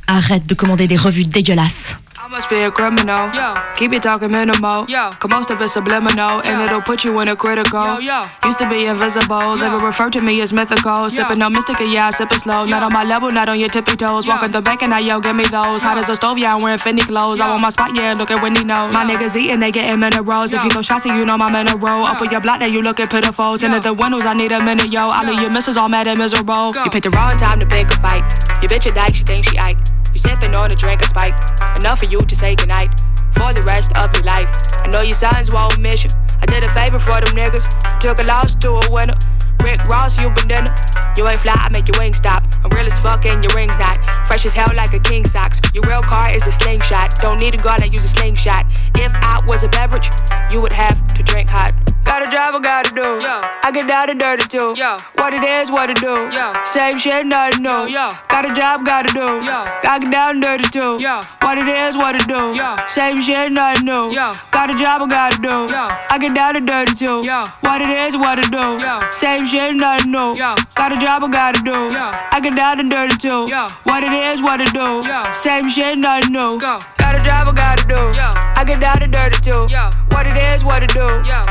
arrête 0.07 0.47
de 0.47 0.53
commander 0.53 0.87
des 0.87 0.95
revues 0.95 1.25
dégueulasses. 1.25 1.97
I 2.23 2.27
must 2.29 2.49
be 2.49 2.61
a 2.63 2.71
criminal. 2.71 3.27
Keep 3.75 3.91
it 3.91 4.03
talking 4.03 4.31
minimal. 4.31 4.87
Cause 4.87 5.29
most 5.29 5.51
of 5.51 5.61
it's 5.61 5.73
subliminal. 5.73 6.39
And 6.47 6.61
it'll 6.61 6.79
put 6.81 7.03
you 7.03 7.19
in 7.19 7.27
a 7.27 7.35
critical. 7.35 7.99
Used 7.99 8.59
to 8.59 8.69
be 8.69 8.85
invisible. 8.85 9.57
They 9.57 9.67
would 9.67 9.81
refer 9.83 10.09
to 10.09 10.21
me 10.21 10.39
as 10.39 10.53
mythical. 10.53 11.09
Sipping 11.09 11.39
no 11.39 11.49
mystica, 11.49 11.83
yeah, 11.83 12.07
I 12.07 12.11
sip 12.11 12.31
it 12.31 12.39
slow. 12.39 12.63
Not 12.63 12.81
on 12.81 12.93
my 12.93 13.03
level, 13.03 13.29
not 13.29 13.49
on 13.49 13.59
your 13.59 13.67
tippy 13.67 13.97
toes. 13.97 14.25
Walking 14.25 14.51
the 14.51 14.61
bank 14.61 14.83
and 14.83 14.93
I 14.93 14.99
yo, 14.99 15.19
give 15.19 15.35
me 15.35 15.43
those. 15.51 15.81
Hot 15.81 15.97
as 15.97 16.07
a 16.07 16.15
stove, 16.15 16.37
yeah, 16.37 16.55
I'm 16.55 16.61
wearing 16.61 16.79
Fendi 16.79 17.01
clothes. 17.01 17.41
I 17.41 17.49
want 17.49 17.61
my 17.61 17.69
spot, 17.69 17.91
yeah, 17.93 18.13
look 18.13 18.31
at 18.31 18.41
Wendy 18.41 18.63
knows. 18.63 18.93
My 18.93 19.03
niggas 19.03 19.35
eating, 19.35 19.59
they 19.59 19.71
getting 19.71 19.99
minerals. 19.99 20.53
If 20.53 20.63
you 20.63 20.71
go 20.71 20.81
shots, 20.81 21.03
you 21.05 21.25
know 21.25 21.35
a 21.35 21.75
row. 21.75 22.03
Up 22.05 22.21
on 22.21 22.31
your 22.31 22.39
block, 22.39 22.61
then 22.61 22.71
you 22.71 22.81
looking 22.81 23.07
pitiful. 23.07 23.57
Tinted 23.57 23.83
the 23.83 23.93
windows, 23.93 24.25
I 24.25 24.33
need 24.33 24.53
a 24.53 24.63
minute, 24.63 24.93
yo. 24.93 25.09
I 25.09 25.29
leave 25.29 25.41
your 25.41 25.51
missus 25.51 25.75
all 25.75 25.89
mad 25.89 26.07
and 26.07 26.17
miserable. 26.17 26.73
You 26.73 26.89
picked 26.89 27.03
the 27.03 27.09
wrong 27.09 27.37
time 27.37 27.59
to 27.59 27.65
pick 27.65 27.91
a 27.91 27.97
fight. 27.99 28.23
Your 28.61 28.69
bitch 28.69 28.89
a 28.89 28.95
dyke, 28.95 29.15
she 29.15 29.23
thinks 29.23 29.49
she 29.49 29.57
Ike. 29.57 29.77
Sipping 30.23 30.55
on 30.55 30.71
a 30.71 30.75
drink 30.75 31.01
of 31.01 31.09
spike. 31.09 31.35
Enough 31.75 31.99
for 31.99 32.05
you 32.05 32.21
to 32.21 32.35
say 32.35 32.55
goodnight 32.55 32.97
for 33.33 33.51
the 33.51 33.61
rest 33.65 33.91
of 33.97 34.13
your 34.15 34.23
life. 34.23 34.47
I 34.83 34.87
know 34.87 35.01
your 35.01 35.15
sons 35.15 35.51
won't 35.51 35.77
miss 35.79 36.05
you. 36.05 36.11
I 36.41 36.45
did 36.45 36.63
a 36.63 36.69
favor 36.69 36.97
for 36.97 37.19
them 37.19 37.35
niggas. 37.35 37.67
Took 37.99 38.19
a 38.19 38.23
loss 38.23 38.55
to 38.55 38.69
a 38.71 38.89
winner. 38.89 39.15
Rick 39.61 39.87
Ross, 39.87 40.19
you 40.19 40.29
been 40.31 40.47
dinner. 40.47 40.73
You 41.15 41.27
ain't 41.27 41.39
fly, 41.39 41.53
I 41.53 41.69
make 41.69 41.87
your 41.87 41.99
wings 41.99 42.17
stop. 42.17 42.43
I'm 42.63 42.71
real 42.71 42.85
as 42.85 42.99
fuck 42.99 43.25
and 43.25 43.43
your 43.43 43.53
rings 43.53 43.77
not. 43.77 44.03
Fresh 44.25 44.45
as 44.45 44.53
hell 44.53 44.71
like 44.75 44.93
a 44.93 44.99
king 44.99 45.25
socks. 45.25 45.61
Your 45.73 45.83
real 45.83 46.01
car 46.01 46.33
is 46.33 46.47
a 46.47 46.51
slingshot. 46.51 47.19
Don't 47.21 47.39
need 47.39 47.53
a 47.53 47.57
gun, 47.57 47.81
I 47.83 47.85
use 47.85 48.03
a 48.05 48.07
slingshot. 48.07 48.65
If 48.95 49.13
I 49.21 49.43
was 49.45 49.63
a 49.63 49.69
beverage, 49.69 50.09
you 50.51 50.61
would 50.61 50.73
have 50.73 50.97
to 51.15 51.23
drink 51.23 51.49
hot. 51.49 51.73
Gotta 52.03 52.29
drive, 52.29 52.53
I 52.53 52.59
gotta 52.59 52.93
do. 52.93 53.01
Yo. 53.25 53.41
I 53.63 53.71
get 53.73 53.87
down 53.87 54.09
and 54.09 54.19
dirty 54.19 54.43
too. 54.47 54.75
Yo. 54.77 54.97
What 55.15 55.33
it 55.33 55.41
is, 55.41 55.71
what 55.71 55.89
it 55.89 55.97
do. 55.97 56.29
Yo. 56.29 56.53
Same 56.63 56.99
shit, 56.99 57.25
nothing 57.25 57.63
new. 57.63 57.87
Got 58.27 58.45
a 58.45 58.53
job, 58.53 58.85
gotta 58.85 59.11
do. 59.13 59.41
Yo. 59.41 59.63
I 59.83 59.99
get 59.99 60.11
down 60.11 60.31
and 60.35 60.41
dirty 60.41 60.69
too. 60.69 60.99
Yo. 60.99 61.21
What 61.41 61.57
it 61.57 61.67
is, 61.67 61.95
what 61.95 62.15
it 62.15 62.27
do. 62.27 62.53
Yo. 62.53 62.75
Same 62.87 63.17
shit, 63.21 63.51
nothing 63.51 63.85
new. 63.85 64.13
Got 64.51 64.69
a 64.69 64.77
job, 64.77 65.01
I 65.01 65.07
gotta 65.07 65.41
do. 65.41 65.73
Yo. 65.73 65.87
I 66.11 66.17
get 66.19 66.35
down 66.35 66.55
and 66.55 66.67
dirty 66.67 66.93
too. 66.93 67.23
Yo. 67.23 67.45
What 67.61 67.81
it 67.81 67.89
is, 67.89 68.15
what 68.17 68.37
it 68.37 68.51
do. 68.51 68.77
Same 69.11 69.42
shit, 69.47 69.75
nothing 69.75 70.11
new. 70.11 70.35
Got 70.75 70.91
a 70.91 70.95
job, 70.95 71.23
I 71.23 71.27
gotta 71.27 71.61
do. 71.63 71.91
I 72.31 72.39
get 72.41 72.55
down 72.55 72.79
and 72.79 72.89
dirty 72.89 73.17
too. 73.17 73.47
What 73.83 74.03
it 74.03 74.11
is, 74.11 74.41
what 74.41 74.61
it 74.61 74.73
do. 74.73 75.03
Same 75.33 75.69
shit, 75.69 75.97
nothing 75.97 76.31
new. 76.33 76.59
Got 76.59 77.15
a 77.15 77.23
job, 77.23 77.47
I 77.47 77.53
gotta 77.53 77.83
do. 77.87 78.13
I 78.55 78.63
get 78.65 78.79
down 78.79 79.01
and 79.01 79.11
dirty 79.11 79.39
too. 79.41 79.67
What 80.11 80.27
it 80.27 80.35
is, 80.53 80.63
what 80.63 80.83
it 80.83 80.93
do. 80.93 81.07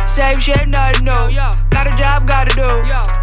Same 0.06 0.38
shit, 0.38 0.68
nothing 0.68 1.04
new. 1.04 1.30
Got 1.70 1.86
a 1.86 1.96
job, 1.96 2.26
gotta 2.26 2.54
do. 2.54 2.68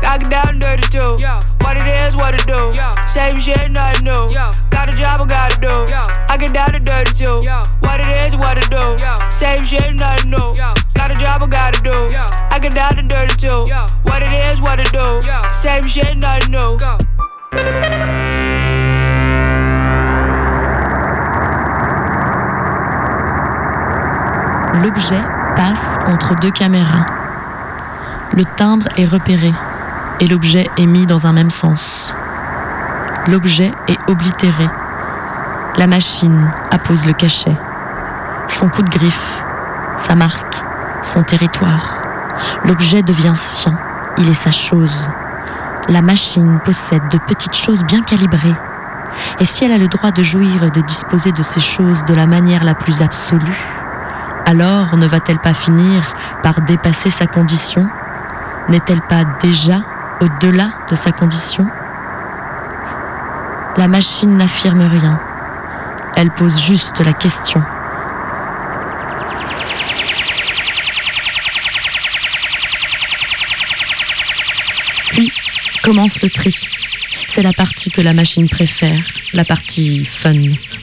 I 0.05 0.17
get 0.19 0.29
down 0.29 0.49
and 0.49 0.59
dirty 0.61 0.83
too. 0.89 1.17
What 1.61 1.77
it 1.77 1.87
is, 2.05 2.15
what 2.15 2.33
it 2.33 2.45
do. 2.47 2.73
Same 3.07 3.35
shit, 3.37 3.71
nothing 3.71 4.05
new. 4.05 4.33
Got 4.69 4.89
a 4.89 4.97
job, 4.97 5.21
I 5.21 5.25
gotta 5.25 5.59
do. 5.61 5.87
I 6.29 6.37
get 6.37 6.53
down 6.53 6.75
and 6.75 6.85
dirty 6.85 7.13
too. 7.13 7.41
What 7.81 7.99
it 7.99 8.07
is, 8.25 8.35
what 8.35 8.57
it 8.57 8.69
do. 8.69 8.97
Same 9.31 9.63
shit, 9.63 9.93
nothing 9.95 10.29
new. 10.31 10.55
Got 10.93 11.11
a 11.11 11.15
job, 11.19 11.41
I 11.43 11.47
gotta 11.47 11.81
do. 11.81 12.09
I 12.51 12.59
get 12.59 12.73
down 12.73 12.97
and 12.97 13.09
dirty 13.09 13.35
too. 13.35 13.67
Is, 13.69 13.98
what 14.69 14.79
it 14.79 14.91
do. 14.91 15.21
Same 15.51 15.87
shit, 15.87 16.17
nothing 16.17 16.51
new. 16.51 16.77
L'objet 24.83 25.21
passe 25.55 25.97
entre 26.05 26.35
deux 26.35 26.51
caméras. 26.51 27.05
Le 28.33 28.45
timbre 28.45 28.87
est 28.97 29.05
repéré 29.05 29.51
et 30.19 30.27
l'objet 30.27 30.69
est 30.77 30.85
mis 30.85 31.05
dans 31.05 31.25
un 31.25 31.33
même 31.33 31.49
sens. 31.49 32.15
L'objet 33.27 33.71
est 33.87 33.97
oblitéré. 34.07 34.69
La 35.77 35.87
machine 35.87 36.51
appose 36.71 37.05
le 37.05 37.13
cachet. 37.13 37.55
Son 38.47 38.69
coup 38.69 38.83
de 38.83 38.89
griffe, 38.89 39.43
sa 39.97 40.15
marque, 40.15 40.63
son 41.01 41.23
territoire. 41.23 41.97
L'objet 42.65 43.01
devient 43.03 43.35
sien, 43.35 43.77
il 44.19 44.29
est 44.29 44.33
sa 44.33 44.51
chose. 44.51 45.09
La 45.87 46.01
machine 46.01 46.59
possède 46.63 47.07
de 47.09 47.17
petites 47.17 47.55
choses 47.55 47.83
bien 47.85 48.01
calibrées. 48.01 48.55
Et 49.39 49.45
si 49.45 49.63
elle 49.63 49.71
a 49.71 49.77
le 49.77 49.87
droit 49.87 50.11
de 50.11 50.21
jouir 50.21 50.63
et 50.63 50.69
de 50.69 50.81
disposer 50.81 51.31
de 51.31 51.41
ces 51.41 51.59
choses 51.59 52.05
de 52.05 52.13
la 52.13 52.27
manière 52.27 52.63
la 52.63 52.75
plus 52.75 53.01
absolue, 53.01 53.65
alors 54.45 54.97
ne 54.97 55.07
va-t-elle 55.07 55.39
pas 55.39 55.53
finir 55.53 56.13
par 56.43 56.61
dépasser 56.61 57.09
sa 57.09 57.27
condition? 57.27 57.87
N'est-elle 58.67 59.01
pas 59.01 59.23
déjà 59.41 59.81
au-delà 60.21 60.69
de 60.89 60.95
sa 60.95 61.11
condition? 61.11 61.65
La 63.77 63.87
machine 63.87 64.37
n'affirme 64.37 64.81
rien. 64.81 65.19
Elle 66.15 66.31
pose 66.31 66.59
juste 66.61 67.03
la 67.03 67.13
question. 67.13 67.63
Commence 75.89 76.21
le 76.21 76.29
tri. 76.29 76.55
C'est 77.29 77.41
la 77.41 77.51
partie 77.51 77.89
que 77.89 77.99
la 77.99 78.13
machine 78.13 78.47
préfère, 78.47 79.01
la 79.33 79.43
partie 79.43 80.05
fun. 80.05 80.33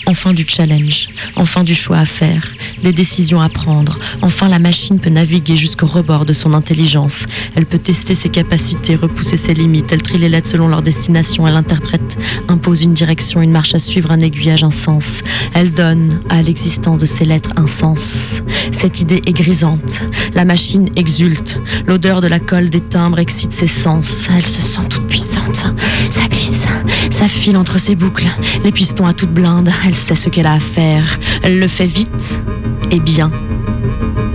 Enfin 0.07 0.33
du 0.33 0.45
challenge, 0.49 1.07
enfin 1.37 1.63
du 1.63 1.77
choix 1.77 1.99
à 1.99 2.05
faire, 2.05 2.43
des 2.83 2.93
décisions 2.93 3.41
à 3.41 3.49
prendre. 3.49 4.01
Enfin 4.23 4.49
la 4.49 4.59
machine 4.59 4.99
peut 4.99 5.11
naviguer 5.11 5.57
jusqu'au 5.57 5.87
rebord 5.87 6.25
de 6.25 6.33
son 6.33 6.55
intelligence. 6.55 7.27
Elle 7.55 7.67
peut 7.67 7.79
tester 7.79 8.15
ses 8.15 8.29
capacités, 8.29 8.97
repousser 8.97 9.37
ses 9.37 9.55
limites. 9.55 9.93
Elle 9.93 10.03
trie 10.03 10.19
les 10.19 10.29
lettres 10.29 10.49
selon 10.49 10.69
leur 10.69 10.83
destination. 10.83 11.47
Elle 11.47 11.57
interprète, 11.57 12.19
impose 12.49 12.83
une 12.83 12.95
direction, 12.95 13.41
une 13.43 13.53
marche 13.53 13.75
à 13.75 13.79
suivre, 13.79 14.11
un 14.11 14.21
aiguillage, 14.21 14.65
un 14.65 14.71
sens. 14.71 15.23
Elle 15.55 15.73
donne 15.73 16.21
à 16.29 16.43
l'existence 16.43 17.01
de 17.01 17.07
ces 17.07 17.25
lettres 17.25 17.51
un 17.57 17.67
sens. 17.67 18.43
Cette 18.73 19.01
idée 19.01 19.23
est 19.27 19.33
grisante. 19.33 20.03
La 20.35 20.45
machine 20.45 20.89
exulte. 20.97 21.61
L'odeur 21.87 22.21
de 22.21 22.29
la 22.29 22.41
colle 22.41 22.71
des 22.71 22.81
timbres 22.81 23.19
excite 23.19 23.53
ses 23.53 23.67
sens. 23.67 24.29
Elle 24.37 24.47
se 24.47 24.61
sent 24.61 24.89
toute 24.89 25.07
puissante. 25.07 25.67
Ça 26.11 26.27
glisse, 26.29 26.67
ça 27.11 27.29
file 27.29 27.57
entre 27.57 27.79
ses 27.79 27.95
boucles. 27.95 28.29
Les 28.65 28.73
pistons 28.73 29.07
à 29.07 29.13
toute 29.13 29.33
blinde. 29.33 29.71
Elle 29.87 29.95
sait 29.95 30.15
ce 30.15 30.29
qu'elle 30.29 30.47
a 30.47 30.55
à 30.55 30.61
faire. 30.61 31.19
Elle 31.43 31.61
le 31.61 31.69
fait 31.69 31.87
vite 31.87 32.43
et 32.91 33.01
bien. 33.01 33.31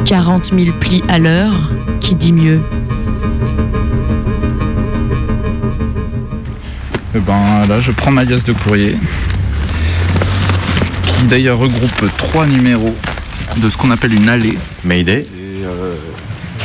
40 0.05 0.51
000 0.57 0.77
plis 0.79 1.03
à 1.07 1.19
l'heure, 1.19 1.71
qui 1.99 2.15
dit 2.15 2.33
mieux? 2.33 2.61
Et 7.13 7.19
ben 7.19 7.65
là, 7.67 7.81
je 7.81 7.91
prends 7.91 8.11
ma 8.11 8.23
liasse 8.23 8.43
de 8.45 8.53
courrier, 8.53 8.95
qui 11.05 11.23
d'ailleurs 11.25 11.57
regroupe 11.57 12.05
trois 12.17 12.45
numéros 12.45 12.95
de 13.57 13.69
ce 13.69 13.75
qu'on 13.75 13.91
appelle 13.91 14.13
une 14.13 14.29
allée. 14.29 14.57
Mayday. 14.85 15.19
Et 15.19 15.65
euh, 15.65 15.95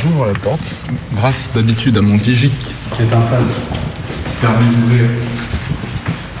j'ouvre 0.01 0.25
la 0.27 0.33
porte, 0.39 0.85
grâce 1.15 1.51
d'habitude 1.53 1.97
à 1.97 2.01
mon 2.01 2.15
Vigic 2.15 2.53
qui 2.95 3.01
est 3.01 3.13
en 3.13 3.21
face, 3.23 3.67
qui 4.25 4.35
permet 4.39 4.65
d'ouvrir 4.65 5.09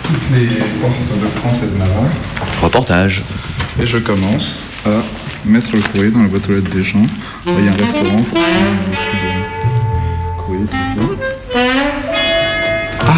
toutes 0.03 0.31
les 0.33 0.47
portes 0.81 1.21
de 1.21 1.27
France 1.27 1.57
et 1.63 1.67
de 1.67 1.77
Navarre. 1.77 2.09
Reportage. 2.61 3.23
Et 3.81 3.85
je 3.85 3.97
commence 3.97 4.69
à 4.85 5.03
mettre 5.45 5.75
le 5.75 5.81
courrier 5.81 6.11
dans 6.11 6.21
la 6.21 6.29
boîte 6.29 6.49
aux 6.49 6.53
lettres 6.53 6.71
des 6.71 6.81
gens. 6.81 7.05
Là, 7.45 7.51
il 7.59 7.65
y 7.65 7.67
a 7.67 7.71
un 7.71 7.75
restaurant, 7.75 8.17
forcément, 8.17 8.71
beaucoup 10.37 10.53
de 10.55 10.65
courrier 10.65 10.65
toujours. 10.65 11.16
Ah, 11.16 11.16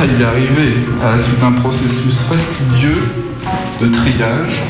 il 0.05 0.21
est 0.21 0.25
arrivé 0.25 0.73
à 1.03 1.11
la 1.11 1.17
suite 1.17 1.39
d'un 1.39 1.51
processus 1.51 2.19
fastidieux 2.21 3.01
de 3.81 3.87
triage 3.89 4.61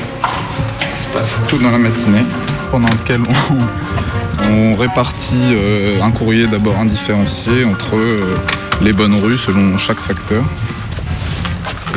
qui 0.80 0.98
se 0.98 1.08
passe 1.10 1.44
tout 1.48 1.58
dans 1.58 1.70
la 1.72 1.78
matinée, 1.78 2.24
pendant 2.72 2.88
lequel 2.88 3.22
on, 3.22 4.76
répartit 4.76 5.36
euh, 5.36 6.02
un 6.02 6.10
courrier 6.12 6.48
d'abord 6.48 6.78
indifférencié 6.80 7.66
entre 7.66 7.98
euh, 7.98 8.38
les 8.82 8.94
bonnes 8.94 9.16
rues 9.16 9.38
selon 9.38 9.78
chaque 9.78 10.00
facteur 10.00 10.44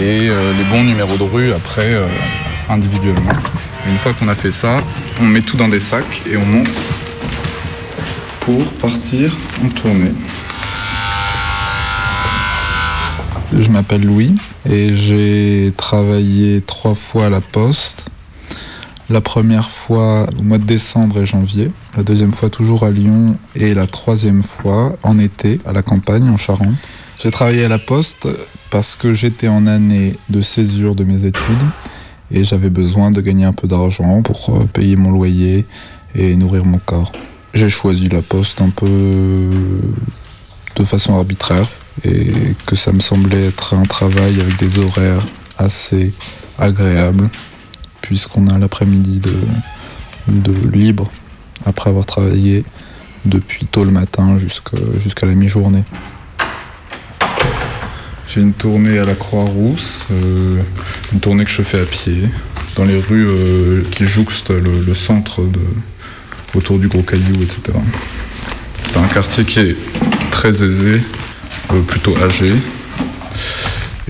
et 0.00 0.28
euh, 0.28 0.52
les 0.58 0.64
bons 0.64 0.84
numéros 0.84 1.16
de 1.16 1.22
rue 1.22 1.52
après 1.52 1.94
individuellement. 2.68 3.32
Une 3.88 3.98
fois 3.98 4.12
qu'on 4.12 4.28
a 4.28 4.34
fait 4.34 4.50
ça, 4.50 4.78
on 5.20 5.24
met 5.24 5.42
tout 5.42 5.56
dans 5.56 5.68
des 5.68 5.80
sacs 5.80 6.22
et 6.30 6.36
on 6.36 6.44
monte 6.44 6.68
pour 8.40 8.64
partir 8.74 9.30
en 9.64 9.68
tournée. 9.68 10.12
Je 13.58 13.68
m'appelle 13.68 14.02
Louis 14.02 14.34
et 14.68 14.96
j'ai 14.96 15.74
travaillé 15.76 16.62
trois 16.62 16.94
fois 16.94 17.26
à 17.26 17.30
la 17.30 17.42
poste. 17.42 18.06
La 19.10 19.20
première 19.20 19.68
fois 19.68 20.26
au 20.38 20.42
mois 20.42 20.56
de 20.56 20.64
décembre 20.64 21.18
et 21.20 21.26
janvier, 21.26 21.70
la 21.94 22.02
deuxième 22.02 22.32
fois 22.32 22.48
toujours 22.48 22.84
à 22.84 22.90
Lyon 22.90 23.36
et 23.54 23.74
la 23.74 23.86
troisième 23.86 24.42
fois 24.42 24.96
en 25.02 25.18
été 25.18 25.60
à 25.66 25.72
la 25.72 25.82
campagne 25.82 26.30
en 26.30 26.38
Charente. 26.38 26.76
J'ai 27.22 27.30
travaillé 27.30 27.64
à 27.64 27.68
la 27.68 27.78
poste 27.78 28.26
parce 28.70 28.96
que 28.96 29.12
j'étais 29.12 29.48
en 29.48 29.66
année 29.66 30.16
de 30.30 30.40
césure 30.40 30.94
de 30.94 31.04
mes 31.04 31.26
études 31.26 31.42
et 32.30 32.44
j'avais 32.44 32.70
besoin 32.70 33.10
de 33.10 33.20
gagner 33.20 33.44
un 33.44 33.52
peu 33.52 33.68
d'argent 33.68 34.22
pour 34.22 34.48
euh, 34.48 34.64
payer 34.64 34.96
mon 34.96 35.10
loyer 35.10 35.66
et 36.14 36.34
nourrir 36.36 36.64
mon 36.64 36.78
corps. 36.78 37.12
J'ai 37.52 37.68
choisi 37.68 38.08
la 38.08 38.22
poste 38.22 38.62
un 38.62 38.70
peu 38.70 39.50
de 40.74 40.84
façon 40.84 41.14
arbitraire 41.14 41.68
et 42.04 42.32
que 42.66 42.76
ça 42.76 42.92
me 42.92 43.00
semblait 43.00 43.46
être 43.48 43.74
un 43.74 43.84
travail 43.84 44.40
avec 44.40 44.56
des 44.56 44.78
horaires 44.78 45.24
assez 45.58 46.12
agréables 46.58 47.28
puisqu'on 48.00 48.48
a 48.48 48.58
l'après-midi 48.58 49.20
de, 49.20 49.34
de 50.28 50.54
libre 50.70 51.10
après 51.64 51.90
avoir 51.90 52.06
travaillé 52.06 52.64
depuis 53.24 53.66
tôt 53.66 53.84
le 53.84 53.90
matin 53.90 54.38
jusqu'à 54.38 55.26
la 55.26 55.34
mi-journée. 55.34 55.84
J'ai 58.28 58.40
une 58.40 58.54
tournée 58.54 58.98
à 58.98 59.04
la 59.04 59.14
Croix-Rousse, 59.14 60.06
euh, 60.10 60.58
une 61.12 61.20
tournée 61.20 61.44
que 61.44 61.50
je 61.50 61.62
fais 61.62 61.80
à 61.80 61.84
pied, 61.84 62.30
dans 62.76 62.84
les 62.84 62.98
rues 62.98 63.26
euh, 63.28 63.82
qui 63.90 64.06
jouxtent 64.06 64.50
le, 64.50 64.80
le 64.80 64.94
centre 64.94 65.42
de, 65.42 65.60
autour 66.54 66.78
du 66.78 66.88
Gros 66.88 67.02
Caillou, 67.02 67.42
etc. 67.42 67.78
C'est 68.82 68.98
un 68.98 69.06
quartier 69.08 69.44
qui 69.44 69.58
est 69.60 69.76
très 70.30 70.64
aisé, 70.64 71.02
plutôt 71.80 72.14
âgé. 72.22 72.52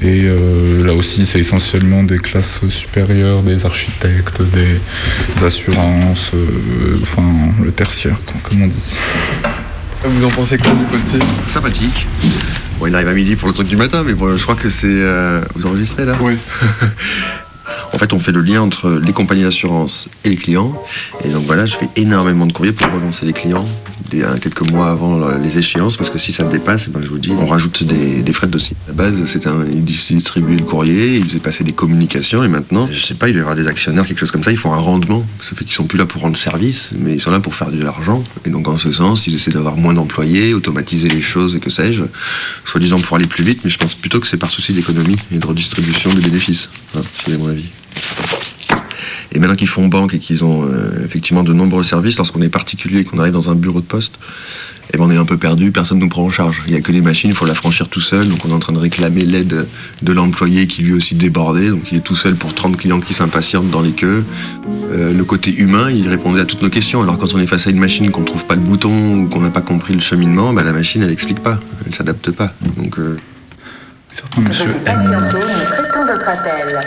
Et 0.01 0.23
euh, 0.25 0.85
là 0.85 0.95
aussi, 0.95 1.25
c'est 1.27 1.39
essentiellement 1.39 2.03
des 2.03 2.19
classes 2.19 2.61
supérieures, 2.71 3.43
des 3.43 3.65
architectes, 3.65 4.43
des, 4.43 4.81
des 5.37 5.45
assurances, 5.45 6.33
euh, 6.35 6.99
enfin 7.03 7.23
le 7.63 7.71
tertiaire, 7.71 8.17
quoi, 8.27 8.35
comme 8.43 8.63
on 8.63 8.67
dit. 8.67 8.95
Vous 10.05 10.25
en 10.25 10.31
pensez 10.31 10.59
quoi 10.59 10.73
du 10.73 10.85
costume 10.87 11.21
Sympathique. 11.47 12.09
Bon, 12.81 12.89
il 12.89 12.95
arrive 12.97 13.07
à 13.09 13.13
midi 13.13 13.37
pour 13.37 13.47
le 13.47 13.55
truc 13.55 13.69
du 13.69 13.77
matin, 13.77 14.03
mais 14.05 14.15
bon, 14.15 14.37
je 14.37 14.43
crois 14.43 14.57
que 14.57 14.69
c'est. 14.69 14.87
euh, 14.89 15.41
vous 15.55 15.67
enregistrez 15.67 16.05
là? 16.05 16.15
Oui. 16.21 16.35
en 17.93 17.99
fait, 17.99 18.13
on 18.13 18.19
fait 18.19 18.33
le 18.33 18.41
lien 18.41 18.61
entre 18.63 18.91
les 18.91 19.13
compagnies 19.13 19.45
d'assurance 19.45 20.09
et 20.25 20.31
les 20.31 20.37
clients. 20.37 20.75
Et 21.25 21.29
donc 21.29 21.45
voilà, 21.47 21.65
je 21.67 21.77
fais 21.77 21.89
énormément 21.95 22.47
de 22.47 22.53
courriers 22.53 22.73
pour 22.73 22.93
relancer 22.93 23.25
les 23.25 23.33
clients 23.33 23.69
quelques 24.41 24.69
mois 24.71 24.91
avant 24.91 25.29
les 25.39 25.59
échéances, 25.59 25.97
parce 25.97 26.11
que 26.11 26.19
si 26.19 26.33
ça 26.33 26.45
dépasse, 26.45 26.87
eh 26.89 26.91
ben, 26.91 27.01
je 27.03 27.09
vous 27.09 27.19
dis, 27.19 27.33
on 27.33 27.47
rajoute 27.47 27.85
des, 27.85 28.33
frais 28.33 28.47
de 28.47 28.53
dossier. 28.53 28.77
À 28.87 28.89
la 28.89 28.95
base, 28.95 29.25
c'était 29.27 29.49
un, 29.49 29.65
ils 29.65 29.85
distribuaient 29.85 30.57
le 30.57 30.65
courrier, 30.65 31.17
ils 31.17 31.25
faisaient 31.25 31.39
passer 31.39 31.65
des 31.65 31.73
communications, 31.73 32.45
et 32.45 32.49
maintenant, 32.49 32.89
je 32.91 32.99
sais 33.05 33.15
pas, 33.15 33.29
il 33.29 33.33
va 33.35 33.39
y 33.39 33.41
avoir 33.41 33.57
des 33.57 33.67
actionnaires, 33.67 34.07
quelque 34.07 34.19
chose 34.19 34.31
comme 34.31 34.45
ça, 34.45 34.51
ils 34.51 34.57
font 34.57 34.73
un 34.73 34.79
rendement. 34.79 35.25
Ça 35.41 35.57
fait 35.57 35.65
qu'ils 35.65 35.75
sont 35.75 35.85
plus 35.85 35.99
là 35.99 36.07
pour 36.07 36.23
rendre 36.23 36.37
service, 36.37 36.91
mais 36.99 37.15
ils 37.15 37.21
sont 37.21 37.31
là 37.31 37.41
pour 37.41 37.55
faire 37.55 37.71
de 37.71 37.83
l'argent. 37.83 38.23
Et 38.45 38.51
donc, 38.51 38.69
en 38.69 38.79
ce 38.79 38.93
sens, 38.93 39.27
ils 39.27 39.35
essaient 39.35 39.51
d'avoir 39.51 39.77
moins 39.77 39.95
d'employés, 39.95 40.55
automatiser 40.55 41.09
les 41.09 41.23
choses, 41.23 41.57
et 41.57 41.61
que 41.61 41.71
sais-je, 41.71 42.03
soi-disant 42.65 43.01
pour 43.01 43.17
aller 43.17 43.27
plus 43.27 43.45
vite, 43.45 43.61
mais 43.65 43.71
je 43.71 43.79
pense 43.79 43.95
plutôt 43.95 44.21
que 44.21 44.27
c'est 44.27 44.37
par 44.37 44.51
souci 44.51 44.73
d'économie 44.73 45.17
et 45.33 45.39
de 45.39 45.47
redistribution 45.47 46.13
des 46.13 46.21
bénéfices. 46.21 46.69
Hein, 46.97 47.01
c'est 47.25 47.39
mon 47.39 47.49
avis. 47.49 47.71
Et 49.35 49.39
maintenant 49.39 49.57
qu'ils 49.57 49.69
font 49.69 49.89
banque 49.89 50.15
et 50.15 50.19
qu'ils 50.19 50.45
ont 50.45 50.65
euh, 50.65 51.05
effectivement 51.05 51.43
de 51.43 51.53
nombreux 51.53 51.83
services, 51.83 52.19
lorsqu'on 52.19 52.43
est 52.43 52.49
particulier 52.49 53.01
et 53.01 53.05
qu'on 53.05 53.19
arrive 53.19 53.33
dans 53.33 53.51
un 53.51 53.55
bureau 53.55 53.81
de 53.81 53.87
poste, 53.87 54.19
eh 54.93 54.99
ben 54.99 55.05
on 55.05 55.11
est 55.11 55.17
un 55.17 55.25
peu 55.25 55.39
perdu, 55.39 55.73
personne 55.73 55.99
ne 55.99 56.03
nous 56.03 56.09
prend 56.11 56.25
en 56.25 56.31
charge. 56.31 56.63
Il 56.67 56.73
n'y 56.73 56.79
a 56.79 56.83
que 56.83 56.93
les 56.93 57.01
machines, 57.01 57.31
il 57.31 57.37
faut 57.37 57.47
la 57.47 57.55
franchir 57.55 57.89
tout 57.89 58.01
seul. 58.01 58.29
Donc 58.29 58.45
on 58.45 58.51
est 58.51 58.55
en 58.55 58.59
train 58.59 58.75
de 58.75 58.79
réclamer 58.79 59.25
l'aide 59.25 59.67
de 60.03 60.13
l'employé 60.13 60.67
qui 60.67 60.83
lui 60.83 60.93
aussi 60.93 61.15
débordé. 61.15 61.71
Donc 61.71 61.91
il 61.91 61.99
est 61.99 62.03
tout 62.03 62.17
seul 62.17 62.35
pour 62.35 62.55
30 62.55 62.77
clients 62.77 63.01
qui 63.01 63.15
s'impatientent 63.15 63.71
dans 63.71 63.81
les 63.81 63.93
queues. 63.93 64.23
Euh, 64.93 65.15
le 65.15 65.25
côté 65.25 65.55
humain, 65.55 65.91
il 65.91 66.09
répondait 66.09 66.41
à 66.41 66.45
toutes 66.45 66.63
nos 66.63 66.71
questions. 66.71 67.01
Alors 67.01 67.17
quand 67.17 67.33
on 67.35 67.39
est 67.39 67.47
face 67.47 67.67
à 67.67 67.71
une 67.71 67.79
machine 67.79 68.11
qu'on 68.11 68.21
ne 68.21 68.27
trouve 68.27 68.45
pas 68.45 68.55
le 68.55 68.61
bouton 68.61 69.15
ou 69.15 69.29
qu'on 69.29 69.41
n'a 69.41 69.51
pas 69.51 69.63
compris 69.63 69.95
le 69.95 70.01
cheminement, 70.01 70.53
bah, 70.53 70.63
la 70.63 70.73
machine 70.73 71.03
elle 71.03 71.13
explique 71.13 71.41
pas, 71.41 71.59
elle 71.87 71.95
s'adapte 71.95 72.31
pas. 72.33 72.53
Donc 72.77 72.99
euh, 72.99 73.17
Certains 74.13 74.43
monsieur 74.43 74.73
patienter, 74.85 75.37
nous 75.37 75.65
traitons 75.65 76.05
votre 76.05 76.29
appel. 76.29 76.81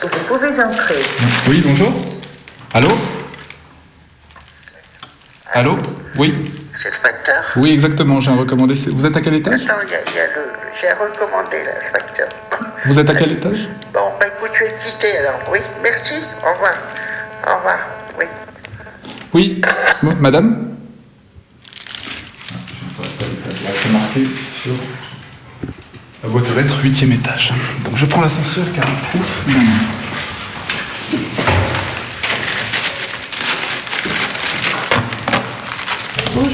Vous 0.00 0.08
pouvez 0.28 0.62
entrer. 0.62 1.02
Oui, 1.48 1.62
bonjour 1.64 1.90
Allô 2.74 2.88
Allô 5.52 5.78
Oui 6.16 6.34
C'est 6.82 6.90
le 6.90 6.96
facteur 7.02 7.42
Oui, 7.56 7.72
exactement, 7.72 8.20
j'ai 8.20 8.30
un 8.30 8.36
recommandé. 8.36 8.74
Vous 8.74 9.06
êtes 9.06 9.16
à 9.16 9.20
quel 9.22 9.34
étage 9.34 9.62
Attends, 9.64 9.78
il 9.86 9.90
y 9.90 9.94
a, 9.94 10.00
il 10.06 10.16
y 10.16 10.20
a 10.20 10.26
le... 10.26 10.42
J'ai 10.80 10.88
recommandé 10.90 11.64
là, 11.64 11.72
le 11.82 11.90
facteur. 11.98 12.28
Vous 12.84 12.98
êtes 12.98 13.08
à 13.10 13.14
quel 13.14 13.32
étage 13.32 13.68
Bon, 13.92 14.12
bah 14.20 14.26
écoute, 14.26 14.50
je 14.58 14.64
vais 14.64 14.74
quitter 14.84 15.16
alors. 15.18 15.40
Oui, 15.50 15.58
merci. 15.82 16.14
Au 16.44 16.52
revoir. 16.52 16.74
Au 17.46 17.56
revoir. 17.56 17.78
Oui. 18.18 18.24
Oui 19.32 19.62
Bon, 20.02 20.12
Madame 20.20 20.76
C'est 23.74 23.92
marqué 23.92 24.26
sur 24.52 24.74
la 26.22 26.28
boîte 26.28 26.48
aux 26.50 26.54
lettres, 26.54 26.78
huitième 26.82 27.12
étage. 27.12 27.52
Donc 27.84 27.96
je 27.96 28.04
prends 28.06 28.20
l'ascenseur 28.20 28.64
car 28.74 28.84
ouf, 29.14 29.44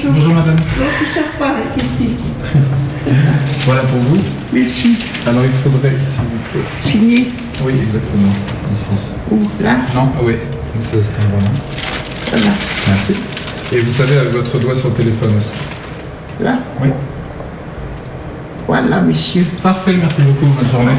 Bonjour. 0.07 0.21
Bonjour 0.21 0.35
madame. 0.35 0.57
Pas, 1.39 1.55
ici. 1.77 2.11
Voilà 3.67 3.81
pour 3.83 4.01
vous. 4.01 4.21
Merci. 4.53 4.97
Alors 5.27 5.43
il 5.45 5.51
faudrait, 5.51 5.93
s'il 6.09 6.25
vous 6.25 6.39
plaît. 6.53 6.91
Signé 6.91 7.33
Oui, 7.65 7.73
exactement. 7.83 8.33
ici. 8.73 8.89
Où 9.31 9.49
Là 9.63 9.77
Non, 9.95 10.11
ah 10.17 10.21
oui, 10.23 10.35
c'est 10.81 11.03
cet 11.03 11.25
endroit-là. 11.25 11.51
Voilà. 12.31 12.47
Merci. 12.89 13.15
Et 13.73 13.79
vous 13.81 13.93
savez, 13.95 14.19
avec 14.19 14.33
votre 14.33 14.59
doigt 14.59 14.75
sur 14.75 14.89
le 14.89 14.95
téléphone 14.95 15.39
aussi. 15.39 16.45
Là 16.45 16.59
Oui. 16.83 16.89
Voilà, 18.67 19.01
monsieur. 19.01 19.45
Parfait, 19.63 19.95
merci 19.99 20.21
beaucoup. 20.23 20.47
Bonne 20.47 20.71
journée. 20.71 20.93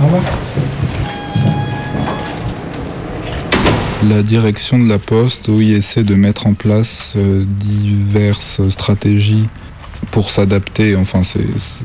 Au 0.00 0.04
revoir. 0.04 0.22
La 4.08 4.22
direction 4.22 4.78
de 4.78 4.88
la 4.88 4.98
Poste, 4.98 5.48
oui, 5.48 5.72
essaie 5.72 6.04
de 6.04 6.14
mettre 6.14 6.46
en 6.46 6.54
place 6.54 7.12
euh, 7.16 7.44
diverses 7.46 8.66
stratégies 8.70 9.46
pour 10.10 10.30
s'adapter, 10.30 10.96
enfin 10.96 11.20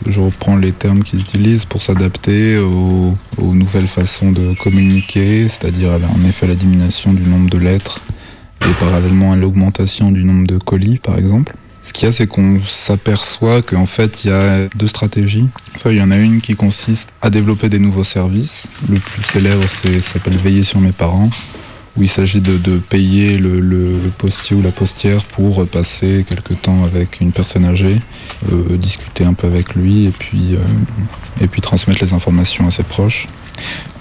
je 0.08 0.20
reprends 0.22 0.56
les 0.56 0.72
termes 0.72 1.04
qu'ils 1.04 1.20
utilisent, 1.20 1.66
pour 1.66 1.82
s'adapter 1.82 2.58
aux, 2.58 3.18
nouvelles 3.38 3.88
façons 3.88 4.32
de 4.32 4.54
communiquer, 4.64 5.50
c'est-à-dire 5.50 5.92
en 5.92 6.28
effet 6.28 6.48
la 6.48 6.56
diminution 6.56 7.12
du 7.12 7.24
nombre 7.24 7.50
de 7.50 7.58
lettres 7.58 8.00
et 8.62 8.74
parallèlement 8.80 9.34
à 9.34 9.36
l'augmentation 9.36 10.10
du 10.12 10.24
nombre 10.24 10.48
de 10.48 10.58
colis 10.58 10.98
par 10.98 11.18
exemple. 11.18 11.54
Ce 11.82 11.92
qu'il 11.92 12.06
y 12.06 12.10
a, 12.10 12.12
c'est 12.14 12.26
qu'on 12.26 12.62
s'aperçoit 12.66 13.62
qu'en 13.62 13.86
fait, 13.86 14.24
il 14.24 14.32
y 14.32 14.34
a 14.34 14.68
deux 14.76 14.88
stratégies. 14.88 15.48
Il 15.86 15.92
y 15.92 16.02
en 16.02 16.10
a 16.10 16.18
une 16.18 16.42
qui 16.42 16.56
consiste 16.56 17.10
à 17.22 17.30
développer 17.30 17.70
des 17.70 17.78
nouveaux 17.78 18.04
services. 18.04 18.68
Le 18.90 18.98
plus 18.98 19.22
célèbre, 19.22 19.64
s'appelle 19.70 20.38
Veiller 20.38 20.64
sur 20.64 20.80
mes 20.80 20.94
parents, 20.94 21.30
où 21.98 22.04
il 22.04 22.10
s'agit 22.10 22.42
de, 22.42 22.78
payer 22.78 23.38
le, 23.38 23.98
postier 24.18 24.56
ou 24.56 24.62
la 24.62 24.72
postière 24.72 25.24
pour 25.24 25.66
passer 25.68 26.26
quelque 26.28 26.54
temps 26.54 26.84
avec 26.84 27.22
une 27.22 27.32
personne 27.32 27.66
âgée, 27.66 27.98
euh, 28.52 28.78
discuter 28.78 29.24
un 29.24 29.34
peu 29.34 29.48
avec 29.48 29.76
lui 29.76 30.06
et 30.06 30.12
puis, 30.12 30.56
euh, 30.56 30.60
et 31.42 31.48
puis 31.48 31.62
transmettre 31.62 32.04
les 32.04 32.14
informations 32.14 32.68
à 32.68 32.72
ses 32.72 32.84
proches. 32.84 33.28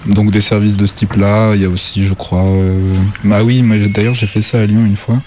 Donc 0.07 0.31
des 0.31 0.41
services 0.41 0.75
de 0.77 0.85
ce 0.85 0.93
type-là, 0.93 1.55
il 1.55 1.61
y 1.61 1.65
a 1.65 1.69
aussi, 1.69 2.03
je 2.03 2.13
crois... 2.13 2.45
euh, 2.45 2.95
Bah 3.23 3.43
oui, 3.43 3.63
d'ailleurs 3.89 4.13
j'ai 4.13 4.27
fait 4.27 4.41
ça 4.41 4.59
à 4.61 4.65
Lyon 4.65 4.85
une 4.85 4.97
fois, 4.97 5.21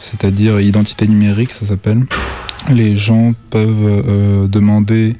c'est-à-dire 0.00 0.60
identité 0.60 1.08
numérique, 1.08 1.52
ça 1.52 1.64
s'appelle. 1.66 2.04
Les 2.70 2.96
gens 2.96 3.32
peuvent 3.48 4.46
demander 4.48 5.16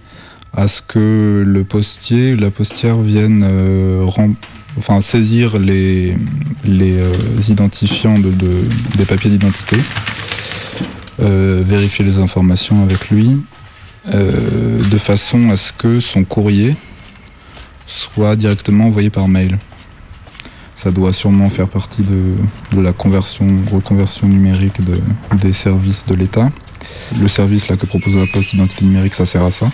à 0.52 0.68
ce 0.68 0.82
que 0.82 1.42
le 1.46 1.64
postier, 1.64 2.36
la 2.36 2.50
postière 2.50 2.98
vienne 2.98 3.42
euh, 3.48 4.02
rem- 4.04 4.34
enfin, 4.78 5.00
saisir 5.00 5.58
les, 5.58 6.16
les 6.64 6.98
euh, 6.98 7.12
identifiants 7.48 8.18
de, 8.18 8.30
de- 8.30 8.64
des 8.96 9.04
papiers 9.04 9.30
d'identité, 9.30 9.76
euh, 11.20 11.62
vérifier 11.66 12.04
les 12.04 12.18
informations 12.18 12.82
avec 12.82 13.10
lui, 13.10 13.40
euh, 14.14 14.80
de 14.90 14.98
façon 14.98 15.50
à 15.50 15.56
ce 15.56 15.72
que 15.72 16.00
son 16.00 16.24
courrier 16.24 16.76
soit 17.86 18.36
directement 18.36 18.86
envoyé 18.86 19.10
par 19.10 19.28
mail. 19.28 19.58
Ça 20.74 20.90
doit 20.90 21.12
sûrement 21.12 21.50
faire 21.50 21.68
partie 21.68 22.02
de, 22.02 22.34
de 22.74 22.80
la 22.80 22.92
conversion, 22.92 23.46
reconversion 23.70 24.28
numérique 24.28 24.82
de- 24.82 25.00
des 25.36 25.52
services 25.52 26.06
de 26.06 26.14
l'État. 26.14 26.50
Le 27.20 27.28
service 27.28 27.68
là, 27.68 27.76
que 27.76 27.84
propose 27.84 28.14
la 28.14 28.24
Poste 28.32 28.54
Identité 28.54 28.84
numérique, 28.86 29.12
ça 29.14 29.26
sert 29.26 29.44
à 29.44 29.50
ça. 29.50 29.70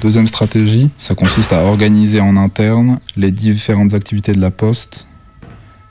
Deuxième 0.00 0.28
stratégie, 0.28 0.90
ça 0.96 1.16
consiste 1.16 1.52
à 1.52 1.64
organiser 1.64 2.20
en 2.20 2.36
interne 2.36 3.00
les 3.16 3.32
différentes 3.32 3.94
activités 3.94 4.32
de 4.32 4.40
la 4.40 4.52
Poste 4.52 5.08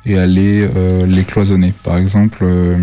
et 0.05 0.17
à 0.17 0.25
les, 0.25 0.65
euh, 0.75 1.23
cloisonner. 1.23 1.73
Par 1.83 1.97
exemple, 1.97 2.39
euh, 2.43 2.77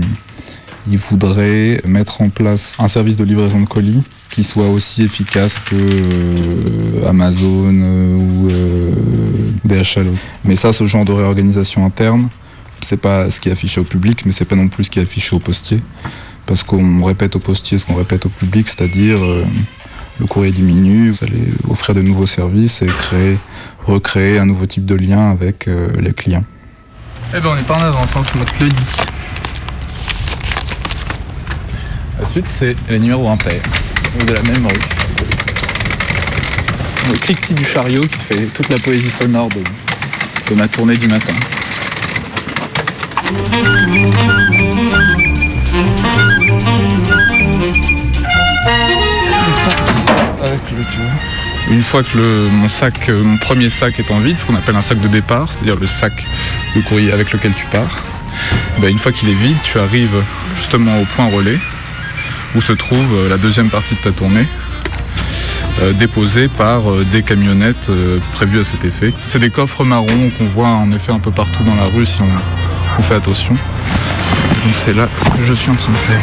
il 0.86 0.98
voudrait 0.98 1.80
mettre 1.86 2.20
en 2.20 2.28
place 2.28 2.76
un 2.78 2.88
service 2.88 3.16
de 3.16 3.24
livraison 3.24 3.60
de 3.60 3.66
colis 3.66 4.02
qui 4.28 4.44
soit 4.44 4.68
aussi 4.68 5.02
efficace 5.02 5.58
que 5.60 5.74
euh, 5.74 7.08
Amazon 7.08 7.72
ou 7.72 8.48
DHL. 9.64 10.08
Mais 10.44 10.56
ça, 10.56 10.74
ce 10.74 10.86
genre 10.86 11.06
de 11.06 11.12
réorganisation 11.12 11.86
interne, 11.86 12.28
c'est 12.82 13.00
pas 13.00 13.30
ce 13.30 13.40
qui 13.40 13.48
est 13.48 13.52
affiché 13.52 13.80
au 13.80 13.84
public, 13.84 14.26
mais 14.26 14.32
c'est 14.32 14.44
pas 14.44 14.56
non 14.56 14.68
plus 14.68 14.84
ce 14.84 14.90
qui 14.90 14.98
est 14.98 15.04
affiché 15.04 15.34
au 15.34 15.38
postier. 15.38 15.80
Parce 16.44 16.62
qu'on 16.62 17.02
répète 17.02 17.34
au 17.34 17.38
postier 17.38 17.78
ce 17.78 17.86
qu'on 17.86 17.94
répète 17.94 18.26
au 18.26 18.28
public, 18.28 18.68
c'est-à-dire 18.68 19.20
le 20.20 20.26
courrier 20.26 20.52
diminue, 20.52 21.10
vous 21.10 21.24
allez 21.24 21.44
offrir 21.68 21.94
de 21.94 22.02
nouveaux 22.02 22.26
services 22.26 22.82
et 22.82 22.86
créer, 22.86 23.38
recréer 23.86 24.38
un 24.38 24.46
nouveau 24.46 24.66
type 24.66 24.86
de 24.86 24.94
lien 24.94 25.30
avec 25.30 25.66
euh, 25.68 25.88
les 26.00 26.12
clients. 26.12 26.44
Eh 27.36 27.40
ben 27.40 27.50
on 27.52 27.56
n'est 27.56 27.62
pas 27.62 27.76
en 27.76 27.82
avance, 27.82 28.10
hein, 28.16 28.22
c'est 28.24 28.36
moi 28.36 28.44
qui 28.46 28.58
te 28.58 28.64
le 28.64 28.70
dis. 28.70 28.86
La 32.20 32.26
suite, 32.26 32.46
c'est 32.48 32.76
les 32.88 32.98
numéros 32.98 33.28
impairs 33.28 33.62
de 34.26 34.32
la 34.32 34.42
même 34.42 34.66
rue. 34.66 34.72
Le 37.10 37.18
cliquetis 37.18 37.54
du 37.54 37.64
chariot 37.64 38.02
qui 38.02 38.18
fait 38.18 38.46
toute 38.46 38.68
la 38.68 38.78
poésie 38.78 39.10
sonore 39.10 39.48
de, 39.48 39.62
de 40.50 40.54
ma 40.54 40.68
tournée 40.68 40.96
du 40.96 41.08
matin. 41.08 41.34
Avec 50.44 50.60
le. 50.72 51.72
Une 51.74 51.82
fois 51.82 52.02
que 52.02 52.18
le- 52.18 52.48
mon 52.50 52.68
sac, 52.68 53.08
euh, 53.08 53.22
mon 53.22 53.38
premier 53.38 53.70
sac 53.70 53.98
est 53.98 54.10
en 54.10 54.20
vide, 54.20 54.36
ce 54.36 54.44
qu'on 54.44 54.54
appelle 54.54 54.76
un 54.76 54.82
sac 54.82 54.98
de 55.00 55.08
départ, 55.08 55.50
c'est-à-dire 55.50 55.76
le 55.80 55.86
sac 55.86 56.12
de 56.76 56.80
courrier 56.82 57.12
avec 57.12 57.32
lequel 57.32 57.52
tu 57.54 57.64
pars, 57.72 57.96
ben, 58.78 58.90
une 58.90 58.98
fois 58.98 59.12
qu'il 59.12 59.30
est 59.30 59.34
vide, 59.34 59.56
tu 59.64 59.78
arrives 59.78 60.22
justement 60.56 60.98
au 61.00 61.04
point 61.06 61.26
relais 61.26 61.58
où 62.54 62.60
se 62.60 62.72
trouve 62.74 63.14
euh, 63.14 63.28
la 63.30 63.38
deuxième 63.38 63.70
partie 63.70 63.94
de 63.94 64.00
ta 64.00 64.10
tournée, 64.12 64.46
euh, 65.82 65.92
déposée 65.94 66.48
par 66.48 66.82
des 67.10 67.22
camionnettes 67.22 67.88
prévues 68.32 68.60
à 68.60 68.64
cet 68.64 68.84
effet. 68.84 69.12
C'est 69.26 69.38
des 69.38 69.50
coffres 69.50 69.84
marrons 69.84 70.30
qu'on 70.36 70.46
voit 70.46 70.68
en 70.68 70.92
effet 70.92 71.12
un 71.12 71.18
peu 71.20 71.30
partout 71.30 71.64
dans 71.64 71.74
la 71.76 71.84
rue 71.86 72.04
si 72.04 72.20
on, 72.20 72.28
on 72.98 73.02
fait 73.02 73.14
attention. 73.14 73.54
Donc 73.54 74.74
c'est 74.74 74.92
là 74.94 75.08
ce 75.24 75.30
que 75.30 75.44
je 75.44 75.54
suis 75.54 75.70
en 75.70 75.74
train 75.74 75.92
de 75.92 75.96
faire. 75.96 76.20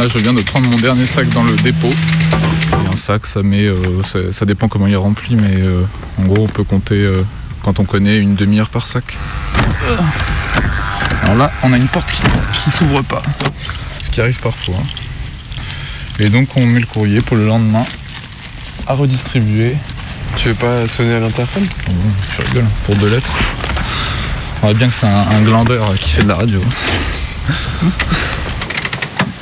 Là, 0.00 0.08
je 0.08 0.16
viens 0.18 0.32
de 0.32 0.40
prendre 0.40 0.66
mon 0.66 0.78
dernier 0.78 1.04
sac 1.04 1.28
dans 1.28 1.42
le 1.42 1.54
dépôt. 1.56 1.90
Et 1.92 2.88
un 2.90 2.96
sac, 2.96 3.26
ça 3.26 3.42
met, 3.42 3.66
euh, 3.66 4.02
ça, 4.10 4.18
ça 4.32 4.46
dépend 4.46 4.66
comment 4.66 4.86
il 4.86 4.94
est 4.94 4.96
rempli, 4.96 5.36
mais 5.36 5.56
euh, 5.56 5.82
en 6.18 6.22
gros, 6.22 6.44
on 6.44 6.46
peut 6.46 6.64
compter, 6.64 6.94
euh, 6.94 7.22
quand 7.62 7.80
on 7.80 7.84
connaît, 7.84 8.16
une 8.16 8.34
demi-heure 8.34 8.70
par 8.70 8.86
sac. 8.86 9.18
Alors 11.22 11.36
là, 11.36 11.52
on 11.62 11.74
a 11.74 11.76
une 11.76 11.88
porte 11.88 12.10
qui, 12.10 12.22
qui 12.64 12.70
s'ouvre 12.70 13.02
pas, 13.02 13.20
ce 14.02 14.08
qui 14.08 14.22
arrive 14.22 14.40
parfois. 14.40 14.78
Et 16.18 16.30
donc, 16.30 16.48
on 16.56 16.64
met 16.64 16.80
le 16.80 16.86
courrier 16.86 17.20
pour 17.20 17.36
le 17.36 17.44
lendemain 17.44 17.84
à 18.86 18.94
redistribuer. 18.94 19.76
Tu 20.36 20.48
veux 20.48 20.54
pas 20.54 20.88
sonner 20.88 21.16
à 21.16 21.20
l'interphone? 21.20 21.66
Je 22.38 22.46
rigole, 22.46 22.64
pour 22.86 22.96
deux 22.96 23.10
lettres. 23.10 23.36
On 24.62 24.68
voit 24.68 24.74
bien 24.74 24.88
que 24.88 24.94
c'est 24.98 25.08
un, 25.08 25.36
un 25.36 25.42
glandeur 25.42 25.92
qui 25.96 26.12
fait 26.12 26.22
de 26.22 26.28
la 26.28 26.36
radio. 26.36 26.62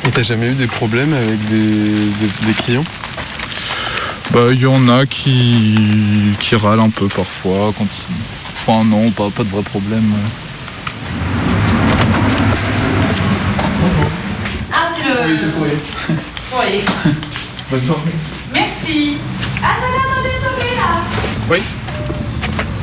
Et 0.09 0.11
t'as 0.11 0.23
jamais 0.23 0.49
eu 0.49 0.55
des 0.55 0.67
problèmes 0.67 1.13
avec 1.13 1.39
des, 1.49 1.59
des- 1.67 2.47
des 2.47 2.53
clients? 2.65 2.85
Bah, 4.33 4.41
il 4.51 4.61
y 4.61 4.67
en 4.67 4.89
a 4.89 5.05
qui, 5.07 6.33
qui 6.41 6.57
râlent 6.57 6.81
un 6.81 6.91
peu 6.91 7.09
parfois. 7.09 7.73
Quand 7.77 7.85
ils- 7.85 8.15
Enfin, 8.71 8.85
non, 8.85 9.11
pas, 9.11 9.31
pas 9.31 9.45
de 9.45 9.49
vrai 9.49 9.63
problème. 9.63 10.13
Ah, 14.73 14.89
c'est 14.95 15.05
le. 15.09 15.31
Oui, 15.33 15.39
c'est 15.39 15.47
le 15.47 15.53
courrier. 15.53 15.77
Courrier. 16.51 16.85
Bonne 17.71 17.87
journée. 17.87 18.13
Merci. 18.53 19.17
Attendez, 19.63 19.99
attendez, 20.05 20.35
attendez 20.39 20.77
là. 20.77 21.01
Oui. 21.51 21.59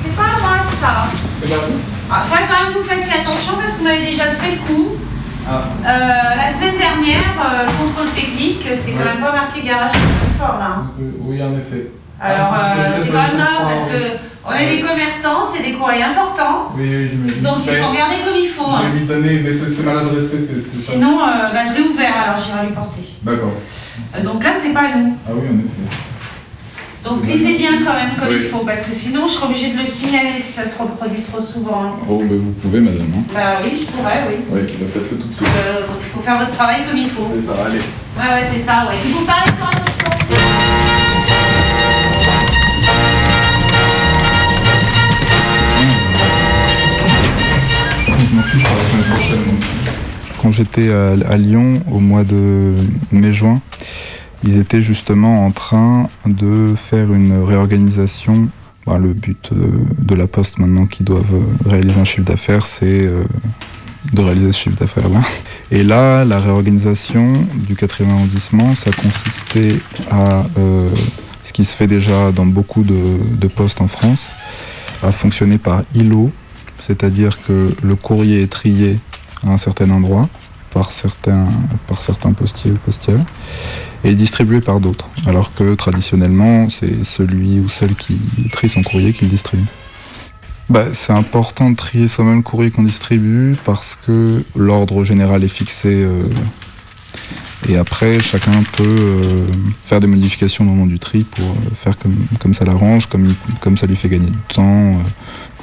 C'est 0.03 0.15
pas 0.15 0.23
à 0.23 0.39
moi 0.39 0.57
ça. 0.81 1.07
C'est 1.43 1.49
pas 1.49 1.61
Ah, 2.09 2.25
faudrait 2.27 2.45
quand 2.49 2.63
même 2.65 2.73
que 2.73 2.79
vous 2.79 2.85
fassiez 2.85 3.13
attention 3.21 3.53
parce 3.61 3.73
que 3.73 3.77
vous 3.77 3.83
m'avez 3.83 4.05
déjà 4.11 4.31
fait 4.31 4.51
le 4.51 4.57
coup. 4.57 4.95
Ah. 5.47 5.63
Euh, 5.85 6.35
la 6.37 6.51
semaine 6.51 6.77
dernière, 6.77 7.33
euh, 7.39 7.65
le 7.65 7.71
contrôle 7.85 8.09
technique, 8.15 8.65
c'est 8.81 8.91
quand 8.91 9.05
même 9.05 9.19
pas 9.21 9.31
marqué 9.31 9.61
garage 9.61 9.91
très 9.91 10.37
fort 10.39 10.57
là. 10.59 10.69
hein. 10.77 10.87
Oui, 11.21 11.41
en 11.43 11.53
effet. 11.53 11.91
Alors, 12.19 12.47
Ah, 12.51 12.73
euh, 12.77 12.91
c'est 12.95 13.03
c'est 13.03 13.09
quand 13.11 13.21
même 13.27 13.35
grave 13.37 13.69
parce 13.69 13.83
que 13.85 14.17
on 14.47 14.51
est 14.53 14.67
des 14.77 14.81
commerçants, 14.81 15.43
c'est 15.53 15.61
des 15.63 15.73
courriers 15.73 16.03
importants. 16.03 16.69
Oui, 16.75 16.87
oui, 16.89 17.09
j'imagine. 17.09 17.41
Donc 17.41 17.57
il 17.65 17.71
faut 17.75 17.89
regarder 17.91 18.15
comme 18.25 18.37
il 18.41 18.47
faut. 18.49 18.69
hein. 18.71 18.81
Je 18.85 18.87
vais 18.91 18.99
lui 18.99 19.05
donner, 19.05 19.39
mais 19.43 19.51
c'est 19.53 19.69
c'est 19.69 19.83
mal 19.83 19.99
adressé, 19.99 20.37
c'est 20.39 20.59
c'est 20.59 20.77
ça. 20.77 20.91
Sinon, 20.93 21.19
euh, 21.21 21.53
bah, 21.53 21.59
je 21.67 21.73
l'ai 21.81 21.87
ouvert 21.89 22.13
alors 22.23 22.37
j'irai 22.37 22.67
lui 22.67 22.73
porter. 22.73 23.01
D'accord. 23.21 23.51
Euh, 24.15 24.21
donc 24.23 24.43
là, 24.43 24.49
c'est 24.53 24.73
pas 24.73 24.87
nous. 24.95 25.17
Ah 25.27 25.31
oui, 25.33 25.47
en 25.49 25.59
effet. 25.59 26.04
Donc 27.05 27.23
lisez 27.27 27.53
bien 27.57 27.83
quand 27.85 27.93
même 27.93 28.09
comme 28.19 28.29
Oui. 28.29 28.37
il 28.41 28.49
faut 28.49 28.65
parce 28.65 28.81
que 28.81 28.91
sinon 28.93 29.27
je 29.27 29.33
serai 29.33 29.45
obligée 29.45 29.71
de 29.73 29.77
le 29.79 29.85
signaler 29.85 30.39
si 30.39 30.51
ça 30.53 30.65
se 30.65 30.75
reproduit 30.81 31.21
trop 31.21 31.41
souvent. 31.41 31.97
Oh, 32.09 32.19
bah, 32.27 32.35
vous 32.35 32.51
pouvez, 32.53 32.79
madame. 32.81 33.07
Hein. 33.15 33.23
Bah 33.33 33.59
oui, 33.63 33.85
je 33.85 33.91
pourrais, 33.91 34.23
oui. 34.27 34.35
Oui, 34.51 34.61
faites-le 34.91 35.17
tout 35.17 35.27
de 35.27 35.35
suite. 35.35 35.47
Euh, 35.47 35.81
il 35.87 36.05
faut 36.13 36.21
faire 36.21 36.39
votre 36.39 36.51
travail 36.51 36.83
comme 36.83 36.97
il 36.97 37.07
faut. 37.09 37.27
C'est 37.39 37.45
ça, 37.45 37.53
allez. 37.65 37.77
Ouais, 37.77 38.41
ouais, 38.41 38.47
c'est 38.51 38.59
ça, 38.59 38.87
ouais. 38.89 38.95
Vous 39.13 39.23
parlez 39.23 39.51
sur 39.55 39.67
attention. 39.67 41.15
Je 48.17 48.35
m'en 48.35 48.41
fiche 48.43 48.63
pour 48.63 48.75
la 48.77 48.89
semaine 48.89 49.03
prochaine. 49.11 49.43
donc. 49.45 49.63
Quand 50.41 50.51
j'étais 50.51 50.91
à, 50.91 51.11
à 51.29 51.37
Lyon 51.37 51.81
au 51.91 51.99
mois 51.99 52.23
de 52.23 52.73
mai-juin, 53.11 53.61
ils 54.45 54.57
étaient 54.59 54.81
justement 54.81 55.45
en 55.45 55.51
train 55.51 56.09
de 56.25 56.73
faire 56.75 57.13
une 57.13 57.43
réorganisation 57.43 58.47
Bah, 58.85 58.99
le 58.99 59.13
but 59.13 59.49
euh, 59.51 59.55
de 59.97 60.13
la 60.13 60.27
poste 60.27 60.59
maintenant 60.59 60.85
qui 60.85 61.03
doivent 61.03 61.33
euh, 61.33 61.69
réaliser 61.69 61.99
un 61.99 62.05
chiffre 62.05 62.23
d'affaires, 62.23 62.67
c'est 62.67 63.07
euh, 63.07 63.23
de 64.13 64.21
réaliser 64.21 64.51
ce 64.51 64.59
chiffre 64.59 64.75
d'affaires-là. 64.75 65.21
Et 65.71 65.81
là, 65.81 66.23
la 66.23 66.37
réorganisation 66.37 67.33
du 67.67 67.73
4e 67.73 68.11
arrondissement, 68.11 68.75
ça 68.75 68.91
consistait 68.91 69.79
à 70.11 70.43
ce 71.43 71.51
qui 71.51 71.65
se 71.65 71.75
fait 71.75 71.87
déjà 71.87 72.31
dans 72.31 72.45
beaucoup 72.45 72.83
de, 72.83 73.17
de 73.31 73.47
postes 73.47 73.81
en 73.81 73.87
France, 73.87 74.33
à 75.01 75.11
fonctionner 75.11 75.57
par 75.57 75.81
îlot, 75.95 76.31
c'est-à-dire 76.77 77.41
que 77.41 77.75
le 77.81 77.95
courrier 77.95 78.43
est 78.43 78.51
trié 78.51 78.99
à 79.43 79.49
un 79.49 79.57
certain 79.57 79.89
endroit 79.89 80.29
par 80.75 80.91
certains, 80.91 81.47
par 81.87 82.01
certains 82.01 82.33
postiers 82.33 82.71
ou 82.71 82.75
postières 82.75 83.25
et 84.03 84.13
distribué 84.13 84.59
par 84.59 84.81
d'autres. 84.81 85.09
Alors 85.25 85.53
que 85.53 85.73
traditionnellement, 85.73 86.67
c'est 86.67 87.05
celui 87.05 87.61
ou 87.61 87.69
celle 87.69 87.95
qui 87.95 88.19
trie 88.51 88.67
son 88.67 88.83
courrier 88.83 89.13
qui 89.13 89.23
le 89.23 89.31
distribue. 89.31 89.63
Bah, 90.69 90.83
c'est 90.91 91.13
important 91.13 91.69
de 91.69 91.77
trier 91.77 92.09
soi-même 92.09 92.37
le 92.37 92.41
courrier 92.41 92.71
qu'on 92.71 92.83
distribue 92.83 93.55
parce 93.63 93.97
que 94.05 94.43
l'ordre 94.57 95.05
général 95.05 95.45
est 95.45 95.55
fixé 95.61 96.03
euh, 96.03 96.27
et 97.69 97.77
après 97.77 98.19
chacun 98.19 98.51
peut 98.73 98.83
euh, 98.83 99.45
faire 99.85 100.01
des 100.01 100.07
modifications 100.07 100.65
au 100.65 100.67
moment 100.67 100.87
du 100.87 100.99
tri 100.99 101.23
pour 101.23 101.45
euh, 101.45 101.75
faire 101.81 101.97
comme, 101.97 102.17
comme 102.39 102.53
ça 102.53 102.65
l'arrange, 102.65 103.05
comme, 103.05 103.33
comme 103.61 103.77
ça 103.77 103.87
lui 103.87 103.95
fait 103.95 104.09
gagner 104.09 104.29
du 104.29 104.53
temps. 104.53 104.99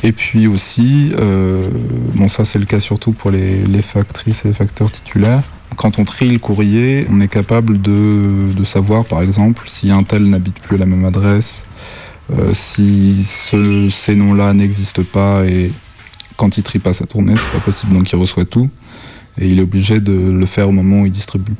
Et 0.03 0.13
puis 0.13 0.47
aussi, 0.49 1.13
euh, 1.19 1.69
bon 2.15 2.29
ça 2.29 2.45
c'est 2.45 2.59
le 2.59 2.65
cas 2.65 2.81
surtout 2.81 3.13
pour 3.13 3.31
les, 3.31 3.65
factrices 3.83 4.45
et 4.45 4.49
les 4.49 4.55
facteurs 4.55 4.91
titulaires, 4.91 5.43
quand 5.77 5.99
on 5.99 6.05
trie 6.05 6.29
le 6.29 6.39
courrier, 6.39 7.07
on 7.11 7.21
est 7.21 7.29
capable 7.29 7.81
de, 7.81 8.65
savoir 8.65 9.05
par 9.05 9.23
exemple 9.23 9.63
si 9.67 9.91
un 9.91 10.03
tel 10.03 10.29
n'habite 10.29 10.59
plus 10.61 10.77
à 10.77 10.79
la 10.81 10.87
même 10.87 11.05
adresse, 11.05 11.67
euh, 12.33 12.53
si 12.53 13.25
ce- 13.25 13.91
ces 13.91 14.15
noms-là 14.15 14.53
n'existent 14.55 15.03
pas 15.05 15.45
et 15.47 15.71
quand 16.37 16.57
il 16.57 16.63
trie 16.63 16.79
pas 16.79 16.93
sa 16.93 17.07
tournée, 17.07 17.35
c'est 17.37 17.51
pas 17.51 17.61
possible, 17.61 17.93
donc 17.93 18.11
il 18.11 18.17
reçoit 18.17 18.45
tout 18.45 18.71
et 19.39 19.47
il 19.47 19.59
est 19.59 19.63
obligé 19.63 20.01
de 20.01 20.13
le 20.13 20.47
faire 20.47 20.69
au 20.69 20.73
moment 20.73 21.03
où 21.03 21.07
il 21.07 21.13
distribue. 21.13 21.53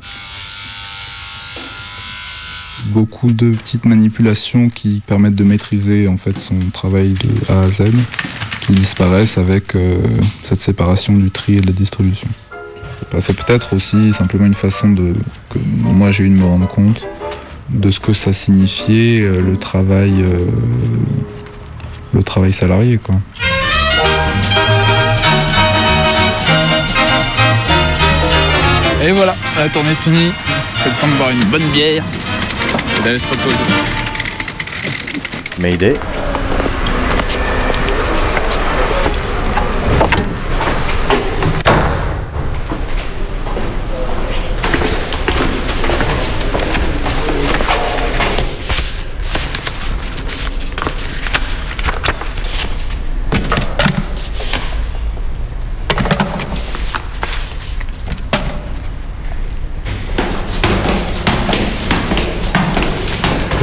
Beaucoup 2.87 3.31
de 3.31 3.51
petites 3.51 3.85
manipulations 3.85 4.69
qui 4.69 5.01
permettent 5.05 5.35
de 5.35 5.43
maîtriser 5.43 6.07
en 6.07 6.17
fait 6.17 6.37
son 6.37 6.59
travail 6.73 7.13
de 7.13 7.51
A 7.51 7.61
à 7.61 7.67
Z, 7.69 7.91
qui 8.61 8.73
disparaissent 8.73 9.37
avec 9.37 9.75
euh, 9.75 9.97
cette 10.43 10.59
séparation 10.59 11.13
du 11.13 11.31
tri 11.31 11.57
et 11.57 11.61
de 11.61 11.67
la 11.67 11.73
distribution. 11.73 12.27
Bah, 13.11 13.19
C'est 13.21 13.33
peut-être 13.33 13.75
aussi 13.75 14.11
simplement 14.11 14.45
une 14.45 14.53
façon 14.53 14.89
de 14.89 15.13
que 15.49 15.59
moi 15.59 16.11
j'ai 16.11 16.25
eu 16.25 16.29
de 16.29 16.35
me 16.35 16.45
rendre 16.45 16.67
compte 16.67 17.07
de 17.69 17.89
ce 17.89 17.99
que 17.99 18.13
ça 18.13 18.33
signifiait 18.33 19.21
euh, 19.21 19.41
le 19.41 19.57
travail 19.57 20.13
euh, 20.21 20.45
le 22.13 22.21
travail 22.21 22.51
salarié 22.51 22.97
quoi. 22.97 23.15
Et 29.05 29.11
voilà, 29.11 29.35
la 29.57 29.67
tournée 29.67 29.95
finie. 29.95 30.31
C'est 30.81 30.89
le 30.89 30.95
temps 30.95 31.07
de 31.07 31.13
boire 31.17 31.29
une 31.29 31.43
bonne 31.45 31.69
bière 31.71 32.03
et 33.03 33.05
d'aller 33.05 33.19
se 33.19 33.27
reposer. 33.27 33.57
Mayday. 35.59 35.93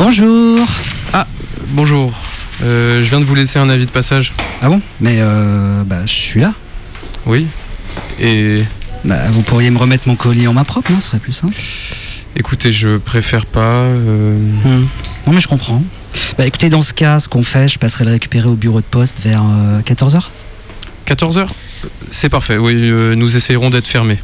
Bonjour. 0.05 0.67
Ah, 1.13 1.27
bonjour. 1.69 2.11
Euh, 2.63 3.05
je 3.05 3.11
viens 3.11 3.21
de 3.21 3.25
vous 3.27 3.35
laisser 3.35 3.59
un 3.59 3.69
avis 3.69 3.85
de 3.85 3.91
passage. 3.91 4.33
Ah 4.63 4.71
bon? 4.71 4.81
Mais 4.99 5.17
euh, 5.19 5.83
bah, 5.85 6.07
je 6.07 6.13
suis 6.13 6.41
là. 6.41 6.55
Oui. 7.27 7.47
Et 8.19 8.65
Bah, 9.05 9.17
vous 9.31 9.43
pourriez 9.43 9.69
me 9.71 9.77
remettre 9.77 10.09
mon 10.09 10.17
colis 10.17 10.49
en 10.49 10.55
main 10.55 10.65
propre, 10.65 10.91
non? 10.91 11.01
Ce 11.01 11.09
serait 11.09 11.19
plus 11.19 11.33
simple. 11.33 11.55
écoutez, 12.35 12.73
je 12.73 12.97
préfère 12.97 13.45
pas. 13.45 13.61
euh, 13.61 14.39
Hmm. 14.65 14.87
Non, 15.27 15.35
mais 15.35 15.41
je 15.41 15.49
comprends. 15.49 15.83
Bah, 16.39 16.47
écoutez, 16.47 16.71
dans 16.71 16.81
ce 16.83 16.95
cas, 16.95 17.19
ce 17.19 17.29
qu'on 17.29 17.43
fait, 17.43 17.69
je 17.69 17.79
passerai 17.79 18.07
le 18.07 18.13
récupérer 18.13 18.49
au 18.49 18.55
bureau 18.55 18.81
de 18.81 18.87
poste 18.87 19.19
vers 19.23 19.43
14h. 19.85 20.29
14h 21.07 21.47
C'est 22.11 22.31
parfait, 22.31 22.57
oui, 22.57 22.73
euh, 22.75 23.15
nous 23.17 23.37
essayerons 23.37 23.69
d'être 23.69 23.87
fermés. 23.87 24.19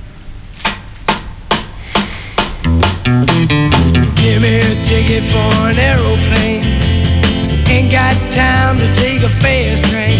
Ticket 5.06 5.22
for 5.30 5.68
an 5.68 5.78
aeroplane. 5.78 6.64
Ain't 7.68 7.92
got 7.92 8.12
time 8.32 8.76
to 8.78 8.92
take 8.92 9.22
a 9.22 9.28
fast 9.28 9.84
train. 9.84 10.15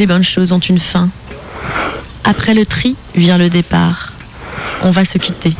Les 0.00 0.06
bonnes 0.06 0.24
choses 0.24 0.52
ont 0.52 0.58
une 0.58 0.78
fin. 0.78 1.10
Après 2.24 2.54
le 2.54 2.64
tri 2.64 2.96
vient 3.14 3.36
le 3.36 3.50
départ. 3.50 4.14
On 4.80 4.90
va 4.90 5.04
se 5.04 5.18
quitter. 5.18 5.52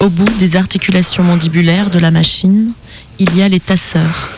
Au 0.00 0.08
bout 0.08 0.28
des 0.40 0.56
articulations 0.56 1.22
mandibulaires 1.22 1.88
de 1.88 2.00
la 2.00 2.10
machine, 2.10 2.72
il 3.20 3.36
y 3.36 3.42
a 3.42 3.48
les 3.48 3.60
tasseurs. 3.60 4.30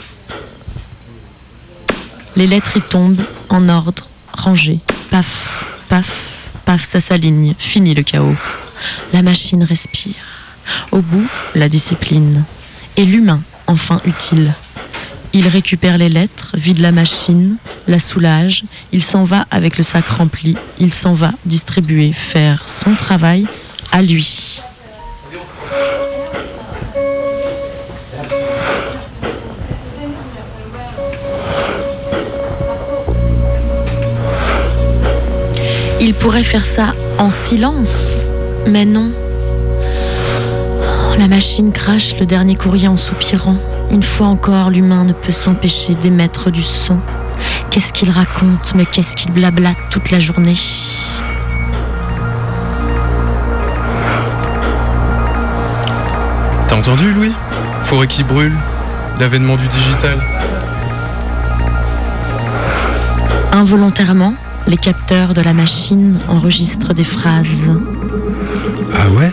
Les 2.36 2.46
lettres 2.46 2.76
y 2.76 2.82
tombent 2.82 3.24
en 3.48 3.70
ordre, 3.70 4.06
rangées. 4.34 4.80
Paf, 5.10 5.64
paf, 5.88 6.10
paf, 6.66 6.84
ça 6.84 7.00
s'aligne. 7.00 7.54
Fini 7.58 7.94
le 7.94 8.02
chaos. 8.02 8.36
La 9.14 9.22
machine 9.22 9.64
respire. 9.64 10.26
Au 10.90 11.00
bout, 11.00 11.26
la 11.54 11.70
discipline. 11.70 12.44
Et 12.98 13.06
l'humain, 13.06 13.40
enfin 13.66 14.02
utile. 14.04 14.52
Il 15.34 15.48
récupère 15.48 15.96
les 15.96 16.10
lettres, 16.10 16.52
vide 16.58 16.78
la 16.78 16.92
machine, 16.92 17.56
la 17.86 17.98
soulage, 17.98 18.64
il 18.92 19.02
s'en 19.02 19.24
va 19.24 19.46
avec 19.50 19.78
le 19.78 19.82
sac 19.82 20.06
rempli, 20.06 20.56
il 20.78 20.92
s'en 20.92 21.14
va 21.14 21.32
distribuer, 21.46 22.12
faire 22.12 22.68
son 22.68 22.94
travail 22.94 23.46
à 23.92 24.02
lui. 24.02 24.60
Il 35.98 36.14
pourrait 36.14 36.42
faire 36.42 36.64
ça 36.64 36.94
en 37.18 37.30
silence, 37.30 38.26
mais 38.66 38.84
non. 38.84 39.10
La 41.18 41.28
machine 41.28 41.72
crache 41.72 42.18
le 42.18 42.26
dernier 42.26 42.56
courrier 42.56 42.88
en 42.88 42.96
soupirant. 42.96 43.56
Une 43.92 44.02
fois 44.02 44.28
encore, 44.28 44.70
l'humain 44.70 45.04
ne 45.04 45.12
peut 45.12 45.32
s'empêcher 45.32 45.94
d'émettre 45.94 46.50
du 46.50 46.62
son. 46.62 46.98
Qu'est-ce 47.70 47.92
qu'il 47.92 48.10
raconte, 48.10 48.72
mais 48.74 48.86
qu'est-ce 48.86 49.14
qu'il 49.16 49.32
blablate 49.32 49.76
toute 49.90 50.10
la 50.10 50.18
journée? 50.18 50.56
T'as 56.68 56.76
entendu, 56.76 57.12
Louis? 57.12 57.32
Forêt 57.84 58.06
qui 58.06 58.24
brûle, 58.24 58.56
l'avènement 59.20 59.56
du 59.56 59.68
digital. 59.68 60.18
Involontairement, 63.52 64.32
les 64.66 64.78
capteurs 64.78 65.34
de 65.34 65.42
la 65.42 65.52
machine 65.52 66.18
enregistrent 66.28 66.94
des 66.94 67.04
phrases. 67.04 67.70
Ah 68.94 69.10
ouais? 69.10 69.30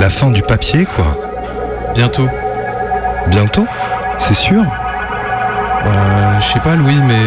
La 0.00 0.10
fin 0.10 0.30
du 0.30 0.42
papier, 0.42 0.86
quoi. 0.86 1.16
Bientôt. 1.94 2.28
Bientôt 3.30 3.66
C'est 4.18 4.34
sûr 4.34 4.62
Euh, 5.86 6.40
je 6.40 6.44
sais 6.44 6.60
pas, 6.60 6.74
Louis, 6.74 7.00
mais 7.06 7.22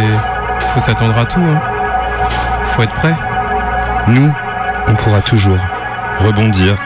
faut 0.74 0.80
s'attendre 0.80 1.18
à 1.18 1.26
tout. 1.26 1.40
Hein. 1.40 1.60
Faut 2.74 2.84
être 2.84 2.94
prêt. 2.94 3.16
Nous, 4.08 4.30
on 4.88 4.94
pourra 4.96 5.22
toujours 5.22 5.58
rebondir. 6.26 6.78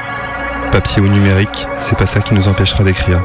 Papier 0.72 1.02
ou 1.02 1.08
numérique, 1.08 1.68
c'est 1.80 1.98
pas 1.98 2.06
ça 2.06 2.20
qui 2.20 2.34
nous 2.34 2.48
empêchera 2.48 2.84
d'écrire. 2.84 3.20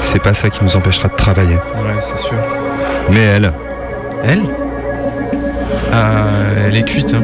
C'est 0.00 0.22
pas 0.22 0.34
ça 0.34 0.50
qui 0.50 0.62
nous 0.64 0.76
empêchera 0.76 1.08
de 1.08 1.14
travailler. 1.16 1.56
Ouais, 1.56 2.00
c'est 2.00 2.18
sûr. 2.18 2.36
Mais 3.10 3.20
elle, 3.20 3.52
Elle? 4.24 4.42
Ah, 5.92 6.26
elle 6.66 6.76
est 6.76 6.84
cuite, 6.84 7.14
hein. 7.14 7.22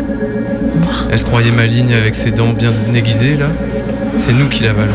Elle 1.10 1.18
se 1.18 1.24
croyait 1.24 1.50
maligne 1.52 1.94
avec 1.94 2.14
ses 2.14 2.30
dents 2.32 2.50
bien 2.52 2.72
aiguisées, 2.94 3.36
là. 3.36 3.46
C'est 4.18 4.32
nous 4.32 4.48
qui 4.48 4.64
l'avalons. 4.64 4.92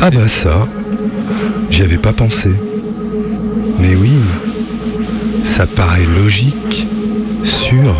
ah 0.00 0.10
bah 0.10 0.26
ça, 0.28 0.66
j'y 1.70 1.82
avais 1.82 1.98
pas 1.98 2.12
pensé. 2.12 2.50
Mais 3.78 3.94
oui, 3.94 4.12
ça 5.44 5.66
paraît 5.66 6.06
logique, 6.06 6.86
sûr. 7.44 7.94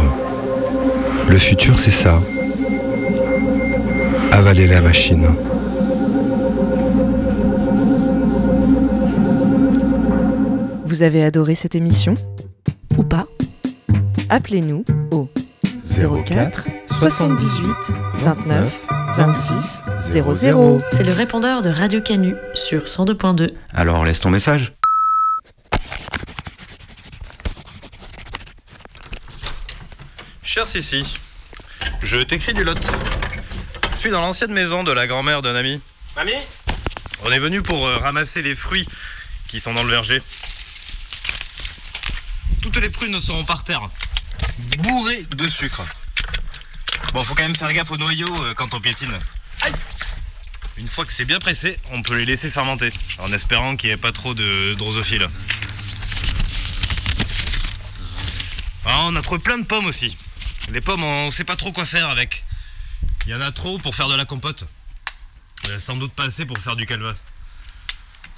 Le 1.29 1.39
futur, 1.39 1.79
c'est 1.79 1.91
ça. 1.91 2.21
Avaler 4.33 4.67
la 4.67 4.81
machine. 4.81 5.27
Vous 10.85 11.03
avez 11.03 11.25
adoré 11.25 11.55
cette 11.55 11.75
émission 11.75 12.15
Ou 12.99 13.03
pas? 13.03 13.27
Appelez-nous 14.29 14.85
au 15.11 15.29
04 16.27 16.67
78 16.99 17.67
29 18.23 18.92
26 19.17 19.83
00. 20.11 20.81
C'est 20.91 21.03
le 21.03 21.13
répondeur 21.13 21.63
de 21.63 21.69
Radio 21.69 22.01
Canu 22.01 22.35
sur 22.55 22.85
102.2. 22.85 23.51
Alors 23.75 24.05
laisse 24.05 24.21
ton 24.21 24.31
message. 24.31 24.73
Cher 30.43 30.67
Sissi, 30.67 31.19
je 32.03 32.19
t'écris 32.19 32.55
du 32.55 32.65
lot. 32.65 32.79
Je 33.93 33.97
suis 33.99 34.11
dans 34.11 34.21
l'ancienne 34.21 34.53
maison 34.53 34.83
de 34.83 34.93
la 34.93 35.07
grand-mère 35.07 35.43
d'un 35.43 35.55
ami. 35.55 35.81
Mamie? 36.17 36.33
On 37.25 37.31
est 37.31 37.39
venu 37.39 37.63
pour 37.63 37.87
euh, 37.87 37.97
ramasser 37.99 38.43
les 38.43 38.55
fruits 38.55 38.87
qui 39.47 39.61
sont 39.61 39.75
dans 39.75 39.85
le 39.85 39.91
verger. 39.91 40.23
Toutes 42.63 42.77
les 42.77 42.89
prunes 42.89 43.21
sont 43.21 43.45
par 43.45 43.65
terre, 43.65 43.89
bourrées 44.79 45.23
de 45.37 45.47
sucre. 45.49 45.83
Bon, 47.13 47.23
faut 47.23 47.35
quand 47.35 47.43
même 47.43 47.55
faire 47.55 47.73
gaffe 47.75 47.91
aux 47.91 47.99
noyaux 47.99 48.43
euh, 48.43 48.55
quand 48.55 48.73
on 48.73 48.81
piétine. 48.81 49.13
Aïe 49.61 49.73
Une 50.79 50.89
fois 50.89 51.05
que 51.05 51.13
c'est 51.13 51.27
bien 51.27 51.39
pressé, 51.39 51.79
on 51.91 52.03
peut 52.03 52.17
les 52.17 52.25
laisser 52.25 52.49
fermenter, 52.49 52.91
en 53.19 53.31
espérant 53.35 53.77
qu'il 53.77 53.91
n'y 53.91 53.95
ait 53.95 53.99
pas 53.99 54.13
trop 54.13 54.33
de 54.33 54.73
drosophiles. 54.79 55.27
Ah, 58.87 59.01
on 59.03 59.17
a 59.17 59.21
trouvé 59.21 59.41
plein 59.43 59.59
de 59.59 59.67
pommes 59.67 59.85
aussi. 59.85 60.17
Les 60.71 60.81
pommes, 60.81 61.05
on 61.05 61.31
sait 61.31 61.45
pas 61.45 61.57
trop 61.57 61.71
quoi 61.71 61.85
faire 61.85 62.09
avec. 62.09 62.45
Il 63.27 63.33
y 63.33 63.35
en 63.35 63.43
a 63.43 63.53
trop 63.53 63.77
pour 63.77 63.95
faire 63.95 64.09
de 64.09 64.17
la 64.17 64.25
compote. 64.25 64.65
Il 65.65 65.71
y 65.71 65.73
a 65.75 65.79
sans 65.79 65.97
doute 65.97 66.15
pas 66.15 66.25
assez 66.25 66.47
pour 66.47 66.57
faire 66.57 66.77
du 66.77 66.87
calva. 66.87 67.15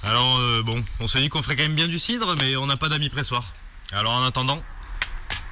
Alors, 0.03 0.37
euh, 0.39 0.63
bon, 0.63 0.83
on 0.99 1.07
se 1.07 1.17
dit 1.17 1.29
qu'on 1.29 1.41
ferait 1.41 1.55
quand 1.55 1.63
même 1.63 1.75
bien 1.75 1.87
du 1.87 1.97
cidre, 1.97 2.35
mais 2.39 2.57
on 2.57 2.67
n'a 2.67 2.75
pas 2.75 2.89
d'amis 2.89 3.09
pressoir. 3.09 3.53
Alors, 3.93 4.11
en 4.11 4.25
attendant, 4.25 4.61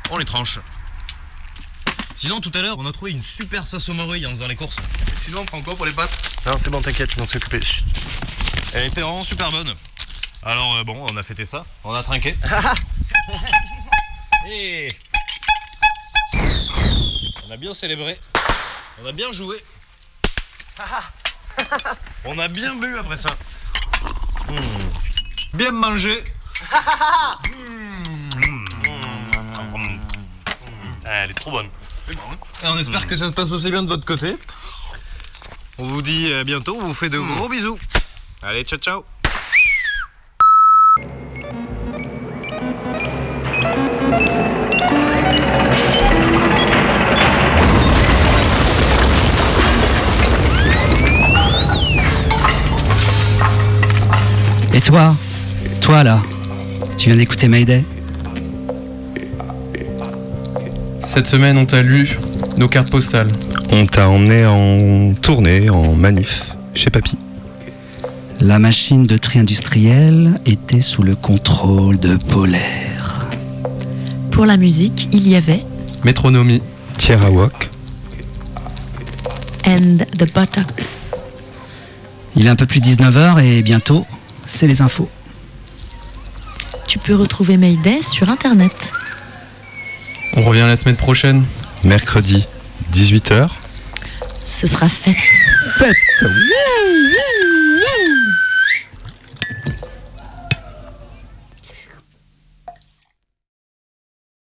on 0.09 0.17
les 0.17 0.25
tranche. 0.25 0.59
Sinon, 2.23 2.39
tout 2.39 2.51
à 2.53 2.61
l'heure, 2.61 2.77
on 2.79 2.85
a 2.85 2.91
trouvé 2.93 3.11
une 3.11 3.21
super 3.21 3.67
sauce 3.67 3.89
aux 3.89 3.93
morilles 3.93 4.25
en 4.25 4.29
faisant 4.29 4.47
les 4.47 4.55
courses. 4.55 4.77
sinon, 5.17 5.41
on 5.41 5.45
prend 5.45 5.61
quoi 5.61 5.75
pour 5.75 5.85
les 5.85 5.91
pâtes 5.91 6.09
Non, 6.45 6.57
c'est 6.57 6.69
bon, 6.69 6.81
t'inquiète, 6.81 7.11
je 7.11 7.19
m'en 7.19 7.25
suis 7.25 7.35
occupé. 7.35 7.61
Chut. 7.61 7.83
Elle 8.73 8.87
était 8.87 9.01
vraiment 9.01 9.25
super 9.25 9.51
bonne. 9.51 9.75
Alors, 10.41 10.73
euh, 10.77 10.85
bon, 10.85 11.05
on 11.09 11.17
a 11.17 11.23
fêté 11.23 11.43
ça, 11.43 11.65
on 11.83 11.93
a 11.93 12.01
trinqué. 12.01 12.37
Et 14.49 14.87
on 17.45 17.51
a 17.51 17.57
bien 17.57 17.73
célébré. 17.73 18.17
On 19.03 19.05
a 19.05 19.11
bien 19.11 19.33
joué. 19.33 19.61
On 22.23 22.39
a 22.39 22.47
bien 22.47 22.73
bu 22.75 22.97
après 22.99 23.17
ça. 23.17 23.35
Hmm. 24.47 25.55
Bien 25.55 25.71
mangé. 25.71 26.23
Hmm. 26.71 27.43
Ah, 31.05 31.25
Elle 31.25 31.31
est 31.31 31.33
trop 31.33 31.51
bonne. 31.51 31.67
Et 32.09 32.67
on 32.67 32.77
espère 32.77 33.07
que 33.07 33.15
ça 33.15 33.27
se 33.27 33.33
passe 33.33 33.51
aussi 33.51 33.71
bien 33.71 33.83
de 33.83 33.87
votre 33.87 34.05
côté. 34.05 34.35
On 35.77 35.87
vous 35.87 36.01
dit 36.01 36.31
à 36.33 36.43
bientôt, 36.43 36.77
on 36.79 36.85
vous 36.85 36.93
fait 36.93 37.09
de 37.09 37.19
gros 37.19 37.49
bisous. 37.49 37.77
Allez, 38.41 38.63
ciao 38.63 38.79
ciao. 38.79 39.03
Et 54.73 54.81
toi 54.81 55.15
Toi 55.81 56.03
là 56.03 56.21
Tu 56.97 57.09
viens 57.09 57.17
d'écouter 57.17 57.47
Mayday? 57.47 57.83
Cette 61.13 61.27
semaine, 61.27 61.59
on 61.59 61.67
t'a 61.67 61.83
lu 61.83 62.17
nos 62.57 62.67
cartes 62.67 62.89
postales. 62.89 63.27
On 63.69 63.85
t'a 63.85 64.09
emmené 64.09 64.47
en 64.47 65.13
tournée, 65.13 65.69
en 65.69 65.93
manif, 65.93 66.55
chez 66.73 66.89
Papy. 66.89 67.19
La 68.39 68.57
machine 68.57 69.03
de 69.03 69.15
tri 69.17 69.37
industriel 69.37 70.41
était 70.47 70.81
sous 70.81 71.03
le 71.03 71.13
contrôle 71.13 71.99
de 71.99 72.15
Polaire. 72.15 73.27
Pour 74.31 74.47
la 74.47 74.57
musique, 74.57 75.07
il 75.11 75.27
y 75.27 75.35
avait 75.35 75.63
Métronomie. 76.03 76.63
Tierra 76.97 77.29
Walk. 77.29 77.69
And 79.67 79.97
the 80.17 80.33
Buttocks. 80.33 81.21
Il 82.35 82.47
est 82.47 82.49
un 82.49 82.55
peu 82.55 82.65
plus 82.65 82.79
19h 82.79 83.39
et 83.39 83.61
bientôt, 83.61 84.07
c'est 84.47 84.65
les 84.65 84.81
infos. 84.81 85.09
Tu 86.87 86.97
peux 86.97 87.13
retrouver 87.13 87.57
Mayday 87.57 88.01
sur 88.01 88.31
internet. 88.31 88.93
On 90.35 90.41
revient 90.41 90.65
la 90.65 90.75
semaine 90.75 90.95
prochaine. 90.95 91.45
Mercredi, 91.83 92.47
18h. 92.91 93.49
Ce 94.43 94.67
sera 94.67 94.89
fait. 94.89 95.15
Fête 95.77 95.95